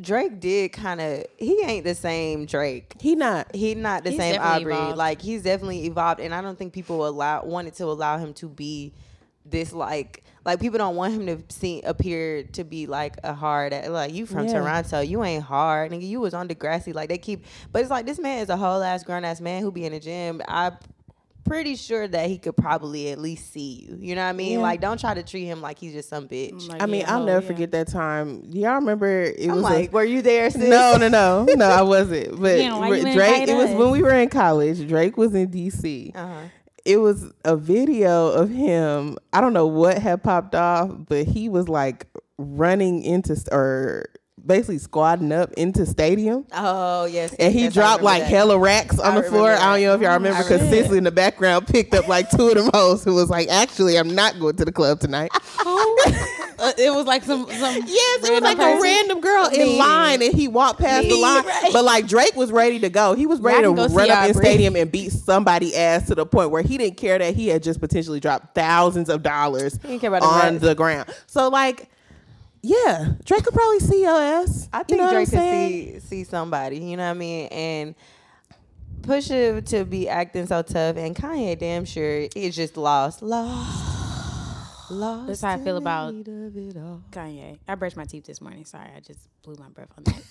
Drake 0.00 0.40
did 0.40 0.72
kind 0.72 1.00
of. 1.00 1.24
He 1.36 1.62
ain't 1.62 1.84
the 1.84 1.94
same 1.94 2.46
Drake. 2.46 2.94
He 3.00 3.14
not. 3.14 3.54
He 3.54 3.74
not 3.74 4.04
the 4.04 4.10
He's 4.10 4.18
same 4.18 4.40
Aubrey. 4.40 4.72
evolved. 4.74 4.96
Like 4.98 5.22
he's 5.22 5.42
definitely 5.42 5.86
evolved, 5.86 6.20
and 6.20 6.34
I 6.34 6.40
don't 6.42 6.58
think 6.58 6.72
people 6.72 7.06
allow 7.06 7.44
wanted 7.44 7.74
to 7.74 7.84
allow 7.84 8.18
him 8.18 8.34
to 8.34 8.48
be 8.48 8.92
this 9.46 9.72
like 9.72 10.24
like 10.46 10.58
people 10.58 10.78
don't 10.78 10.96
want 10.96 11.12
him 11.14 11.26
to 11.26 11.54
see 11.54 11.82
appear 11.82 12.42
to 12.44 12.64
be 12.64 12.86
like 12.86 13.16
a 13.22 13.34
hard 13.34 13.74
like 13.90 14.12
you 14.14 14.24
from 14.24 14.46
Yeah. 14.46 14.54
Toronto 14.54 15.00
you 15.00 15.22
ain't 15.22 15.42
hard 15.44 15.92
nigga 15.92 16.06
you 16.08 16.18
was 16.18 16.32
on 16.32 16.48
Degrassi 16.48 16.94
like 16.94 17.10
they 17.10 17.18
keep 17.18 17.44
but 17.70 17.82
it's 17.82 17.90
like 17.90 18.06
this 18.06 18.18
man 18.18 18.38
is 18.42 18.48
a 18.48 18.56
whole 18.56 18.82
ass 18.82 19.04
grown 19.04 19.22
ass 19.22 19.42
man 19.42 19.60
who 19.62 19.70
be 19.70 19.84
in 19.84 19.92
the 19.92 20.00
gym 20.00 20.40
I 20.48 20.72
pretty 21.44 21.76
sure 21.76 22.08
that 22.08 22.28
he 22.28 22.38
could 22.38 22.56
probably 22.56 23.10
at 23.10 23.18
least 23.18 23.52
see 23.52 23.86
you 23.88 23.98
you 24.00 24.14
know 24.14 24.22
what 24.22 24.28
I 24.30 24.32
mean 24.32 24.52
Yeah. 24.52 24.58
like 24.58 24.80
don't 24.80 24.98
try 24.98 25.14
to 25.14 25.22
treat 25.22 25.44
him 25.44 25.60
like 25.60 25.78
he's 25.78 25.92
just 25.92 26.08
some 26.08 26.28
bitch 26.28 26.68
Like, 26.68 26.82
I 26.82 26.86
mean, 26.86 27.02
yeah, 27.02 27.14
I'll 27.14 27.22
oh, 27.22 27.26
never 27.26 27.42
yeah. 27.42 27.46
forget 27.52 27.70
that 27.72 27.88
time. 27.88 28.44
Y'all 28.50 28.74
remember? 28.76 29.22
It 29.22 29.48
I'm 29.48 29.56
was 29.56 29.62
like 29.62 29.90
a, 29.90 29.92
were 29.92 30.04
you 30.04 30.22
there 30.22 30.50
sis? 30.50 30.62
no, 30.68 30.96
no, 30.96 31.08
no, 31.08 31.44
no. 31.44 31.66
I 31.66 31.82
wasn't. 31.82 32.40
But 32.44 32.58
Yeah, 32.58 32.78
Drake. 32.78 33.06
invite 33.06 33.48
It 33.48 33.56
was 33.56 33.70
when 33.70 33.90
we 33.90 34.02
were 34.02 34.12
in 34.12 34.28
college. 34.28 34.86
Drake 34.88 35.16
was 35.16 35.34
in 35.34 35.50
D.C. 35.50 36.12
uh-huh 36.14 36.48
it 36.84 36.98
was 36.98 37.32
a 37.44 37.56
video 37.56 38.28
of 38.28 38.50
him. 38.50 39.16
I 39.32 39.40
don't 39.40 39.52
know 39.54 39.66
what 39.66 39.98
had 39.98 40.22
popped 40.22 40.54
off, 40.54 40.90
but 41.08 41.26
he 41.26 41.48
was 41.48 41.68
like 41.68 42.06
running 42.36 43.02
into 43.02 43.36
or 43.52 44.06
basically 44.46 44.78
squatting 44.78 45.32
up 45.32 45.52
into 45.54 45.86
stadium. 45.86 46.46
Oh 46.52 47.06
yes. 47.06 47.34
And 47.34 47.52
he 47.52 47.64
yes, 47.64 47.74
dropped 47.74 48.02
like 48.02 48.22
that. 48.22 48.30
hella 48.30 48.58
racks 48.58 48.98
on 48.98 49.12
I 49.12 49.20
the 49.20 49.28
floor. 49.28 49.48
remember 49.50 49.64
I 49.64 49.72
don't 49.78 49.84
know 49.84 49.94
if 49.94 50.00
y'all 50.02 50.14
remember 50.14 50.42
because 50.42 50.60
Cicely 50.68 50.98
in 50.98 51.04
the 51.04 51.10
background 51.12 51.66
picked 51.66 51.94
up 51.94 52.08
like 52.08 52.30
two 52.30 52.48
of 52.48 52.54
them 52.54 52.70
hoes 52.72 53.04
who 53.04 53.14
was 53.14 53.30
like, 53.30 53.48
actually, 53.48 53.96
I'm 53.98 54.14
not 54.14 54.38
going 54.38 54.56
to 54.56 54.64
the 54.64 54.72
club 54.72 55.00
tonight. 55.00 55.30
Uh, 56.56 56.72
it 56.78 56.94
was 56.94 57.04
like 57.04 57.24
some 57.24 57.46
some 57.50 57.74
Yes, 57.86 58.28
it 58.28 58.32
was 58.32 58.40
like 58.40 58.58
a 58.58 58.80
random 58.80 59.20
girl 59.20 59.46
in 59.46 59.58
Me. 59.58 59.78
line, 59.78 60.22
and 60.22 60.32
he 60.32 60.46
walked 60.46 60.78
past 60.80 61.08
the 61.08 61.16
line. 61.16 61.44
right. 61.44 61.70
But 61.72 61.84
like 61.84 62.06
Drake 62.06 62.36
was 62.36 62.52
ready 62.52 62.78
to 62.78 62.88
go. 62.88 63.14
He 63.14 63.26
was 63.26 63.40
ready 63.40 63.62
to 63.62 63.68
can 63.68 63.74
go 63.74 63.88
see 63.88 63.94
run 63.94 64.10
up 64.10 64.28
in 64.28 64.34
stadium 64.34 64.76
and 64.76 64.90
beat 64.90 65.10
somebody 65.10 65.74
ass 65.74 66.06
to 66.06 66.14
the 66.14 66.24
point 66.24 66.50
where 66.50 66.62
he 66.62 66.78
didn't 66.78 66.96
care 66.96 67.18
that 67.18 67.34
he 67.34 67.48
had 67.48 67.62
just 67.62 67.80
potentially 67.80 68.20
dropped 68.20 68.54
thousands 68.54 69.08
of 69.08 69.22
dollars 69.24 69.78
didn't 69.78 69.98
care 69.98 70.14
about 70.14 70.22
the 70.22 70.46
on 70.46 70.58
the 70.58 70.74
ground. 70.76 71.12
So 71.26 71.48
like, 71.48 71.88
yeah, 72.64 73.12
Drake 73.24 73.44
could 73.44 73.52
probably 73.52 73.80
see 73.80 74.02
your 74.02 74.18
ass. 74.18 74.68
I 74.72 74.82
think 74.84 75.00
you 75.00 75.04
know 75.06 75.12
Drake 75.12 75.28
could 75.28 75.38
see 75.38 75.98
see 76.00 76.24
somebody. 76.24 76.78
You 76.78 76.96
know 76.96 77.04
what 77.04 77.10
I 77.10 77.14
mean? 77.14 77.46
And 77.48 77.94
Pusha 79.02 79.64
to 79.66 79.84
be 79.84 80.08
acting 80.08 80.46
so 80.46 80.62
tough, 80.62 80.96
and 80.96 81.14
Kanye 81.14 81.58
damn 81.58 81.84
sure 81.84 82.26
is 82.34 82.56
just 82.56 82.78
lost, 82.78 83.20
lost, 83.20 84.90
lost. 84.90 85.26
That's 85.26 85.40
how 85.42 85.50
I 85.52 85.58
feel 85.58 85.76
about- 85.76 86.14
it. 86.14 86.24
Kanye. 87.10 87.58
I 87.68 87.74
brushed 87.74 87.96
my 87.98 88.04
teeth 88.06 88.24
this 88.24 88.40
morning. 88.40 88.64
Sorry, 88.64 88.88
I 88.96 89.00
just 89.00 89.20
blew 89.42 89.56
my 89.58 89.68
breath 89.68 89.90
on 89.98 90.04
that. 90.04 90.22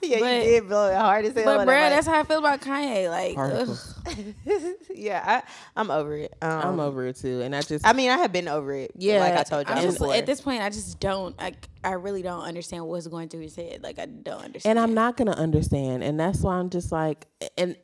Yeah, 0.10 0.20
But- 0.20 0.44
you 0.44 0.50
did 0.50 0.68
blow 0.68 0.90
it 0.90 0.96
hard 0.96 1.24
as 1.26 1.34
hell. 1.34 1.44
but 1.44 1.60
on 1.60 1.66
bruh, 1.66 1.70
that 1.80 1.90
that's 1.90 2.06
how 2.06 2.20
I 2.20 2.22
feel 2.24 2.38
about 2.38 2.60
Kanye. 2.62 3.10
Like, 3.10 3.30
ugh. 3.32 3.36
Particles. 3.36 3.94
mic. 4.46 4.76
yeah, 4.94 5.22
I, 5.26 5.42
I'm 5.80 5.90
over 5.90 6.16
it. 6.16 6.34
Um, 6.40 6.50
I'm 6.50 6.80
over 6.80 7.06
it 7.06 7.16
too, 7.16 7.42
and 7.42 7.54
I 7.54 7.60
just 7.60 7.86
I 7.86 7.92
mean, 7.92 8.10
I 8.10 8.16
have 8.18 8.32
been 8.32 8.48
over 8.48 8.72
it. 8.72 8.92
Yeah, 8.96 9.20
like 9.20 9.34
I 9.34 9.42
told 9.42 9.68
you 9.68 9.74
just 9.76 10.00
at 10.02 10.24
this 10.26 10.40
point. 10.40 10.62
I 10.62 10.70
just 10.70 10.98
don't. 11.00 11.34
I 11.38 11.52
I 11.84 11.92
really 11.92 12.22
don't 12.22 12.42
understand 12.42 12.86
what's 12.86 13.06
going 13.08 13.28
through 13.28 13.40
his 13.42 13.56
head. 13.56 13.82
Like 13.82 13.98
I 13.98 14.06
don't 14.06 14.42
understand. 14.42 14.78
and 14.78 14.80
I'm 14.82 14.94
not 14.94 15.16
gonna 15.16 15.32
understand, 15.32 16.02
and 16.02 16.18
that's 16.18 16.40
why 16.40 16.54
I'm 16.54 16.70
just 16.70 16.90
like, 16.92 17.26
and 17.58 17.76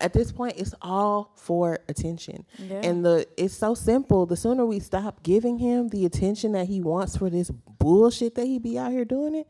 at 0.00 0.12
this 0.12 0.30
point, 0.32 0.54
it's 0.56 0.74
all 0.82 1.32
for 1.36 1.80
attention, 1.88 2.44
Yeah. 2.58 2.80
and 2.84 3.04
the 3.04 3.26
it's 3.36 3.54
so 3.54 3.74
simple. 3.74 4.24
The 4.26 4.36
sooner 4.36 4.64
we 4.64 4.78
stop 4.80 5.22
giving 5.24 5.58
him 5.58 5.88
the 5.88 6.06
attention 6.06 6.52
that 6.52 6.68
he 6.68 6.80
wants 6.80 7.16
for 7.16 7.28
this 7.28 7.50
bullshit 7.50 8.34
that 8.36 8.46
he 8.46 8.58
be 8.58 8.78
out 8.78 8.90
here 8.92 9.04
doing 9.04 9.34
it, 9.34 9.46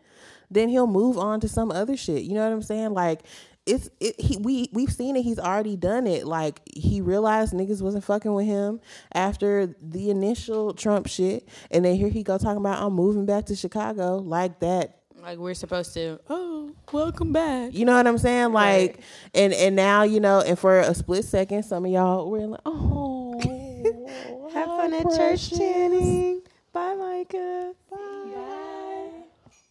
then 0.50 0.68
he'll 0.68 0.86
move 0.86 1.18
on 1.18 1.40
to 1.40 1.48
some 1.48 1.70
other 1.70 1.96
shit. 1.96 2.22
You 2.22 2.34
know 2.34 2.44
what 2.44 2.52
I'm 2.52 2.62
saying? 2.62 2.92
Like. 2.92 3.22
It's 3.68 3.90
it, 3.98 4.20
he 4.20 4.36
we 4.36 4.70
we've 4.72 4.92
seen 4.92 5.16
it. 5.16 5.22
He's 5.22 5.40
already 5.40 5.74
done 5.74 6.06
it. 6.06 6.24
Like 6.24 6.60
he 6.72 7.00
realized 7.00 7.52
niggas 7.52 7.82
wasn't 7.82 8.04
fucking 8.04 8.32
with 8.32 8.46
him 8.46 8.80
after 9.12 9.74
the 9.82 10.08
initial 10.08 10.72
Trump 10.72 11.08
shit, 11.08 11.48
and 11.72 11.84
then 11.84 11.96
here 11.96 12.08
he 12.08 12.22
go 12.22 12.38
talking 12.38 12.58
about 12.58 12.80
I'm 12.80 12.92
moving 12.92 13.26
back 13.26 13.46
to 13.46 13.56
Chicago 13.56 14.18
like 14.18 14.60
that 14.60 15.00
like 15.26 15.38
we're 15.38 15.54
supposed 15.54 15.92
to. 15.94 16.20
Oh, 16.30 16.70
welcome 16.92 17.32
back. 17.32 17.74
you 17.74 17.84
know 17.84 17.96
what 17.96 18.06
I'm 18.06 18.16
saying? 18.16 18.52
Right. 18.52 18.92
Like, 18.92 19.00
and 19.34 19.52
and 19.52 19.74
now 19.74 20.04
you 20.04 20.20
know, 20.20 20.40
and 20.40 20.56
for 20.56 20.78
a 20.78 20.94
split 20.94 21.24
second, 21.24 21.64
some 21.64 21.84
of 21.84 21.90
y'all 21.90 22.30
were 22.30 22.46
like, 22.46 22.60
"Oh, 22.64 23.40
have 24.54 24.68
hi, 24.68 24.76
fun 24.76 24.94
at 24.94 25.02
church, 25.02 25.16
precious." 25.16 25.58
Channing. 25.58 26.42
Bye, 26.72 26.94
Micah. 26.94 27.72
Bye. 27.90 28.05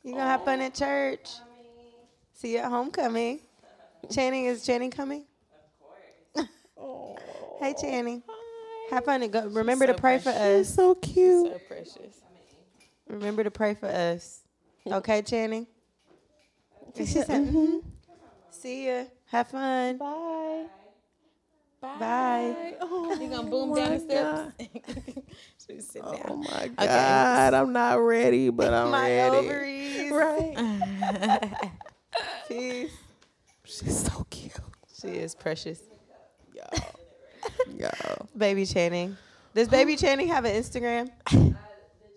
You 0.06 0.12
gonna 0.12 0.24
have 0.26 0.46
fun 0.46 0.62
at 0.62 0.76
church? 0.76 1.32
See 2.34 2.54
you 2.54 2.60
at 2.60 2.70
homecoming. 2.70 3.40
Channing 4.12 4.46
is 4.46 4.64
Channing 4.64 4.92
coming? 4.92 5.26
Of 6.36 6.48
course. 6.76 7.20
hey, 7.60 7.74
Channing. 7.82 8.22
Hi. 8.28 8.96
Have 8.96 9.06
fun 9.06 9.24
and 9.24 9.34
go. 9.34 9.48
Remember 9.48 9.88
to 9.88 9.94
so 9.94 9.98
pray 9.98 10.20
for 10.20 10.30
It's 10.30 10.70
us. 10.70 10.76
so 10.76 10.94
cute. 10.94 11.52
So 11.54 11.60
precious. 11.68 12.22
Remember 13.10 13.44
to 13.44 13.52
pray 13.52 13.74
for 13.74 13.88
us. 13.88 14.42
Okay, 14.88 15.24
Channing. 15.24 15.66
And 16.96 17.08
she 17.08 17.14
said, 17.16 17.42
mhm. 17.42 17.84
"See 18.52 18.86
ya. 18.88 19.06
Have 19.32 19.48
fun. 19.48 19.98
Bye. 19.98 20.66
Bye." 21.82 22.76
You 22.80 23.28
gonna 23.28 23.50
boom 23.50 23.74
down 23.74 23.94
the 23.94 24.00
steps? 24.00 24.54
Sit 25.68 26.02
Oh 26.04 26.16
down? 26.16 26.40
my 26.42 26.68
God, 26.78 27.54
I'm 27.56 27.74
not 27.74 27.96
ready, 27.96 28.50
but 28.50 28.72
I'm 28.74 28.92
My 28.92 29.10
ready. 29.10 29.36
ovaries. 29.38 30.12
Right? 30.12 31.52
Peace. 32.48 32.92
She's 33.66 34.00
so 34.06 34.26
cute. 34.30 34.54
She 35.02 35.08
is 35.08 35.34
precious. 35.36 35.80
Yo, 36.54 36.62
yo. 37.78 37.90
Baby 38.38 38.66
Channing. 38.66 39.18
Does 39.56 39.68
Baby 39.68 39.96
Channing 39.98 40.28
have 40.28 40.46
an 40.46 40.56
Instagram? 40.56 41.10
The 41.32 41.50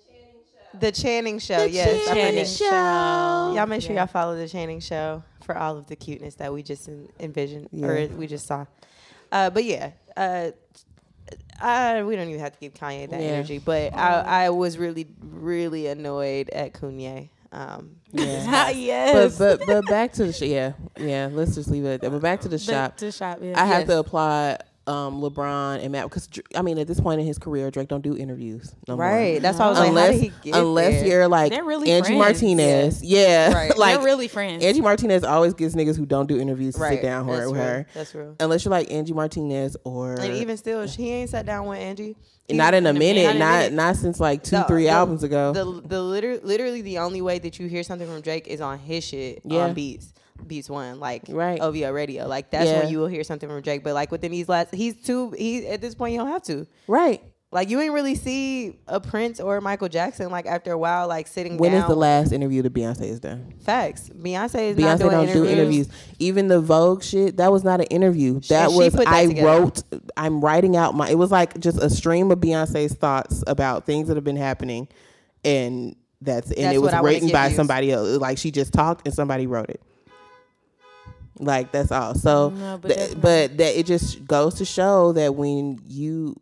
Channing 0.04 0.40
Show. 0.44 0.78
The 0.78 0.92
Channing 0.92 1.38
Show. 1.38 1.64
yes, 1.64 2.06
Channing. 2.06 2.44
Show. 2.44 3.54
Y'all 3.56 3.66
make 3.66 3.80
sure 3.82 3.92
Yeah. 3.94 4.00
y'all 4.02 4.06
follow 4.06 4.36
the 4.36 4.46
Channing 4.48 4.80
Show 4.80 5.22
for 5.42 5.56
all 5.56 5.76
of 5.78 5.86
the 5.86 5.96
cuteness 5.96 6.34
that 6.36 6.52
we 6.52 6.62
just 6.62 6.88
envisioned 7.18 7.68
Yeah. 7.72 7.86
or 7.86 8.08
we 8.08 8.26
just 8.26 8.46
saw. 8.46 8.66
Uh, 9.32 9.48
but 9.50 9.64
yeah, 9.64 9.92
uh, 10.16 10.50
I, 11.60 12.02
we 12.02 12.16
don't 12.16 12.28
even 12.28 12.40
have 12.40 12.52
to 12.52 12.58
give 12.60 12.74
Kanye 12.74 13.08
that 13.10 13.20
Yeah. 13.20 13.26
energy. 13.28 13.58
But 13.58 13.94
I, 13.94 14.44
I 14.46 14.50
was 14.50 14.78
really, 14.78 15.06
really 15.20 15.86
annoyed 15.88 16.50
at 16.50 16.72
Kanye. 16.74 17.28
Um, 17.52 17.96
Yeah. 18.12 18.68
yes. 18.74 19.38
But 19.38 19.58
but 19.58 19.66
but 19.66 19.86
back 19.86 20.12
to 20.14 20.26
the 20.26 20.32
sh- 20.32 20.42
yeah 20.42 20.72
yeah. 20.98 21.28
Let's 21.32 21.54
just 21.54 21.70
leave 21.70 21.84
it 21.84 21.94
at 21.94 22.00
that. 22.02 22.10
But 22.10 22.20
back 22.22 22.42
to 22.42 22.48
the 22.48 22.56
The- 22.58 22.62
shop. 22.62 22.96
To 22.98 23.10
shop. 23.10 23.38
Yeah. 23.42 23.60
I 23.60 23.64
have 23.66 23.86
to 23.86 23.98
applaud 24.00 24.62
um, 24.88 25.20
LeBron 25.20 25.82
and 25.82 25.92
Matt 25.92 26.04
because 26.04 26.28
I 26.54 26.62
mean 26.62 26.78
at 26.78 26.86
this 26.86 26.98
point 27.00 27.20
in 27.20 27.26
his 27.26 27.38
career, 27.38 27.70
Drake 27.70 27.88
don't 27.88 28.00
do 28.02 28.16
interviews 28.16 28.74
no 28.88 28.96
more. 28.96 29.04
right. 29.04 29.40
That's 29.42 29.58
why 29.58 29.66
I 29.66 29.68
was 29.68 29.78
like, 29.78 29.84
how 29.86 29.90
unless 29.90 30.14
did 30.14 30.22
he 30.22 30.32
get 30.42 30.54
unless 30.56 30.94
there? 31.00 31.06
you're 31.06 31.28
like 31.28 31.52
They're 31.52 31.64
really 31.64 31.90
Angie 31.90 32.16
friends. 32.16 32.40
Martinez, 32.40 33.02
yeah, 33.04 33.52
Right. 33.52 33.76
like 33.78 33.96
They're 33.96 34.04
really 34.04 34.28
friends. 34.28 34.64
Angie 34.64 34.80
Martinez 34.80 35.24
always 35.24 35.54
gives 35.54 35.74
niggas 35.74 35.96
who 35.96 36.06
don't 36.06 36.26
do 36.26 36.38
interviews 36.40 36.74
to 36.76 36.80
right. 36.80 36.94
sit 36.94 37.02
down 37.02 37.26
with 37.26 37.36
That's 37.36 37.44
her, 37.44 37.50
with 37.52 37.60
real. 37.60 37.68
her. 37.70 37.86
That's 37.94 38.14
real. 38.14 38.36
Unless 38.40 38.64
you're 38.64 38.70
like 38.70 38.90
Angie 38.90 39.12
Martinez 39.12 39.76
or 39.84 40.14
And 40.18 40.34
even 40.34 40.56
still, 40.56 40.86
he 40.86 41.10
ain't 41.12 41.30
sat 41.30 41.44
down 41.46 41.66
with 41.66 41.78
Angie. 41.78 42.16
He- 42.48 42.56
not 42.56 42.72
in 42.72 42.86
a 42.86 42.94
minute, 42.94 43.24
Not 43.24 43.36
not 43.36 43.58
minute. 43.58 43.72
not 43.74 43.96
since 43.96 44.18
like 44.18 44.42
two 44.42 44.56
The- 44.56 44.64
three 44.64 44.84
the- 44.84 44.88
albums 44.88 45.22
ago. 45.22 45.52
The 45.52 45.82
the 45.86 46.02
liter- 46.02 46.40
literally 46.42 46.80
the 46.80 46.98
only 46.98 47.20
way 47.20 47.38
that 47.40 47.58
you 47.58 47.68
hear 47.68 47.82
something 47.82 48.08
from 48.08 48.22
Drake 48.22 48.46
is 48.48 48.62
on 48.62 48.78
his 48.78 49.04
shit 49.04 49.42
Yeah. 49.44 49.64
on 49.66 49.74
Beats. 49.74 50.14
Beats 50.46 50.70
One, 50.70 51.00
like 51.00 51.22
Right. 51.28 51.60
OVO 51.60 51.90
Radio, 51.92 52.26
like 52.26 52.50
that's 52.50 52.66
Yeah. 52.66 52.80
when 52.80 52.88
you 52.90 52.98
will 52.98 53.06
hear 53.08 53.24
something 53.24 53.48
from 53.48 53.60
Drake. 53.62 53.82
But 53.84 53.94
like 53.94 54.10
within 54.12 54.30
these 54.32 54.48
last, 54.48 54.74
he's 54.74 54.94
too. 55.02 55.30
He 55.32 55.66
at 55.66 55.80
this 55.80 55.94
point 55.94 56.12
you 56.12 56.18
don't 56.18 56.28
have 56.28 56.42
to. 56.44 56.66
right. 56.86 57.22
Like 57.50 57.70
you 57.70 57.80
ain't 57.80 57.94
really 57.94 58.14
see 58.14 58.76
a 58.86 59.00
Prince 59.00 59.40
or 59.40 59.58
Michael 59.62 59.88
Jackson 59.88 60.30
like 60.30 60.44
after 60.44 60.70
a 60.70 60.76
while 60.76 61.08
like 61.08 61.26
sitting 61.26 61.56
When 61.56 61.72
down. 61.72 61.80
is 61.80 61.88
the 61.88 61.94
last 61.96 62.30
interview 62.30 62.60
that 62.60 62.74
Beyonce 62.74 63.08
has 63.08 63.20
done? 63.20 63.54
Facts. 63.60 64.10
Beyonce 64.10 64.72
is 64.72 64.76
not 64.76 64.98
Beyonce 64.98 64.98
doing 64.98 65.10
don't 65.12 65.22
interviews. 65.28 65.34
do 65.34 65.46
interviews. 65.46 65.88
Even 66.18 66.48
the 66.48 66.60
Vogue 66.60 67.02
shit, 67.02 67.38
that 67.38 67.50
was 67.50 67.64
not 67.64 67.80
an 67.80 67.86
interview. 67.86 68.40
That 68.50 68.68
she 68.70 68.76
was 68.76 68.94
put 68.94 69.06
that 69.06 69.14
I 69.14 69.26
together. 69.28 69.46
wrote. 69.46 69.82
I'm 70.14 70.42
writing 70.42 70.76
out 70.76 70.94
my. 70.94 71.08
It 71.08 71.16
was 71.16 71.30
like 71.30 71.58
just 71.58 71.78
a 71.82 71.88
stream 71.88 72.30
of 72.30 72.38
Beyonce's 72.38 72.92
thoughts 72.92 73.42
about 73.46 73.86
things 73.86 74.08
that 74.08 74.18
have 74.18 74.24
been 74.24 74.36
happening, 74.36 74.86
and 75.42 75.96
that's 76.20 76.50
and 76.50 76.64
That's 76.66 76.74
it 76.74 76.78
was 76.80 76.92
what 76.92 76.94
I 76.94 77.00
wanna 77.00 77.14
written 77.14 77.30
by 77.30 77.52
somebody 77.52 77.92
else. 77.92 78.18
Like 78.20 78.36
she 78.36 78.50
just 78.50 78.74
talked 78.74 79.06
and 79.06 79.14
somebody 79.14 79.46
wrote 79.46 79.70
it. 79.70 79.80
Like 81.38 81.72
that's 81.72 81.92
all. 81.92 82.14
So, 82.14 82.50
No, 82.50 82.78
but 82.78 82.94
th- 82.94 83.20
but 83.20 83.56
that 83.58 83.78
it 83.78 83.86
just 83.86 84.24
goes 84.26 84.54
to 84.56 84.64
show 84.64 85.12
that 85.12 85.34
when 85.34 85.80
you 85.86 86.40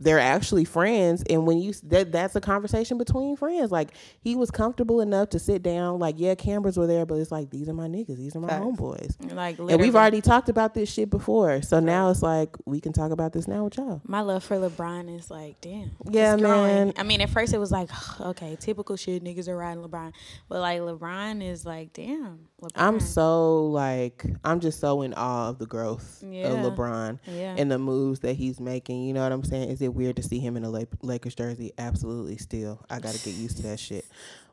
they're 0.00 0.18
actually 0.18 0.64
friends 0.64 1.22
and 1.30 1.46
when 1.46 1.58
you 1.58 1.72
that 1.84 2.10
that's 2.10 2.34
a 2.34 2.40
conversation 2.40 2.98
between 2.98 3.36
friends 3.36 3.70
like 3.70 3.90
he 4.20 4.34
was 4.34 4.50
comfortable 4.50 5.00
enough 5.00 5.28
to 5.28 5.38
sit 5.38 5.62
down 5.62 6.00
like 6.00 6.16
yeah 6.18 6.34
cameras 6.34 6.76
were 6.76 6.88
there 6.88 7.06
but 7.06 7.14
it's 7.14 7.30
like 7.30 7.48
these 7.50 7.68
are 7.68 7.72
my 7.74 7.86
niggas 7.86 8.16
these 8.16 8.34
are 8.34 8.40
my 8.40 8.48
Facts. 8.48 8.64
homeboys 8.64 9.34
like 9.36 9.56
and 9.58 9.80
we've 9.80 9.94
already 9.94 10.20
talked 10.20 10.48
about 10.48 10.74
this 10.74 10.92
shit 10.92 11.08
before 11.10 11.62
so 11.62 11.78
now 11.78 12.10
it's 12.10 12.22
like 12.22 12.56
we 12.66 12.80
can 12.80 12.92
talk 12.92 13.12
about 13.12 13.32
this 13.32 13.46
now 13.46 13.62
with 13.64 13.76
y'all 13.76 14.02
My 14.04 14.20
love 14.20 14.42
for 14.42 14.56
LeBron 14.56 15.14
is 15.14 15.30
like, 15.30 15.60
damn. 15.60 15.92
Yeah, 16.10 16.36
man. 16.36 16.92
I 16.96 17.02
mean, 17.02 17.20
at 17.20 17.30
first 17.30 17.54
it 17.54 17.58
was 17.58 17.70
like, 17.70 17.88
okay, 18.20 18.56
typical 18.58 18.96
shit, 18.96 19.22
niggas 19.22 19.48
are 19.48 19.56
riding 19.56 19.82
LeBron. 19.82 20.12
But 20.48 20.60
like, 20.60 20.80
LeBron 20.80 21.42
is 21.48 21.64
like, 21.64 21.92
damn. 21.92 22.47
LeBron. 22.62 22.70
i'm 22.76 22.98
so 23.00 23.66
like 23.66 24.24
i'm 24.44 24.58
just 24.60 24.80
so 24.80 25.02
in 25.02 25.14
awe 25.14 25.48
of 25.50 25.58
the 25.58 25.66
growth 25.66 26.24
Yeah. 26.28 26.48
of 26.48 26.72
lebron 26.74 27.18
Yeah. 27.26 27.54
and 27.56 27.70
the 27.70 27.78
moves 27.78 28.20
that 28.20 28.34
he's 28.34 28.58
making 28.58 29.04
you 29.04 29.12
know 29.12 29.22
what 29.22 29.30
i'm 29.32 29.44
saying 29.44 29.68
is 29.70 29.80
it 29.80 29.94
weird 29.94 30.16
to 30.16 30.22
see 30.22 30.40
him 30.40 30.56
in 30.56 30.64
a 30.64 30.68
La- 30.70 30.82
lakers 31.02 31.34
jersey 31.36 31.72
absolutely 31.78 32.36
still 32.36 32.84
i 32.90 32.98
gotta 32.98 33.18
get 33.20 33.34
used 33.34 33.58
to 33.58 33.62
that 33.64 33.78
shit 33.78 34.04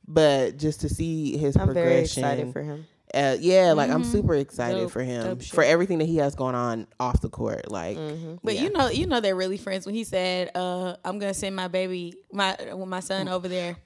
but 0.07 0.57
just 0.57 0.81
to 0.81 0.89
see 0.89 1.35
his 1.37 1.57
I'm 1.57 1.73
very 1.73 1.87
progression 1.87 2.23
excited 2.23 2.53
for 2.53 2.61
him. 2.61 2.85
uh, 3.13 3.37
yeah, 3.39 3.71
like 3.73 3.89
I'm 3.89 4.03
Mhm. 4.03 4.11
super 4.11 4.35
excited 4.35 4.81
Dope- 4.81 4.91
for 4.91 5.01
him 5.01 5.39
for 5.39 5.63
everything 5.63 5.97
that 5.97 6.05
he 6.05 6.17
has 6.17 6.35
going 6.35 6.53
on 6.53 6.85
off 6.99 7.21
the 7.21 7.29
court. 7.29 7.71
Like, 7.71 7.97
Mm-hmm. 7.97 8.35
But 8.43 8.53
yeah. 8.53 8.61
you 8.61 8.69
know, 8.71 8.89
you 8.89 9.07
know 9.07 9.19
they're 9.19 9.35
really 9.35 9.57
friends. 9.57 9.85
When 9.87 9.95
he 9.95 10.03
said, 10.03 10.51
uh, 10.53 10.97
"I'm 11.03 11.17
gonna 11.17 11.33
send 11.33 11.55
my 11.55 11.67
baby, 11.69 12.13
my 12.31 12.55
my 12.85 12.99
son 12.99 13.27
over 13.27 13.47
there 13.47 13.77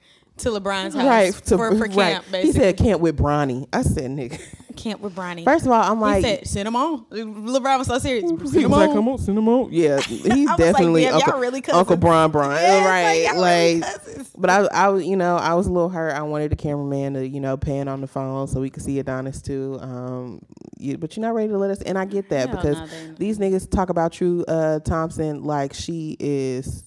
to 0.42 0.50
LeBron's 0.50 0.94
house 0.94 1.04
right 1.04 1.32
to, 1.32 1.56
for, 1.56 1.70
for 1.70 1.84
right. 1.86 1.92
camp." 1.92 2.24
Basically, 2.30 2.46
He 2.46 2.52
said 2.52 2.76
camp 2.76 3.00
with 3.00 3.16
Bronny. 3.16 3.68
I 3.72 3.82
said, 3.82 4.10
nigga, 4.10 4.40
Camp 4.76 5.00
with 5.00 5.14
Bronny. 5.14 5.44
First 5.44 5.66
of 5.66 5.72
all, 5.72 5.82
I'm 5.82 5.98
he 5.98 6.02
like, 6.02 6.24
said, 6.24 6.46
"Send 6.46 6.68
him 6.68 6.76
on." 6.76 7.04
LeBron 7.06 7.78
was 7.78 7.86
so 7.86 7.98
serious. 7.98 8.24
he 8.24 8.28
Send 8.28 8.40
was 8.40 8.54
him 8.54 8.70
like, 8.70 8.88
on. 8.90 8.96
come 8.96 9.08
on, 9.08 9.18
send 9.18 9.38
him 9.38 9.48
on. 9.48 9.72
Yeah, 9.72 10.00
he's 10.00 10.24
like, 10.24 10.56
definitely 10.56 11.02
damn, 11.02 11.12
y'all 11.14 11.22
Uncle, 11.24 11.40
really 11.40 11.64
Uncle. 11.66 11.96
Bron 11.96 12.30
Bron. 12.30 12.52
Yeah, 12.52 12.88
right. 12.88 13.10
it's 13.12 13.26
like, 13.26 13.34
y'all 13.34 13.44
really 13.44 13.80
like, 13.80 13.92
cousins. 13.92 14.30
but 14.36 14.50
I, 14.50 14.58
I 14.72 14.88
was, 14.88 15.04
you 15.04 15.16
know, 15.16 15.36
I 15.36 15.54
was 15.54 15.66
a 15.66 15.72
little 15.72 15.88
hurt. 15.88 16.12
I 16.12 16.22
wanted 16.22 16.50
the 16.50 16.56
cameraman 16.56 17.14
to, 17.14 17.26
you 17.26 17.40
know, 17.40 17.56
pan 17.56 17.88
on 17.88 18.00
the 18.00 18.06
phone 18.06 18.46
so 18.48 18.60
we 18.60 18.70
could 18.70 18.82
see 18.82 18.98
Adonis 18.98 19.42
too. 19.42 19.78
Um, 19.80 20.40
you, 20.78 20.96
but 20.96 21.16
you're 21.16 21.22
not 21.26 21.34
ready 21.34 21.48
to 21.48 21.58
let 21.58 21.70
us, 21.70 21.82
and 21.82 21.98
I 21.98 22.04
get 22.04 22.30
that 22.30 22.48
Hell 22.48 22.56
because 22.56 22.76
no, 22.78 23.14
these 23.18 23.38
niggas 23.38 23.70
talk 23.70 23.90
about 23.90 24.12
True 24.12 24.44
uh, 24.48 24.80
Thompson 24.80 25.44
like 25.44 25.74
she 25.74 26.16
is 26.18 26.84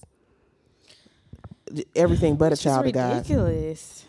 everything 1.96 2.36
but 2.38 2.52
a 2.52 2.56
child 2.56 2.86
of 2.86 2.92
God. 2.92 3.16
ridiculous. 3.16 4.04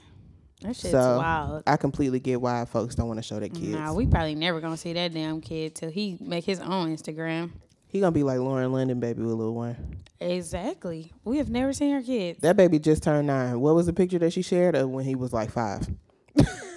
That 0.62 0.76
shit's 0.76 0.92
So, 0.92 1.18
wild. 1.18 1.64
I 1.68 1.78
completely 1.78 2.20
get 2.20 2.42
why 2.42 2.66
folks 2.66 2.96
don't 2.96 3.08
want 3.08 3.18
to 3.20 3.24
show 3.24 3.40
their 3.40 3.50
kids. 3.50 3.68
Nah, 3.68 3.94
we 3.94 4.06
probably 4.08 4.36
never 4.36 4.60
gonna 4.62 4.78
see 4.78 4.94
that 4.94 5.14
damn 5.14 5.42
kid 5.42 5.76
till 5.76 5.90
he 5.92 6.18
make 6.22 6.44
his 6.46 6.60
own 6.60 6.96
Instagram. 6.96 7.52
he 7.88 8.00
gonna 8.00 8.12
be 8.12 8.24
like 8.24 8.40
Lauren 8.40 8.72
London, 8.72 9.00
baby, 9.00 9.22
with 9.22 9.34
Lil 9.34 9.54
Wayne. 9.54 9.76
Exactly. 10.20 11.12
We 11.24 11.38
have 11.40 11.50
never 11.50 11.74
seen 11.74 11.94
our 11.94 12.02
kids. 12.02 12.40
That 12.42 12.56
baby 12.58 12.80
just 12.80 13.04
turned 13.04 13.28
nine. 13.28 13.60
What 13.60 13.76
was 13.76 13.86
the 13.86 13.94
picture 13.94 14.18
that 14.20 14.32
she 14.34 14.42
shared 14.42 14.76
of 14.76 14.90
when 14.90 15.04
he 15.06 15.14
was 15.16 15.34
like 15.34 15.52
five? 15.52 15.88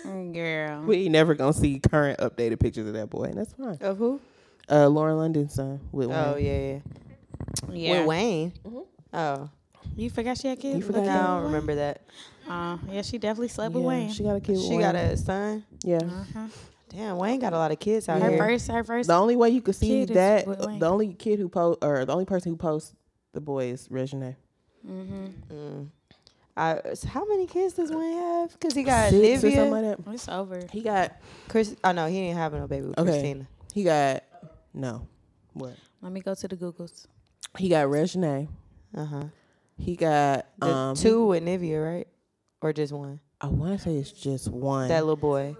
Mm, 0.05 0.34
Girl. 0.34 0.82
We 0.86 1.05
ain't 1.05 1.12
never 1.12 1.34
gonna 1.34 1.53
see 1.53 1.78
current 1.80 2.18
updated 2.18 2.59
pictures 2.61 2.86
of 2.89 2.95
that 2.95 3.09
boy, 3.11 3.24
and 3.24 3.39
that's 3.39 3.53
fine. 3.53 3.78
Of 3.80 3.99
who? 3.99 4.20
Uh, 4.70 4.89
Lauren 4.89 5.16
London's 5.16 5.55
son 5.55 5.80
with 5.93 6.11
Oh 6.11 6.34
Wayne. 6.34 6.45
yeah, 6.45 7.72
yeah. 7.72 7.74
yeah. 7.93 7.99
With 8.01 8.07
Wayne. 8.09 8.53
Mhm. 8.66 8.86
Oh, 9.14 9.51
You 9.99 10.11
forgot 10.11 10.38
she 10.38 10.46
had 10.49 10.61
kids? 10.61 10.78
You 10.78 10.82
forgot 10.84 11.07
I 11.09 11.26
don't 11.26 11.42
remember 11.44 11.74
that. 11.74 12.03
Uh, 12.49 12.78
yeah, 12.88 13.03
she 13.03 13.18
definitely 13.18 13.49
slept 13.49 13.74
with 13.74 13.82
Wayne. 13.84 14.11
She 14.12 14.22
got 14.22 14.36
a 14.36 14.40
kid. 14.40 14.53
With 14.57 14.62
She 14.66 14.78
got 14.78 14.94
a 14.94 15.16
son. 15.16 15.64
yeah. 15.82 15.96
uh-huh. 15.99 16.46
Damn, 16.88 17.18
Wayne 17.18 17.38
got 17.40 17.53
a 17.53 17.59
lot 17.59 17.70
of 17.72 17.78
kids 17.78 18.09
out 18.09 18.22
Her 18.22 18.30
here. 18.30 18.38
first, 18.38 18.68
her 18.70 18.82
first. 18.84 19.09
The 19.09 19.14
only 19.14 19.36
way 19.36 19.51
you 19.51 19.61
could 19.61 19.74
see 19.74 20.05
that, 20.07 20.46
the 20.46 20.86
only 20.88 21.12
kid 21.14 21.38
who 21.38 21.49
post 21.49 21.80
or 21.82 22.05
the 22.07 22.12
only 22.12 22.24
person 22.24 22.53
who 22.53 22.57
posts 22.57 22.94
the 23.32 23.40
boy 23.42 23.66
is 23.66 23.88
Reginae. 23.88 24.36
Mm-hmm. 24.88 25.26
Mm. 25.53 25.88
I, 26.57 26.80
so 26.94 27.09
how 27.09 27.26
many 27.26 27.46
kids 27.46 27.74
does 27.74 27.90
Wayne 27.90 28.18
have? 28.18 28.53
Because 28.53 28.74
he 28.74 28.84
got 28.84 29.11
Six 29.11 29.44
or 29.44 29.49
Nivea. 29.49 29.55
something 29.55 29.70
like 29.70 30.05
that. 30.05 30.14
It's 30.14 30.28
over. 30.28 30.61
He 30.72 30.80
got. 30.80 31.12
Chris. 31.49 31.76
Oh 31.84 31.92
no, 31.92 32.07
he 32.07 32.20
didn't 32.20 32.38
have 32.38 32.53
no 32.55 32.66
baby 32.66 32.86
with 32.86 32.99
Okay. 32.99 33.11
Christina. 33.11 33.46
He 33.74 33.84
got. 33.84 34.22
No. 34.72 35.07
What? 35.53 35.74
Let 36.01 36.12
me 36.12 36.20
go 36.20 36.34
to 36.34 36.49
the 36.49 36.57
Googles. 36.57 37.07
He 37.59 37.68
got 37.68 37.86
Reginae. 37.88 38.49
Uh 38.96 39.05
huh. 39.05 39.24
He 39.78 39.96
got 39.96 40.46
The 40.58 40.66
um 40.66 40.96
two 40.96 41.26
with 41.26 41.42
Nivea, 41.44 41.82
right? 41.84 42.08
Or 42.60 42.72
just 42.72 42.92
one? 42.92 43.20
I 43.40 43.46
want 43.46 43.78
to 43.78 43.84
say 43.84 43.96
it's 43.96 44.10
just 44.12 44.48
one. 44.48 44.88
That 44.88 45.00
little 45.04 45.16
boy. 45.16 45.56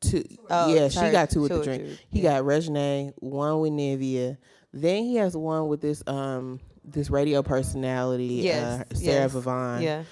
two. 0.00 0.24
Oh, 0.50 0.74
yeah, 0.74 0.88
she 0.88 1.10
got 1.10 1.30
two 1.30 1.42
with 1.42 1.52
two 1.52 1.58
the 1.58 1.64
drink. 1.64 1.82
two, 1.84 1.96
He 2.10 2.20
yeah. 2.22 2.38
got 2.38 2.44
Reginae, 2.44 3.12
one 3.18 3.60
with 3.60 3.72
Nivea. 3.72 4.36
Then 4.72 5.04
he 5.04 5.16
has 5.16 5.36
one 5.36 5.68
with 5.68 5.80
this 5.80 6.02
um 6.06 6.60
this 6.84 7.10
radio 7.10 7.42
personality, 7.42 8.24
Yes, 8.44 8.80
uh, 8.80 8.94
Sarah 8.94 9.22
yes, 9.22 9.32
Vivan. 9.32 9.82
Yeah. 9.82 10.02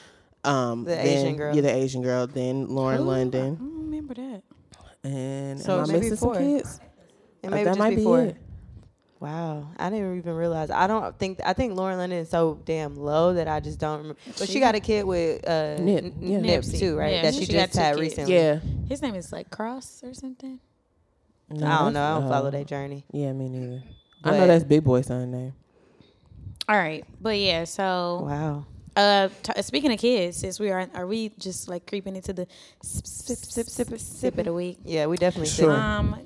Um, 0.44 0.84
The 0.84 0.90
then- 0.90 1.06
Asian 1.06 1.36
girl. 1.36 1.54
Yeah, 1.54 1.62
the 1.62 1.74
Asian 1.74 2.02
girl. 2.02 2.26
Then 2.26 2.68
Lauren 2.68 3.00
Ooh, 3.00 3.04
London. 3.04 3.54
don't 3.56 3.78
remember 3.84 4.14
that. 4.14 4.42
And 5.02 5.60
So 5.60 5.80
am 5.80 5.90
I 5.90 5.92
missing 5.94 6.16
four. 6.16 6.34
some 6.34 6.42
kids? 6.42 6.80
And 7.42 7.52
Uh, 7.52 7.56
that 7.58 7.64
just 7.64 7.78
might 7.78 7.96
before. 7.96 8.22
be 8.22 8.28
it. 8.30 8.36
Wow, 9.24 9.70
I 9.78 9.88
didn't 9.88 10.18
even 10.18 10.34
realize. 10.34 10.70
I 10.70 10.86
don't 10.86 11.18
think 11.18 11.40
I 11.46 11.54
think 11.54 11.74
Lauren 11.78 11.96
London 11.96 12.18
is 12.18 12.28
so 12.28 12.60
damn 12.66 12.94
low 12.94 13.32
that 13.32 13.48
I 13.48 13.58
just 13.58 13.78
don't 13.78 13.96
remember. 14.00 14.20
But 14.38 14.48
she, 14.48 14.54
She- 14.54 14.60
got 14.60 14.74
a 14.74 14.80
kid 14.80 15.06
with 15.06 15.48
uh, 15.48 15.78
Nip, 15.78 16.12
yeah. 16.20 16.40
Nips 16.40 16.68
Nipsey. 16.68 16.78
too, 16.78 16.98
right? 16.98 17.14
Yeah, 17.14 17.22
that 17.22 17.32
she 17.34 17.46
she 17.46 17.52
just 17.52 17.74
had 17.74 17.96
kids. 17.96 18.00
recently. 18.02 18.34
Yeah. 18.34 18.58
His 18.86 19.00
name 19.00 19.14
is 19.14 19.32
like 19.32 19.48
Kross 19.48 20.04
or 20.04 20.12
something. 20.12 20.60
No, 21.48 21.66
I 21.66 21.78
don't 21.78 21.94
know. 21.94 22.04
I 22.04 22.20
don't 22.20 22.28
follow 22.28 22.48
oh. 22.48 22.50
their 22.50 22.64
journey. 22.64 23.06
Yeah, 23.12 23.32
me 23.32 23.48
neither. 23.48 23.82
I 24.24 24.32
know 24.32 24.46
that's 24.46 24.64
Big 24.64 24.84
Boy 24.84 25.00
son 25.00 25.30
name. 25.30 25.54
All 26.68 26.76
right, 26.76 27.06
but 27.18 27.38
yeah. 27.38 27.64
So, 27.64 28.26
Wow. 28.28 28.66
uh, 28.94 29.30
t- 29.42 29.62
speaking 29.62 29.90
of 29.90 29.98
kids, 29.98 30.36
since 30.36 30.60
we 30.60 30.70
are, 30.70 30.86
are 30.94 31.06
we 31.06 31.30
just 31.38 31.66
like 31.66 31.86
creeping 31.86 32.14
into 32.14 32.34
the 32.34 32.46
sip 32.82 33.06
sip 33.06 33.38
sip 33.38 33.88
sip 33.88 33.98
sip 33.98 34.36
of 34.36 34.44
the 34.44 34.52
week? 34.52 34.80
Yeah, 34.84 35.06
we 35.06 35.16
definitely 35.16 35.48
Sure. 35.48 35.72
Um, 35.72 36.18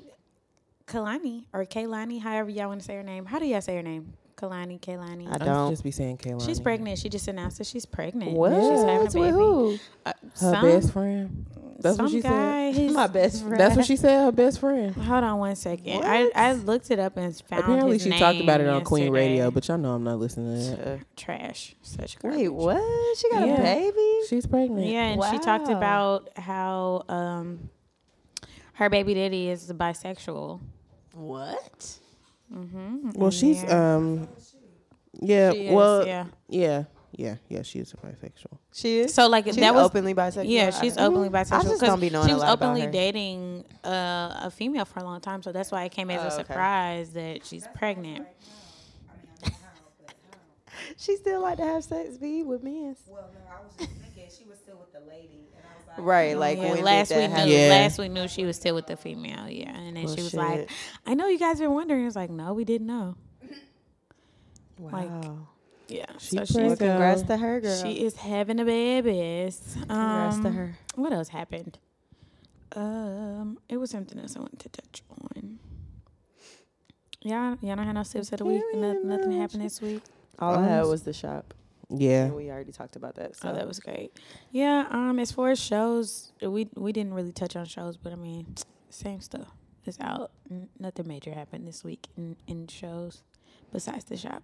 Kalani 0.89 1.45
or 1.53 1.65
Kaylani, 1.65 2.19
however 2.21 2.49
y'all 2.49 2.67
want 2.69 2.81
to 2.81 2.85
say 2.85 2.95
her 2.95 3.03
name. 3.03 3.25
How 3.25 3.39
do 3.39 3.45
y'all 3.45 3.61
say 3.61 3.75
her 3.75 3.83
name? 3.83 4.13
Kalani, 4.35 4.79
Kaylani. 4.79 5.27
I 5.29 5.35
I 5.35 5.37
don't. 5.37 5.69
just 5.71 5.83
be 5.83 5.91
saying 5.91 6.17
Kaylani. 6.17 6.45
She's 6.45 6.59
pregnant. 6.61 6.97
She 6.97 7.09
just 7.09 7.27
announced 7.27 7.57
that 7.57 7.67
she's 7.67 7.85
pregnant. 7.85 8.31
What? 8.31 8.51
She's 8.53 8.83
having 8.83 8.95
a 8.99 9.03
With 9.03 9.13
baby. 9.13 9.31
who? 9.31 9.77
Uh, 10.05 10.13
Her 10.21 10.29
some, 10.35 10.65
best 10.65 10.93
friend. 10.93 11.45
That's 11.81 11.95
some 11.97 12.05
what 12.05 12.11
she 12.11 12.21
said. 12.21 12.29
guy, 12.29 12.71
his- 12.73 12.93
My 12.93 13.07
best 13.07 13.41
friend. 13.43 13.59
That's 13.59 13.75
what 13.75 13.85
she 13.85 13.95
said. 13.97 14.23
Her 14.25 14.31
best 14.31 14.59
friend. 14.61 14.95
Hold 14.95 15.23
on 15.25 15.39
one 15.39 15.55
second. 15.57 16.03
I, 16.05 16.23
What? 16.23 16.37
I 16.37 16.53
looked 16.53 16.89
it 16.89 16.99
up 16.99 17.17
and 17.17 17.35
found 17.49 17.63
Apparently, 17.63 17.93
his 17.97 18.03
she 18.03 18.09
talked 18.17 18.39
about 18.39 18.61
it 18.61 18.65
name 18.65 18.75
on 18.75 18.83
Queen 18.85 19.11
Radio, 19.11 19.51
but 19.51 19.67
y'all 19.67 19.77
know 19.77 19.91
I'm 19.93 20.03
not 20.05 20.19
listening 20.19 20.57
to 20.71 20.75
that. 20.77 20.87
Uh, 20.87 20.97
trash. 21.17 21.75
Such 21.81 22.17
garbage. 22.19 22.39
wait, 22.39 22.49
what? 22.49 23.17
She 23.17 23.29
got 23.29 23.45
Yeah. 23.47 23.55
a 23.55 23.61
baby? 23.61 24.19
She's 24.29 24.45
pregnant. 24.45 24.87
Yeah, 24.87 25.03
and 25.07 25.23
she 25.31 25.37
talked 25.39 25.67
about 25.69 26.29
how 26.37 27.03
um 27.09 27.69
her 28.73 28.89
baby 28.89 29.13
daddy 29.15 29.49
is 29.49 29.69
bisexual. 29.73 30.61
What? 31.13 31.97
Mm-hmm. 32.53 33.11
Well, 33.15 33.31
she's 33.31 33.63
um, 33.71 34.27
yeah. 35.21 35.51
She 35.51 35.67
is, 35.67 35.73
well, 35.73 36.05
yeah. 36.07 36.25
yeah, 36.47 36.83
yeah, 37.11 37.35
yeah. 37.47 37.61
She 37.63 37.79
is 37.79 37.93
a 37.93 37.97
bisexual. 37.97 38.57
She 38.73 38.99
is. 38.99 39.13
So 39.13 39.27
like 39.27 39.45
She's 39.45 39.55
that 39.57 39.73
was 39.73 39.85
openly 39.85 40.13
bisexual. 40.15 40.45
yeah, 40.49 40.69
she's 40.71 40.97
I- 40.97 41.05
openly 41.05 41.29
bisexual. 41.29 41.51
I 41.53 41.61
just 41.63 41.79
'cause 41.79 41.79
don't 41.81 41.99
be 41.99 42.09
knowing 42.09 42.27
she 42.27 42.33
was 42.33 42.43
openly 42.43 42.87
dating 42.87 43.65
uh, 43.83 44.41
a 44.45 44.51
female 44.51 44.85
for 44.85 44.99
a 44.99 45.03
long 45.03 45.19
time, 45.21 45.41
so 45.43 45.51
that's 45.51 45.71
why 45.71 45.83
it 45.83 45.91
came 45.91 46.09
as 46.09 46.19
Oh, 46.21 46.23
a 46.23 46.27
okay. 46.27 46.35
surprise 46.43 47.09
that 47.13 47.45
she's 47.45 47.67
pregnant. 47.75 48.27
She 50.97 51.15
still 51.17 51.41
like 51.41 51.57
to 51.57 51.63
have 51.65 51.83
sex, 51.83 52.17
be 52.17 52.41
with 52.43 52.63
men. 52.63 52.95
Well, 53.07 53.29
no, 53.33 53.39
I 53.49 53.61
was 53.63 53.73
just 53.77 53.91
thinking 54.01 54.27
she 54.35 54.45
was 54.49 54.57
still 54.59 54.77
with 54.77 54.91
the 54.91 55.01
lady, 55.09 55.47
and 55.97 55.97
I 55.97 56.01
was 56.01 56.05
like, 56.05 56.07
Right, 56.07 56.37
like 56.37 56.57
yeah, 56.59 56.71
when 56.71 56.83
last 56.83 57.09
did 57.09 57.17
we 57.17 57.27
that 57.35 57.45
knew. 57.47 57.53
Yeah. 57.53 57.69
last 57.69 57.97
we 57.97 58.09
knew 58.09 58.27
she 58.27 58.45
was 58.45 58.55
still 58.55 58.75
with 58.75 58.87
the 58.87 58.95
female. 58.97 59.49
Yeah, 59.49 59.69
and 59.75 59.95
then 59.97 60.03
Well, 60.05 60.15
she 60.15 60.21
was 60.21 60.31
shit. 60.31 60.39
like, 60.39 60.69
"I 61.05 61.13
know 61.15 61.27
you 61.27 61.39
guys 61.39 61.59
been 61.59 61.73
wondering." 61.73 62.05
It's 62.05 62.15
like, 62.15 62.29
"No, 62.29 62.53
we 62.53 62.63
didn't 62.65 62.87
know." 62.87 63.15
Wow. 64.77 64.91
Like, 64.91 65.09
Yeah, 65.89 66.05
She 66.19 66.37
so 66.37 66.45
pregnant. 66.45 66.47
she's 66.47 66.55
well, 66.55 66.75
congrats 66.77 67.21
to 67.23 67.37
her, 67.37 67.59
girl. 67.61 67.81
she 67.83 67.93
is 68.05 68.15
having 68.15 68.59
a 68.59 68.65
babies. 68.65 69.75
Congrats 69.79 70.37
to 70.39 70.47
Um, 70.47 70.53
her. 70.53 70.77
What 70.95 71.11
else 71.11 71.29
happened? 71.29 71.79
Um, 72.75 73.57
it 73.67 73.77
was 73.77 73.89
something 73.89 74.19
else 74.19 74.35
I 74.35 74.39
wanted 74.39 74.59
to 74.59 74.69
touch 74.69 75.01
on. 75.35 75.57
Y'all, 77.21 77.57
y'all 77.61 77.75
don't 77.75 77.85
have 77.85 77.95
no 77.95 78.03
sips 78.03 78.31
of 78.31 78.37
the 78.39 78.45
week. 78.45 78.61
Very 78.71 78.81
Nothing, 78.93 79.07
nothing 79.09 79.31
happened 79.33 79.63
this 79.63 79.81
week. 79.81 80.03
All 80.37 80.55
I 80.59 80.67
had 80.67 80.85
was 80.85 81.03
the 81.03 81.11
shop. 81.13 81.53
Yeah. 81.89 82.25
And 82.25 82.35
we 82.35 82.49
already 82.51 82.71
talked 82.71 82.95
about 82.95 83.15
that. 83.15 83.35
So 83.35 83.49
Oh, 83.49 83.53
that 83.53 83.67
was 83.67 83.79
great. 83.79 84.11
Yeah. 84.51 84.85
Um, 84.91 85.19
as 85.19 85.31
far 85.31 85.49
as 85.49 85.59
shows, 85.59 86.31
we 86.41 86.69
we 86.75 86.91
didn't 86.91 87.13
really 87.13 87.31
touch 87.31 87.55
on 87.55 87.65
shows, 87.65 87.97
but 87.97 88.13
I 88.13 88.15
mean, 88.15 88.55
same 88.89 89.21
stuff 89.21 89.47
is 89.85 89.97
out. 89.99 90.31
N- 90.51 90.69
nothing 90.79 91.07
major 91.07 91.31
happened 91.33 91.67
this 91.67 91.83
week 91.83 92.07
in 92.15 92.35
in 92.47 92.67
shows 92.67 93.23
besides 93.71 94.05
the 94.05 94.17
shop. 94.17 94.43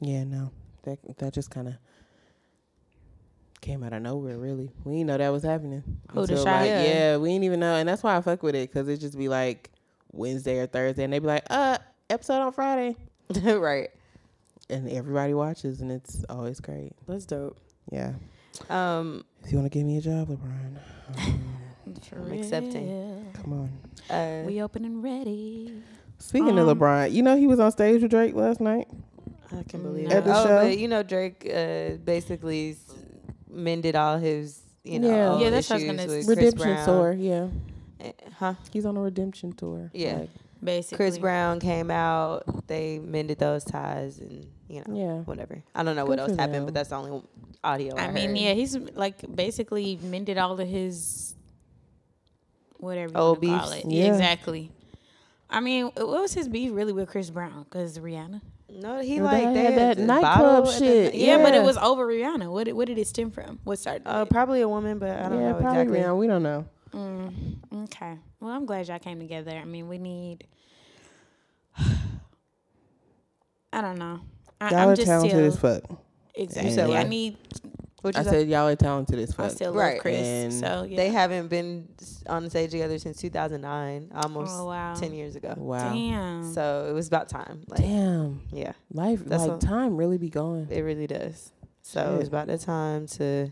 Yeah. 0.00 0.24
No. 0.24 0.50
That 0.82 0.98
that 1.18 1.32
just 1.34 1.50
kind 1.50 1.68
of 1.68 1.74
came 3.60 3.82
out 3.82 3.92
of 3.92 4.02
nowhere. 4.02 4.38
Really, 4.38 4.70
we 4.84 4.94
didn't 4.94 5.08
know 5.08 5.18
that 5.18 5.28
was 5.28 5.42
happening. 5.42 5.82
Who, 6.12 6.14
the 6.26 6.32
Until, 6.32 6.36
shot? 6.44 6.60
like, 6.62 6.66
Yeah. 6.68 6.82
yeah. 6.82 7.16
we 7.18 7.28
didn't 7.30 7.44
even 7.44 7.60
know, 7.60 7.74
and 7.76 7.88
that's 7.88 8.02
why 8.02 8.16
I 8.16 8.20
fuck 8.22 8.42
with 8.42 8.54
it 8.54 8.70
because 8.70 8.88
it 8.88 8.96
just 8.98 9.18
be 9.18 9.28
like 9.28 9.70
Wednesday 10.12 10.58
or 10.58 10.66
Thursday, 10.66 11.04
and 11.04 11.12
they 11.12 11.18
be 11.18 11.26
like, 11.26 11.44
uh, 11.50 11.76
episode 12.08 12.40
on 12.40 12.52
Friday, 12.52 12.96
right. 13.44 13.90
And 14.70 14.88
everybody 14.88 15.34
watches, 15.34 15.80
and 15.80 15.90
it's 15.90 16.24
always 16.28 16.60
great. 16.60 16.92
That's 17.08 17.26
dope. 17.26 17.58
Yeah. 17.90 18.12
Um, 18.68 19.24
If 19.44 19.52
you 19.52 19.58
want 19.58 19.70
to 19.72 19.78
give 19.78 19.86
me 19.86 19.96
a 19.98 20.00
job, 20.00 20.28
LeBron, 20.28 20.76
um, 21.18 21.40
I'm 22.12 22.32
accepting. 22.32 22.88
real. 22.88 23.24
come 23.34 23.52
on. 23.52 24.16
uh, 24.16 24.42
We 24.46 24.62
open 24.62 24.84
and 24.84 25.02
ready. 25.02 25.82
Speaking 26.18 26.58
Um, 26.58 26.68
of 26.68 26.76
LeBron, 26.78 27.12
you 27.12 27.22
know 27.22 27.36
he 27.36 27.46
was 27.46 27.58
on 27.60 27.70
stage 27.72 28.02
with 28.02 28.10
Drake 28.10 28.34
last 28.34 28.60
night. 28.60 28.88
I 29.52 29.62
can 29.64 29.82
believe 29.82 30.08
At 30.10 30.18
it. 30.18 30.24
the 30.26 30.38
oh, 30.38 30.44
show? 30.44 30.62
but 30.68 30.78
you 30.78 30.86
know 30.88 31.02
Drake 31.02 31.50
uh, 31.52 31.96
basically 32.04 32.72
s- 32.72 32.94
mended 33.50 33.96
all 33.96 34.18
his, 34.18 34.60
you 34.84 34.98
know, 35.00 35.08
Yeah. 35.08 35.44
Yeah, 35.44 35.50
that's 35.50 35.70
what 35.70 35.80
issues 35.80 35.90
gonna 35.90 36.02
with 36.06 36.10
say. 36.20 36.24
Chris 36.26 36.36
redemption 36.36 36.74
Brown. 36.74 36.86
tour, 36.86 37.12
yeah. 37.14 37.48
Eh, 38.00 38.12
Huh? 38.38 38.54
He's 38.72 38.86
on 38.86 38.96
a 38.96 39.00
redemption 39.00 39.52
tour. 39.52 39.90
Yeah. 39.94 40.18
Like, 40.20 40.30
Basically, 40.62 40.96
Chris 40.96 41.16
Brown 41.18 41.58
came 41.58 41.90
out. 41.90 42.66
They 42.66 42.98
mended 42.98 43.38
those 43.38 43.64
ties, 43.64 44.18
and 44.18 44.46
you 44.70 44.82
know, 44.86 44.94
Yeah. 44.96 45.12
whatever. 45.24 45.62
I 45.74 45.82
don't 45.82 45.96
know 45.96 46.04
Good 46.04 46.08
what 46.10 46.18
else 46.20 46.30
happened, 46.36 46.54
them. 46.54 46.64
but 46.66 46.74
that's 46.74 46.90
the 46.90 46.96
only 46.96 47.22
audio. 47.64 47.96
I, 47.96 48.04
I 48.06 48.10
mean, 48.12 48.28
heard. 48.30 48.38
yeah, 48.38 48.52
he's 48.54 48.76
like 48.76 49.34
basically 49.34 49.98
mended 50.02 50.38
all 50.38 50.58
of 50.58 50.66
his 50.68 51.34
whatever 52.78 53.12
you 53.12 53.18
Old 53.18 53.44
wanna 53.44 53.58
call 53.58 53.72
it. 53.72 53.84
Yeah. 53.86 54.06
Exactly. 54.12 54.70
I 55.50 55.60
mean, 55.60 55.86
what 55.86 56.06
was 56.08 56.32
his 56.32 56.48
beef 56.48 56.70
really 56.72 56.92
with 56.92 57.08
Chris 57.08 57.28
Brown? 57.30 57.64
Because 57.64 57.98
Rihanna. 57.98 58.40
No, 58.72 59.00
he 59.00 59.20
Well, 59.20 59.32
like 59.32 59.48
they 59.48 59.54
they 59.54 59.64
had 59.64 59.72
had 59.72 59.78
that 59.80 59.96
the 59.96 60.04
nightclub 60.06 60.38
bottle 60.38 60.68
at 60.68 60.78
the- 60.78 60.78
shit. 60.78 61.14
Yeah, 61.16 61.42
but 61.42 61.54
it 61.54 61.62
was 61.64 61.76
over 61.76 62.06
Rihanna. 62.06 62.48
What 62.50 62.64
did, 62.64 62.74
what 62.74 62.86
did 62.86 62.98
it 62.98 63.08
stem 63.08 63.32
from? 63.32 63.58
What 63.64 63.80
started? 63.80 64.06
Uh, 64.06 64.24
probably 64.26 64.60
a 64.60 64.68
woman, 64.68 64.98
but 65.00 65.10
I 65.10 65.28
don't 65.28 65.40
yeah, 65.40 65.50
know 65.52 65.58
probably 65.60 65.80
exactly. 65.82 65.98
Rihanna. 65.98 66.16
We 66.16 66.26
don't 66.28 66.42
know. 66.44 66.64
Mm, 66.94 67.56
okay. 67.84 68.16
Well, 68.38 68.52
I'm 68.52 68.64
glad 68.66 68.86
y'all 68.86 69.00
came 69.00 69.18
together. 69.18 69.50
I 69.50 69.64
mean, 69.64 69.88
we 69.88 69.98
need. 69.98 70.46
I 73.72 73.80
don't 73.80 73.98
know. 73.98 74.20
I, 74.60 74.70
Y'all 74.70 74.78
I'm 74.80 74.88
are 74.90 74.96
just 74.96 75.06
talented 75.06 75.30
still 75.32 75.44
as 75.46 75.56
fuck. 75.58 75.98
exactly. 76.34 76.72
said 76.74 76.84
I 76.90 76.98
what? 77.00 77.08
need. 77.08 77.36
What 78.02 78.16
I 78.16 78.20
you 78.20 78.24
say? 78.24 78.30
said 78.30 78.48
y'all 78.48 78.66
are 78.68 78.76
talented 78.76 79.18
as 79.18 79.30
I 79.32 79.34
fuck. 79.34 79.50
still 79.50 79.74
Right. 79.74 79.92
love 79.94 80.00
Chris. 80.02 80.26
And 80.26 80.52
so 80.54 80.86
yeah. 80.88 80.96
They 80.96 81.08
haven't 81.10 81.48
been 81.48 81.86
on 82.28 82.44
the 82.44 82.50
stage 82.50 82.70
together 82.70 82.98
since 82.98 83.18
2009, 83.18 84.10
almost 84.14 84.52
Oh, 84.56 84.66
wow. 84.66 84.94
10 84.94 85.12
years 85.12 85.36
ago. 85.36 85.54
wow. 85.58 85.92
Damn. 85.92 86.52
So 86.54 86.86
it 86.88 86.92
was 86.92 87.08
about 87.08 87.28
time. 87.28 87.62
Like, 87.68 87.80
Damn. 87.80 88.40
yeah, 88.52 88.72
Life 88.92 89.22
That's 89.26 89.42
like 89.42 89.50
what- 89.52 89.60
time 89.60 89.96
really 89.98 90.16
be 90.18 90.30
going. 90.30 90.68
it 90.70 90.80
really 90.80 91.06
does. 91.06 91.52
So 91.82 92.14
it 92.14 92.18
was 92.18 92.28
about 92.28 92.46
the 92.46 92.56
time 92.58 93.06
to 93.08 93.50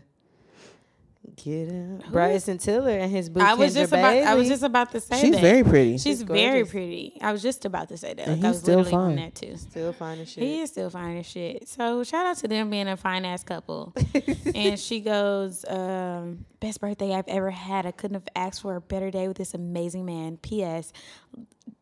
get 1.35 1.67
him. 1.69 2.01
Who 2.05 2.11
Bryson 2.11 2.57
Tiller 2.57 2.91
and 2.97 3.11
his 3.11 3.29
boo 3.29 3.39
I 3.41 3.53
was 3.53 3.71
Kendra 3.73 3.75
just 3.79 3.91
about. 3.93 4.03
I 4.15 4.33
was 4.35 4.47
just 4.47 4.63
about 4.63 4.91
to 4.91 4.99
say 5.01 5.15
that 5.15 5.21
She's 5.21 5.31
that. 5.35 5.41
very 5.41 5.63
pretty. 5.63 5.91
She's 5.93 6.03
She's 6.03 6.21
very 6.23 6.65
pretty. 6.65 7.17
I 7.21 7.31
was 7.31 7.41
just 7.41 7.65
about 7.65 7.89
to 7.89 7.97
say 7.97 8.13
that. 8.13 8.27
And 8.27 8.37
Like, 8.41 8.45
I 8.45 8.47
he's 8.47 8.55
was 8.55 8.59
still 8.63 8.79
literally 8.79 9.07
fine. 9.07 9.15
that 9.17 9.35
too. 9.35 9.55
still 9.57 9.93
fine 9.93 10.19
as 10.19 10.31
shit. 10.31 10.43
He 10.43 10.61
is 10.61 10.69
still 10.69 10.89
fine 10.89 11.17
as 11.17 11.25
shit. 11.25 11.67
So 11.67 12.03
shout 12.03 12.25
out 12.25 12.37
to 12.37 12.47
them 12.47 12.69
being 12.69 12.87
a 12.87 12.97
fine 12.97 13.25
ass 13.25 13.43
couple. 13.43 13.93
and 14.55 14.79
she 14.79 14.99
goes, 15.01 15.65
um, 15.67 16.45
best 16.59 16.79
birthday 16.81 17.13
I've 17.13 17.27
ever 17.27 17.51
had. 17.51 17.85
I 17.85 17.91
couldn't 17.91 18.15
have 18.15 18.27
asked 18.35 18.61
for 18.61 18.75
a 18.75 18.81
better 18.81 19.11
day 19.11 19.27
with 19.27 19.37
this 19.37 19.53
amazing 19.53 20.05
man. 20.05 20.37
P.S. 20.37 20.91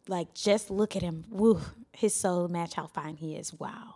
Like 0.07 0.33
just 0.33 0.69
look 0.71 0.95
at 0.95 1.01
him. 1.01 1.25
Woo, 1.29 1.59
his 1.91 2.13
soul 2.13 2.47
match 2.47 2.73
how 2.75 2.87
fine 2.87 3.15
he 3.17 3.35
is. 3.35 3.53
Wow. 3.53 3.95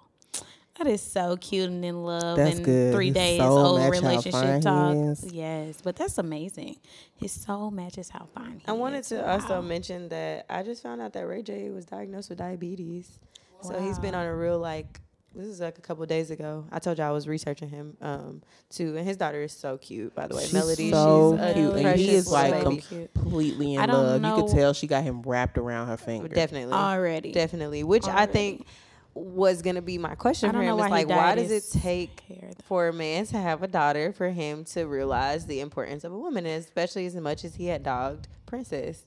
That 0.83 0.89
is 0.89 1.01
so 1.03 1.37
cute 1.37 1.69
and 1.69 1.85
in 1.85 2.03
love 2.03 2.37
That's 2.37 2.55
and 2.55 2.65
good. 2.65 2.91
three 2.95 3.07
His 3.07 3.13
days 3.13 3.37
soul 3.39 3.57
old 3.59 3.79
match 3.79 3.93
how 3.93 4.01
fine 4.01 4.09
relationship 4.15 4.55
he 4.55 4.61
talk. 4.61 5.17
Yes, 5.31 5.79
but 5.83 5.95
that's 5.95 6.17
amazing. 6.17 6.77
His 7.15 7.31
soul 7.31 7.69
matches 7.69 8.09
how 8.09 8.27
fine 8.33 8.61
he 8.61 8.67
I 8.67 8.71
wanted 8.71 9.01
is. 9.01 9.09
to 9.09 9.17
Wow. 9.17 9.33
also 9.33 9.61
mention 9.61 10.09
that 10.09 10.47
I 10.49 10.63
just 10.63 10.81
found 10.81 10.99
out 10.99 11.13
that 11.13 11.27
Ray 11.27 11.43
J 11.43 11.69
was 11.69 11.85
diagnosed 11.85 12.29
with 12.29 12.39
diabetes. 12.39 13.19
So 13.61 13.79
he's 13.79 13.99
been 13.99 14.15
on 14.15 14.25
a 14.25 14.35
real 14.35 14.57
like 14.57 14.99
this 15.35 15.45
is 15.45 15.59
like 15.61 15.77
a 15.77 15.81
couple 15.81 16.03
days 16.07 16.31
ago. 16.31 16.65
I 16.71 16.79
told 16.79 16.97
you 16.97 17.03
I 17.03 17.11
was 17.11 17.27
researching 17.27 17.69
him 17.69 17.95
um 18.01 18.41
too, 18.71 18.97
and 18.97 19.05
his 19.07 19.17
daughter 19.17 19.43
is 19.43 19.53
so 19.53 19.77
cute. 19.77 20.15
By 20.15 20.25
the 20.25 20.35
way, 20.35 20.41
She's 20.45 20.53
Melody, 20.53 20.89
so 20.91 21.33
she's 21.37 21.41
a 21.45 21.53
cute, 21.53 21.73
and 21.75 21.99
he 21.99 22.09
is 22.15 22.27
like 22.27 22.63
baby. 22.63 22.83
completely 23.13 23.75
in 23.75 23.81
I 23.81 23.85
don't 23.85 24.23
love. 24.23 24.23
You 24.39 24.43
could 24.43 24.51
tell 24.57 24.73
she 24.73 24.87
got 24.87 25.03
him 25.03 25.21
wrapped 25.21 25.59
around 25.59 25.89
her 25.89 25.97
finger. 25.97 26.27
definitely, 26.27 26.73
already. 26.73 27.31
definitely. 27.33 27.83
Which 27.83 28.07
I 28.07 28.25
think 28.25 28.65
was 29.13 29.61
gonna 29.61 29.81
be 29.81 29.97
my 29.97 30.15
question 30.15 30.49
I 30.49 30.51
for 30.51 30.57
don't 30.59 30.63
him. 30.63 30.69
know 30.77 30.83
Is 30.83 30.89
why 30.89 30.97
like, 31.03 31.07
why 31.09 31.35
does 31.35 31.51
it 31.51 31.79
take 31.79 32.21
hair, 32.21 32.51
for 32.63 32.87
a 32.87 32.93
man 32.93 33.25
to 33.27 33.37
have 33.37 33.61
a 33.63 33.67
daughter 33.67 34.13
for 34.13 34.29
him 34.29 34.63
to 34.65 34.83
realize 34.85 35.45
the 35.45 35.59
importance 35.59 36.03
of 36.03 36.13
a 36.13 36.17
woman, 36.17 36.45
and 36.45 36.63
especially 36.63 37.05
as 37.05 37.15
much 37.15 37.43
as 37.43 37.55
he 37.55 37.65
had 37.67 37.83
dogged 37.83 38.27
Princess, 38.45 39.05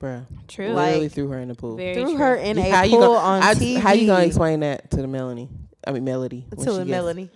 Bruh. 0.00 0.26
True. 0.48 0.68
Literally 0.74 1.00
Like- 1.04 1.12
threw 1.12 1.28
her 1.28 1.38
in 1.38 1.48
the 1.48 1.54
pool. 1.54 1.76
Very 1.76 1.94
threw 1.94 2.04
true. 2.04 2.16
her 2.16 2.36
in 2.36 2.58
a 2.58 2.70
how 2.70 2.82
you 2.82 2.92
pool 2.98 3.00
gonna, 3.14 3.18
on 3.18 3.42
I- 3.42 3.54
TV. 3.54 3.76
How 3.78 3.92
you 3.92 4.06
gonna 4.06 4.24
explain 4.26 4.60
that 4.60 4.90
to 4.90 4.96
the 4.98 5.06
Melanie? 5.08 5.48
I 5.86 5.92
mean 5.92 6.04
Melody. 6.04 6.46
when 6.50 6.66
to 6.66 6.72
she 6.72 6.78
the 6.78 6.84
gets- 6.84 6.90
Melanie? 6.90 7.30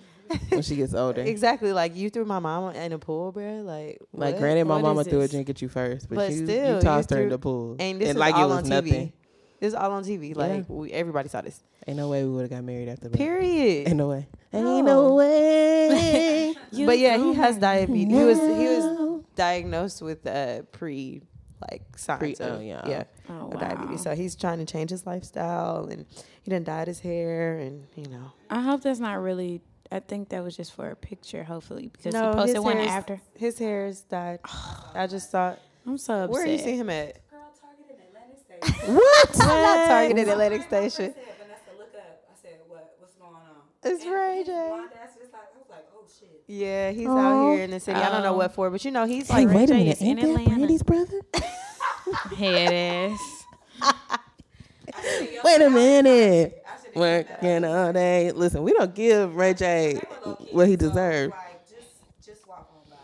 when 0.51 0.63
she 0.63 0.77
gets 0.77 0.95
older. 0.95 1.23
Exactly, 1.23 1.73
like 1.73 1.97
you 1.97 2.09
threw 2.11 2.25
my 2.25 2.39
mama 2.39 2.73
in 2.73 2.93
a 2.93 2.99
pool, 2.99 3.33
bro. 3.33 3.63
Like, 3.63 3.99
Like 4.13 4.35
what? 4.35 4.39
granted, 4.41 4.65
my 4.67 4.77
What 4.77 4.83
mama 4.83 5.01
is 5.01 5.07
threw 5.09 5.21
a 5.23 5.29
drink 5.29 5.49
at 5.51 5.61
you 5.63 5.69
first, 5.69 6.09
but, 6.09 6.15
But 6.17 6.31
you, 6.33 6.45
still, 6.47 6.69
you 6.69 6.75
you 6.77 6.81
tossed 6.83 7.11
her 7.11 7.17
in 7.17 7.23
threw- 7.25 7.31
the 7.31 7.39
pool, 7.39 7.77
And 7.81 8.01
this 8.01 8.11
and 8.11 8.19
like 8.19 8.35
all 8.35 8.45
it 8.45 8.55
was 8.57 8.63
on 8.65 8.69
nothing. 8.69 8.93
TV. 9.09 9.13
This 9.61 9.69
is 9.69 9.75
all 9.75 9.93
on 9.93 10.03
TV. 10.05 10.35
Like 10.35 10.65
we, 10.69 10.91
everybody 10.91 11.29
saw 11.29 11.43
this. 11.43 11.63
Ain't 11.87 11.99
no 11.99 12.09
way 12.09 12.25
we 12.25 12.31
would 12.31 12.43
have 12.43 12.51
got 12.51 12.65
married 12.65 12.89
after 12.89 13.09
that. 13.09 13.17
Period. 13.17 13.89
Ain't 13.89 13.97
no 13.97 14.09
way. 14.09 14.27
Ain't 14.53 14.65
No. 14.65 14.81
no 14.83 15.15
way. 15.15 16.55
but 16.87 16.99
yeah, 16.99 17.17
he 17.19 17.35
has 17.35 17.59
diabetes. 17.59 18.09
He 18.17 18.25
was 18.25 18.39
he 18.39 18.67
was 18.69 19.25
diagnosed 19.37 20.01
with 20.03 20.27
uh, 20.27 20.63
pre 20.73 21.21
like 21.71 21.83
signs 21.99 22.19
Pre- 22.19 22.33
of 22.47 22.59
oh, 22.59 22.61
yeah. 22.61 22.89
yeah 22.89 23.05
Oh, 23.29 23.49
wow. 23.49 23.61
diabetes. 23.61 24.03
So 24.03 24.15
he's 24.15 24.35
trying 24.35 24.59
to 24.59 24.65
change 24.65 24.91
his 24.91 25.05
lifestyle, 25.07 25.87
and 25.91 26.07
he 26.43 26.51
done 26.51 26.65
dyed 26.65 26.89
his 26.89 27.01
hair, 27.01 27.59
and 27.59 27.87
you 27.97 28.07
know. 28.07 28.33
I 28.49 28.61
hope 28.63 28.83
that's 28.83 28.99
not 29.01 29.21
really. 29.21 29.61
I 29.93 30.01
think 30.01 30.29
that 30.31 30.43
was 30.45 30.57
just 30.57 30.73
for 30.75 30.89
a 30.91 30.97
picture, 30.97 31.43
hopefully, 31.45 31.89
because 31.93 32.15
No, 32.15 32.31
he 32.31 32.35
posted 32.37 32.59
one 32.61 32.77
after. 32.79 33.21
His 33.37 33.59
hair 33.59 33.87
is 33.87 34.03
dyed. 34.03 34.39
I 34.95 35.07
just 35.07 35.31
thought. 35.31 35.59
I'm 35.87 35.99
so 35.99 36.25
upset. 36.25 36.31
Where 36.31 36.47
you 36.47 36.59
see 36.59 36.77
him 36.77 36.89
at? 36.91 37.19
Girl, 38.61 38.69
targeted 38.87 38.89
Atlantic 38.89 38.93
Station. 38.93 38.95
What? 38.95 39.39
Not 39.39 39.87
targeted 39.89 40.29
Atlantic 40.29 40.61
I 40.61 40.65
Station. 40.67 41.15
said, 41.15 41.25
Vanessa, 41.39 41.79
look 41.79 41.95
up. 41.95 42.25
I 42.31 42.35
said, 42.43 42.59
what? 42.69 42.97
What's 42.99 43.15
going 43.15 43.35
on? 43.35 43.41
It's 43.83 44.05
And 44.05 44.13
Ray 44.15 44.37
his 44.39 44.47
J. 44.47 44.53
blonde 44.69 44.91
ass 45.03 45.11
like, 45.33 45.43
I 45.55 45.59
was 45.59 45.71
like, 45.71 45.87
oh 45.95 46.05
shit. 46.19 46.45
Yeah, 46.47 46.91
he's 46.91 47.07
Oh. 47.09 47.19
out 47.19 47.55
here 47.55 47.65
in 47.65 47.71
the 47.71 47.81
city. 47.81 47.99
I 48.01 48.09
don't 48.11 48.23
know 48.23 48.35
Oh. 48.35 48.39
what 48.39 48.55
for, 48.55 48.71
but 48.71 48.85
you 48.85 48.91
know 48.91 49.07
he's 49.07 49.29
Hey, 49.29 49.47
like 49.47 49.55
wait 49.57 49.71
a 49.71 49.75
minute. 49.75 49.97
is 49.97 50.03
in 50.03 50.09
Ain't 50.09 50.21
that 50.21 50.29
Atlanta. 50.31 50.49
Brandy's 50.51 50.83
brother? 50.83 51.21
Head 52.37 53.13
ass. 53.13 53.45
Wait 55.45 55.63
a 55.63 55.71
minute. 55.71 56.65
Working 56.95 57.65
all 57.65 57.93
day. 57.93 58.33
Listen, 58.33 58.63
we 58.65 58.73
don't 58.73 58.93
give 58.95 59.37
Ray 59.37 59.55
J 59.55 60.01
what 60.53 60.67
he 60.69 60.75
deserves. 60.77 61.31
Like, 61.33 61.69
just, 61.69 61.87
just 62.27 62.49
walk 62.49 62.69
on 62.75 62.91
by. 62.91 62.97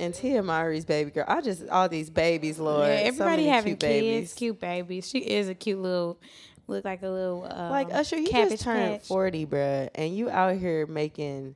And 0.00 0.14
Tia 0.14 0.42
Mowry's 0.42 0.84
baby 0.84 1.10
girl. 1.10 1.24
I 1.28 1.40
just 1.40 1.68
all 1.68 1.88
these 1.88 2.10
babies, 2.10 2.58
Lord. 2.58 2.88
yeah, 2.88 2.94
everybody 3.04 3.42
many 3.42 3.46
having 3.48 3.76
cute 3.76 3.80
kids, 3.80 4.00
babies. 4.02 4.34
cute 4.34 4.60
babies. 4.60 5.08
She 5.08 5.18
is 5.18 5.48
a 5.48 5.54
cute 5.54 5.78
little, 5.80 6.18
look 6.66 6.84
like 6.84 7.02
a 7.02 7.08
little 7.08 7.46
um, 7.50 7.70
Like 7.70 7.92
Usher, 7.92 8.16
you 8.18 8.30
just 8.30 8.62
turned 8.64 9.00
patch. 9.00 9.06
forty, 9.06 9.46
bruh, 9.46 9.88
and 9.94 10.16
you 10.16 10.30
out 10.30 10.56
here 10.56 10.86
making 10.86 11.54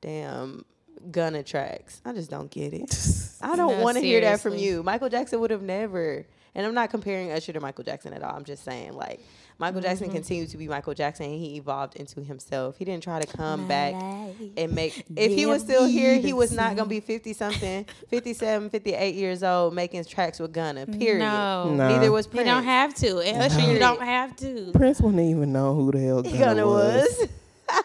damn 0.00 0.64
gunna 1.10 1.42
tracks. 1.42 2.00
I 2.04 2.12
just 2.12 2.30
don't 2.30 2.50
get 2.50 2.72
it. 2.72 2.94
I 3.42 3.56
don't 3.56 3.78
No, 3.78 3.84
want 3.84 3.96
to 3.98 4.02
hear 4.02 4.20
that 4.22 4.40
from 4.40 4.56
you. 4.56 4.82
Michael 4.82 5.08
Jackson 5.08 5.40
would 5.40 5.50
have 5.50 5.62
never. 5.62 6.24
And 6.54 6.66
I'm 6.66 6.74
not 6.74 6.90
comparing 6.90 7.32
Usher 7.32 7.54
to 7.54 7.60
Michael 7.60 7.82
Jackson 7.82 8.12
at 8.12 8.22
all. 8.22 8.34
I'm 8.36 8.44
just 8.44 8.62
saying, 8.62 8.92
like, 8.92 9.20
Michael 9.62 9.80
Jackson 9.80 10.08
Mm-hmm. 10.08 10.16
continued 10.16 10.50
to 10.50 10.56
be 10.56 10.66
Michael 10.66 10.92
Jackson 10.92 11.26
and 11.26 11.34
he 11.38 11.56
evolved 11.56 11.94
into 11.96 12.20
himself. 12.20 12.76
He 12.76 12.84
didn't 12.84 13.02
try 13.04 13.20
to 13.20 13.36
come 13.36 13.68
back 13.68 13.94
life. 13.94 14.34
and 14.56 14.72
make. 14.74 15.04
If 15.16 15.32
he 15.32 15.46
was 15.46 15.62
still 15.62 15.86
here, 15.86 16.16
he 16.18 16.32
was 16.32 16.50
not 16.52 16.74
going 16.76 16.88
to 16.88 16.90
be 16.90 16.98
be 16.98 17.00
50 17.00 17.32
something, 17.32 17.86
57, 18.10 18.68
58 18.70 19.14
years 19.14 19.42
old 19.42 19.72
making 19.74 20.04
tracks 20.04 20.38
with 20.40 20.52
Gunna, 20.52 20.84
period. 20.86 21.20
No, 21.20 21.72
No. 21.74 21.88
Neither 21.88 22.10
was 22.10 22.26
Prince. 22.26 22.46
you 22.46 22.52
don't 22.52 22.64
have 22.64 22.92
to. 22.96 23.20
And 23.20 23.40
Usher, 23.40 23.60
you 23.72 23.78
don't 23.78 24.02
have 24.02 24.34
to. 24.36 24.72
Prince 24.74 25.00
wouldn't 25.00 25.22
even 25.22 25.52
know 25.52 25.74
who 25.74 25.92
the 25.92 26.00
hell 26.00 26.22
Gunna, 26.22 26.38
Gunna 26.38 26.66
was. 26.66 27.06
was. 27.18 27.28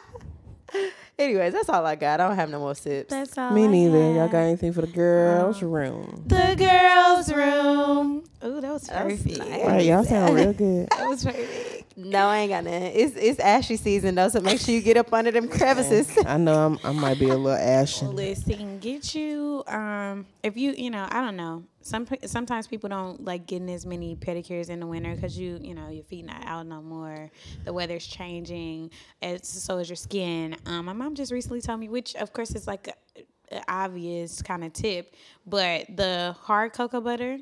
Anyways, 1.20 1.52
that's 1.52 1.68
all 1.70 1.84
I 1.84 1.96
got. 1.96 2.20
I 2.20 2.28
don't 2.28 2.36
have 2.36 2.52
no 2.52 2.60
more 2.60 2.76
sips. 2.76 3.10
That's 3.10 3.36
all. 3.40 3.50
Me 3.52 3.64
I 3.64 3.68
neither. 3.68 3.98
Y'all 4.14 4.28
got 4.28 4.38
anything 4.40 4.72
for 4.72 4.82
the 4.82 4.88
girls' 4.88 5.64
room? 5.64 6.24
the 6.28 6.56
girls' 6.56 7.34
room. 7.34 8.24
Ooh, 8.46 8.62
that 8.62 8.72
was 8.72 8.84
That 8.84 9.06
was 9.08 9.20
perfect. 9.24 9.40
nice. 9.40 9.62
All 9.64 9.68
right, 9.68 9.86
y'all 9.86 10.04
sound 10.04 10.36
real 10.36 10.54
good. 10.54 10.88
That 10.96 11.08
was 11.08 11.24
perfect. 11.26 11.67
No, 12.00 12.28
I 12.28 12.38
ain't 12.40 12.52
got 12.52 12.64
nothing. 12.64 12.92
It's 12.94 13.16
it's 13.16 13.40
ashy 13.40 13.76
season 13.76 14.14
though, 14.14 14.30
so 14.30 14.40
make 14.40 14.60
sure 14.60 14.76
you 14.76 14.82
get 14.82 14.98
up 14.98 15.12
under 15.12 15.32
them 15.32 15.48
crevices. 15.50 16.16
I 16.28 16.38
know 16.38 16.54
I'm, 16.54 16.80
I 16.84 16.92
might 16.92 17.18
be 17.18 17.26
a 17.26 17.36
little 17.36 17.50
ashy. 17.58 18.06
Listen, 18.06 18.78
get 18.78 19.16
you. 19.16 19.64
Um, 19.66 20.28
if 20.44 20.56
you, 20.56 20.74
you 20.78 20.92
know, 20.92 21.08
I 21.10 21.22
don't 21.22 21.36
know. 21.36 21.64
Some 21.82 22.06
sometimes 22.26 22.68
people 22.68 22.88
don't 22.90 23.26
like 23.26 23.48
getting 23.48 23.70
as 23.72 23.84
many 23.84 24.16
pedicures 24.16 24.70
in 24.70 24.80
the 24.80 24.86
winter 24.86 25.16
because 25.16 25.40
you, 25.40 25.58
you 25.60 25.74
know, 25.74 25.90
your 25.90 26.04
feet 26.04 26.26
not 26.26 26.46
out 26.46 26.68
no 26.68 26.84
more. 26.84 27.32
The 27.66 27.74
weather's 27.74 28.06
changing, 28.06 28.92
as 29.24 29.48
so 29.48 29.80
is 29.80 29.90
your 29.90 29.96
skin. 29.96 30.56
Um, 30.68 30.86
my 30.86 30.94
mom 30.94 31.16
just 31.16 31.32
recently 31.32 31.62
told 31.62 31.80
me, 31.80 31.90
which 31.90 32.16
of 32.16 32.32
course 32.32 32.54
is 32.54 32.68
like 32.68 32.90
a, 32.90 33.56
a 33.56 33.64
obvious 33.68 34.44
kind 34.44 34.64
of 34.64 34.72
tip, 34.72 35.16
but 35.48 35.88
the 35.96 36.36
hard 36.42 36.74
cocoa 36.74 37.02
butter, 37.02 37.40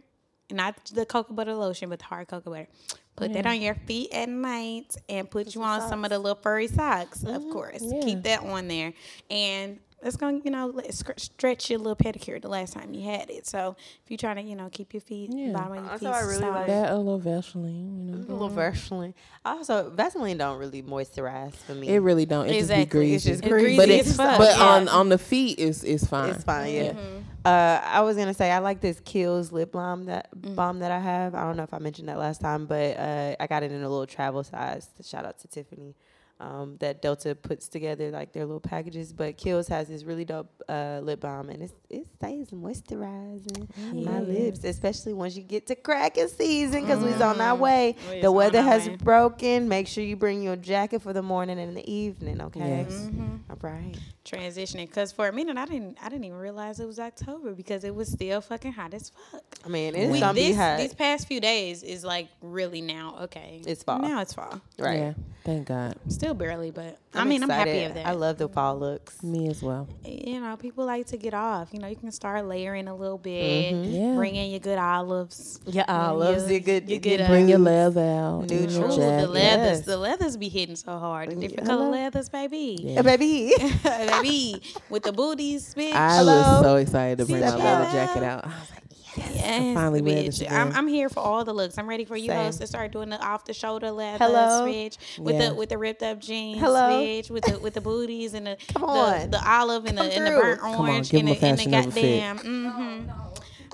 not 0.49 0.85
the 0.93 1.05
cocoa 1.05 1.33
butter 1.33 1.55
lotion, 1.55 1.89
but 1.89 1.99
the 1.99 2.05
hard 2.05 2.29
cocoa 2.29 2.51
butter. 2.51 2.67
Put 3.15 3.33
that 3.33 3.45
on 3.45 3.61
your 3.61 3.75
feet 3.75 4.11
at 4.13 4.27
night 4.27 4.95
and 5.07 5.29
put 5.29 5.55
you 5.55 5.63
on 5.63 5.87
some 5.87 6.03
of 6.03 6.09
the 6.09 6.19
little 6.19 6.39
furry 6.41 6.67
socks, 6.67 7.23
of 7.23 7.43
course. 7.49 7.81
Keep 8.03 8.23
that 8.23 8.41
on 8.43 8.67
there. 8.67 8.93
And 9.29 9.79
it's 10.05 10.15
going 10.15 10.39
to, 10.41 10.45
you 10.45 10.51
know, 10.51 10.73
stretch 11.17 11.69
your 11.69 11.79
little 11.79 11.95
pedicure 11.95 12.41
the 12.41 12.47
last 12.47 12.73
time 12.73 12.93
you 12.93 13.03
had 13.03 13.29
it. 13.29 13.45
So 13.47 13.75
if 14.03 14.09
you're 14.11 14.17
trying 14.17 14.37
to, 14.37 14.41
you 14.43 14.55
know, 14.55 14.69
keep 14.71 14.93
your 14.93 15.01
feet, 15.01 15.31
Yeah. 15.33 15.51
bottom 15.51 15.73
of 15.73 15.83
your 15.83 15.91
Also, 15.91 16.05
feet 16.05 16.13
I 16.13 16.19
really 16.21 16.39
soft. 16.39 16.55
like- 16.55 16.67
That 16.67 16.91
a 16.91 16.97
little 16.97 17.17
Vaseline, 17.19 18.07
you 18.07 18.13
A 18.15 18.31
little 18.31 18.49
Vaseline. 18.49 19.13
Also, 19.43 19.89
Vaseline 19.89 20.37
don't 20.37 20.59
really 20.59 20.81
moisturize 20.83 21.55
for 21.55 21.73
me. 21.75 21.89
It 21.89 21.99
really 21.99 22.25
don't. 22.25 22.47
It 22.47 22.55
Exactly. 22.55 23.13
just 23.13 23.25
It's 23.27 23.41
be 23.41 23.41
just 23.41 23.51
greasy. 23.51 23.75
greasy 23.75 23.77
But, 23.77 23.89
as 23.89 24.13
it, 24.13 24.37
but 24.37 24.57
yeah. 24.57 24.63
on 24.63 24.87
on 24.89 25.09
the 25.09 25.17
feet 25.17 25.59
is 25.59 25.83
is 25.83 26.05
fine. 26.05 26.29
It's 26.29 26.43
fine, 26.43 26.73
yeah. 26.73 26.91
Mm-hmm. 26.93 27.17
Uh, 27.45 27.79
I 27.83 28.01
was 28.01 28.17
gonna 28.17 28.33
say 28.33 28.49
I 28.51 28.57
like 28.59 28.81
this 28.81 28.99
Kiehl's 29.01 29.51
lip 29.51 29.71
balm 29.71 30.05
that 30.05 30.29
Mm. 30.35 30.55
balm 30.55 30.79
that 30.79 30.91
I 30.91 30.99
have. 30.99 31.35
I 31.35 31.43
don't 31.43 31.57
know 31.57 31.63
if 31.63 31.73
I 31.73 31.79
mentioned 31.79 32.09
that 32.09 32.17
last 32.17 32.41
time, 32.41 32.65
but 32.65 32.97
uh, 32.97 33.35
I 33.39 33.45
got 33.47 33.61
it 33.63 33.71
in 33.71 33.83
a 33.83 33.89
little 33.89 34.07
travel 34.07 34.43
size. 34.43 34.87
Shout 35.03 35.25
out 35.25 35.37
to 35.39 35.47
Tiffany. 35.47 35.95
Um, 36.37 36.75
that 36.81 37.01
Delta 37.01 37.33
puts 37.33 37.69
together, 37.69 38.11
like 38.11 38.33
their 38.33 38.43
little 38.45 38.59
packages. 38.59 39.13
But 39.13 39.37
Kiehl's 39.37 39.69
has 39.69 39.87
this 39.87 40.03
really 40.03 40.25
dope 40.25 40.49
uh, 40.67 40.99
lip 41.01 41.21
balm, 41.21 41.49
and 41.49 41.63
it's, 41.63 41.73
it 41.89 42.05
stays 42.17 42.49
moisturizing 42.51 43.69
my 44.05 44.19
lips, 44.19 44.63
especially 44.65 45.13
once 45.13 45.37
you 45.37 45.43
get 45.43 45.67
to 45.67 45.75
cracking 45.75 46.27
season, 46.27 46.81
because 46.81 47.01
we's 47.03 47.21
on 47.21 47.39
our 47.39 47.55
way. 47.55 47.95
We's 48.11 48.21
The 48.21 48.31
weather 48.33 48.61
has 48.61 48.87
way. 48.89 48.97
broken. 48.97 49.69
Make 49.69 49.87
sure 49.87 50.03
you 50.03 50.17
bring 50.17 50.41
your 50.43 50.57
jacket 50.57 51.01
for 51.01 51.13
the 51.13 51.21
morning 51.21 51.57
and 51.59 51.75
the 51.75 51.89
evening, 51.89 52.41
okay? 52.41 52.85
Yes. 52.85 53.07
All 53.49 53.57
right. 53.61 53.95
Transitioning, 54.25 54.87
because 54.87 55.11
for 55.11 55.27
a 55.27 55.31
minute 55.31 55.55
I 55.55 55.65
didn't, 55.65 55.97
I 56.01 56.09
didn't 56.09 56.25
even 56.25 56.37
realize 56.39 56.79
it 56.79 56.85
was 56.87 56.99
October 56.99 57.53
because 57.53 57.83
it 57.83 57.93
was 57.93 58.11
still 58.11 58.41
fucking 58.41 58.73
hot 58.73 58.93
as 58.93 59.11
fuck. 59.31 59.43
I 59.63 59.69
mean, 59.69 59.95
it's 59.95 60.11
We, 60.11 60.19
gonna 60.19 60.33
be 60.33 60.47
this, 60.47 60.57
hot. 60.57 60.79
these 60.79 60.93
past 60.95 61.27
few 61.27 61.39
days 61.39 61.83
is 61.83 62.03
like 62.03 62.27
really 62.41 62.81
now 62.81 63.19
okay. 63.23 63.61
It's 63.65 63.83
fall. 63.83 63.99
Now 63.99 64.21
it's 64.21 64.33
fall. 64.33 64.59
right. 64.79 64.97
Yeah. 64.97 65.13
Thank 65.43 65.67
God. 65.67 65.95
Still 66.07 66.24
barely, 66.33 66.71
but 66.71 66.97
i 67.13 67.21
I'm 67.21 67.29
mean 67.29 67.43
I'm 67.43 67.49
happy 67.49 67.69
excited. 67.71 67.89
of 67.91 67.93
that. 67.95 68.07
I 68.07 68.11
love 68.11 68.37
the 68.37 68.49
fall 68.49 68.77
looks. 68.79 69.21
Me 69.23 69.47
as 69.49 69.61
well. 69.61 69.87
you 70.05 70.39
know, 70.41 70.57
people 70.57 70.85
like 70.85 71.05
to 71.07 71.17
get 71.17 71.33
off. 71.33 71.69
You 71.73 71.79
know, 71.79 71.87
you 71.87 71.95
can 71.95 72.11
start 72.11 72.45
layering 72.45 72.87
a 72.87 72.95
little 72.95 73.17
bit. 73.17 73.73
Mm-hmm. 73.73 73.91
Yeah. 73.91 74.15
Bring 74.15 74.35
in 74.35 74.49
your 74.51 74.59
good 74.59 74.77
olives. 74.77 75.59
Yeah, 75.65 75.85
olives. 75.87 76.43
your- 76.43 76.53
You 76.53 76.59
good. 76.59 76.89
your 76.89 76.99
good, 76.99 77.21
uh, 77.21 77.27
Bring 77.27 77.47
your 77.49 77.59
leather 77.59 78.01
out. 78.01 78.49
Neutral. 78.49 78.91
Ooh, 78.93 78.95
the 78.95 79.27
leathers, 79.27 79.77
Yes. 79.79 79.81
the 79.85 79.97
leathers 79.97 80.37
be 80.37 80.49
hitting 80.49 80.75
so 80.75 80.97
hard. 80.97 81.29
The 81.31 81.35
different 81.35 81.67
Hello. 81.67 81.77
color 81.85 81.91
leathers, 81.91 82.29
baby. 82.29 82.77
Yeah. 82.81 82.93
Yeah, 82.95 83.01
baby. 83.01 83.53
baby, 83.83 84.61
with 84.89 85.03
the 85.03 85.11
booties, 85.13 85.73
bitch. 85.75 85.93
I 85.93 86.15
Hello? 86.17 86.37
was 86.37 86.61
so 86.61 86.75
excited 86.77 87.17
to 87.19 87.25
bring 87.25 87.41
my 87.41 87.55
leather 87.55 87.91
jacket 87.91 88.23
out. 88.23 88.45
I 88.45 88.47
was 88.47 88.71
like, 88.71 88.83
Yes, 89.17 89.73
finally 89.75 90.01
wear 90.01 90.23
this 90.23 90.41
I'm. 90.49 90.71
I'm 90.73 90.87
here 90.87 91.09
for 91.09 91.19
all 91.21 91.45
the 91.45 91.53
looks. 91.53 91.77
I'm 91.77 91.87
ready 91.87 92.05
for 92.05 92.17
you 92.17 92.27
Same. 92.29 92.37
hosts 92.45 92.59
to 92.61 92.67
start 92.67 92.91
doing 92.91 93.09
the 93.09 93.23
off 93.25 93.45
the 93.45 93.53
shoulder 93.53 93.91
leathers, 93.91 94.19
Hello? 94.27 94.65
bitch. 94.67 94.97
With 95.19 95.35
Yeah. 95.35 95.49
the 95.49 95.55
with 95.55 95.69
the 95.69 95.77
ripped 95.77 96.03
up 96.03 96.19
jeans, 96.19 96.59
Hello? 96.59 96.89
bitch. 96.89 97.29
With 97.29 97.45
the 97.45 97.59
with 97.59 97.73
the 97.73 97.81
booties 97.81 98.33
and 98.33 98.47
the 98.47 98.57
Come 98.73 98.83
on. 98.83 99.29
the 99.29 99.41
olive 99.49 99.85
and 99.85 99.97
the 99.97 100.03
and 100.03 100.25
the 100.25 100.31
burnt 100.31 100.61
orange 100.63 101.09
give 101.11 101.19
and 101.21 101.29
the, 101.29 101.31
and 101.33 101.57
the 101.57 101.63
Fashion 101.63 101.71
Nova 101.71 101.91
fit. 101.91 102.19
goddamn 102.19 102.39
mm-hmm. 102.39 103.09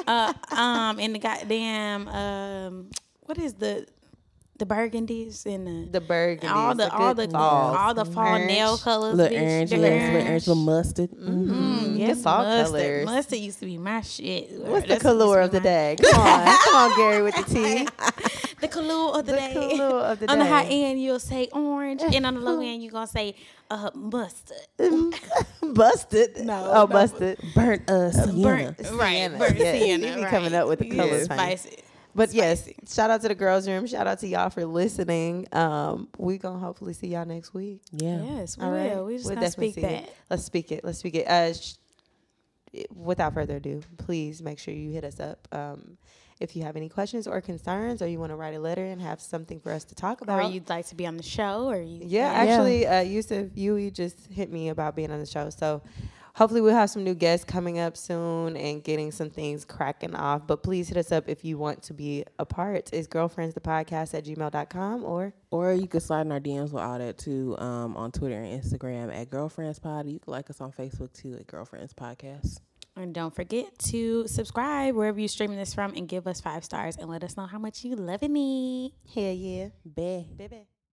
uh 0.07 0.33
um 0.55 0.99
and 0.99 1.15
the 1.15 1.19
goddamn 1.19 2.07
um 2.07 2.89
what 3.21 3.37
is 3.37 3.53
the 3.55 3.87
the 4.61 4.65
burgundies 4.67 5.45
and 5.45 5.65
the 5.67 5.99
The 5.99 6.01
burgundy. 6.01 6.47
all 6.47 6.75
the 6.75 6.87
all 6.93 7.13
the 7.15 7.27
fall. 7.27 7.75
all 7.75 7.93
the 7.93 8.05
fall 8.05 8.37
nail 8.37 8.77
colors, 8.77 9.15
little 9.15 9.35
bitch. 9.37 9.41
orange, 9.41 9.69
The 9.71 9.77
yes, 9.77 9.81
little 9.81 9.97
orange. 10.13 10.27
orange, 10.27 10.47
little 10.47 10.63
mustard. 10.63 11.09
Mm, 11.11 11.97
Get 11.97 12.07
yes, 12.07 12.21
fall 12.23 12.43
mustard. 12.43 12.65
colors. 12.81 13.05
Mustard 13.05 13.39
used 13.39 13.59
to 13.59 13.65
be 13.65 13.77
my 13.77 14.01
shit. 14.01 14.51
What's 14.61 14.87
the 14.87 14.99
color 14.99 15.41
of 15.41 15.51
the 15.51 15.59
my- 15.59 15.63
day? 15.63 15.95
Come 16.11 16.19
on, 16.21 16.57
come 16.63 16.75
on, 16.75 16.97
Gary 16.97 17.21
with 17.23 17.35
the 17.35 17.43
T. 17.53 17.87
The 18.61 18.67
color 18.67 19.17
of 19.17 19.25
the, 19.25 19.31
The 19.31 19.37
day. 19.39 19.53
color 19.77 19.99
of 20.01 20.19
the 20.19 20.31
on 20.31 20.37
the 20.37 20.45
high 20.45 20.65
end, 20.65 21.01
you'll 21.01 21.17
say 21.17 21.49
orange, 21.51 22.03
and 22.03 22.23
on 22.27 22.35
the 22.35 22.41
low 22.41 22.61
end, 22.61 22.83
you're 22.83 22.91
gonna 22.91 23.07
say 23.07 23.33
uh, 23.71 23.89
mustard. 23.95 24.57
busted. 25.73 26.37
No, 26.45 26.69
oh, 26.69 26.73
no. 26.81 26.87
busted. 26.87 27.39
Burnt 27.55 27.89
uh, 27.89 28.11
sienna. 28.11 28.43
Burnt, 28.43 28.85
Sienna. 28.85 28.97
right? 28.97 29.39
Burnt 29.39 29.57
Yeah, 29.57 29.71
sienna. 29.79 30.07
you 30.07 30.15
be 30.15 30.21
right. 30.21 30.29
coming 30.29 30.53
up 30.53 30.67
with 30.67 30.77
the 30.79 30.89
colors, 30.95 31.27
honey. 31.27 31.55
Spicy. 31.57 31.77
But 32.13 32.33
yes, 32.33 32.67
shout 32.87 33.09
out 33.09 33.21
to 33.21 33.27
the 33.29 33.35
girls' 33.35 33.67
room. 33.67 33.87
Shout 33.87 34.05
out 34.07 34.19
to 34.19 34.27
y'all 34.27 34.49
for 34.49 34.65
listening. 34.65 35.47
Um, 35.53 36.09
we 36.17 36.37
gonna 36.37 36.59
hopefully 36.59 36.93
see 36.93 37.07
y'all 37.07 37.25
next 37.25 37.53
week. 37.53 37.81
Yeah. 37.91 38.21
Yes, 38.21 38.57
we 38.57 38.63
All 38.65 38.71
right, 38.71 38.95
will. 38.95 39.05
We 39.05 39.13
just 39.15 39.25
We'll 39.25 39.35
gonna 39.35 39.47
definitely 39.47 39.71
speak 39.71 39.83
see 39.85 39.89
that. 39.89 40.03
it. 40.03 40.15
Let's 40.29 40.43
speak 40.43 40.71
it. 40.71 40.83
Let's 40.83 40.99
speak 40.99 41.15
it. 41.15 41.27
Uh, 41.27 41.53
sh- 41.53 41.73
without 42.93 43.33
further 43.33 43.57
ado, 43.57 43.81
please 43.97 44.41
make 44.41 44.59
sure 44.59 44.73
you 44.73 44.91
hit 44.91 45.03
us 45.03 45.19
up. 45.19 45.47
Um, 45.51 45.97
if 46.39 46.55
you 46.55 46.63
have 46.63 46.75
any 46.75 46.89
questions 46.89 47.27
or 47.27 47.39
concerns, 47.39 48.01
or 48.01 48.07
you 48.07 48.17
want 48.19 48.31
to 48.31 48.35
write 48.35 48.55
a 48.55 48.59
letter 48.59 48.83
and 48.83 48.99
have 49.01 49.21
something 49.21 49.59
for 49.59 49.71
us 49.71 49.83
to 49.85 49.95
talk 49.95 50.21
about, 50.21 50.43
Or 50.43 50.49
you'd 50.49 50.69
like 50.69 50.87
to 50.87 50.95
be 50.95 51.05
on 51.05 51.15
the 51.17 51.23
show, 51.23 51.69
or 51.69 51.79
you? 51.79 51.99
Yeah, 52.03 52.31
actually, 52.31 52.87
uh, 52.87 53.01
Yusuf, 53.01 53.49
you 53.55 53.91
just 53.91 54.25
hit 54.27 54.51
me 54.51 54.69
about 54.69 54.95
being 54.95 55.11
on 55.11 55.19
the 55.19 55.25
show. 55.27 55.49
So 55.51 55.83
hopefully 56.35 56.61
we'll 56.61 56.73
have 56.73 56.89
some 56.89 57.03
new 57.03 57.13
guests 57.15 57.45
coming 57.45 57.79
up 57.79 57.97
soon 57.97 58.55
and 58.57 58.83
getting 58.83 59.11
some 59.11 59.29
things 59.29 59.65
cracking 59.65 60.15
off. 60.15 60.47
But 60.47 60.63
please 60.63 60.87
hit 60.87 60.97
us 60.97 61.11
up 61.11 61.27
if 61.27 61.43
you 61.43 61.57
want 61.57 61.83
to 61.83 61.93
be 61.93 62.25
a 62.39 62.45
part. 62.45 62.89
It's 62.93 63.07
girlfriends 63.07 63.53
the 63.53 63.61
podcast 63.61 64.13
at 64.13 64.25
gmail.com 64.25 65.03
or 65.03 65.33
Or 65.51 65.73
you 65.73 65.87
could 65.87 66.01
slide 66.01 66.21
in 66.21 66.31
our 66.31 66.39
DMs 66.39 66.71
with 66.71 66.83
all 66.83 66.97
that 66.97 67.17
too 67.17 67.57
um, 67.57 67.97
on 67.97 68.11
Twitter 68.11 68.41
and 68.41 68.61
Instagram 68.61 69.13
at 69.15 69.29
Girlfriends 69.29 69.79
Pod. 69.79 70.07
You 70.07 70.19
can 70.19 70.31
like 70.31 70.49
us 70.49 70.61
on 70.61 70.71
Facebook 70.71 71.13
too 71.13 71.35
at 71.39 71.47
Girlfriends 71.47 71.93
Podcast. 71.93 72.59
And 72.95 73.13
don't 73.13 73.33
forget 73.33 73.79
to 73.89 74.27
subscribe 74.27 74.95
wherever 74.95 75.17
you're 75.17 75.29
streaming 75.29 75.57
this 75.57 75.73
from, 75.73 75.93
and 75.95 76.09
give 76.09 76.27
us 76.27 76.41
five 76.41 76.65
stars, 76.65 76.97
and 76.97 77.09
let 77.09 77.23
us 77.23 77.37
know 77.37 77.45
how 77.45 77.57
much 77.57 77.85
you 77.85 77.95
loving 77.95 78.35
it. 78.35 78.91
hell 79.15 79.33
yeah. 79.33 79.69
Bye. 79.85 80.25
Baby. 80.37 80.67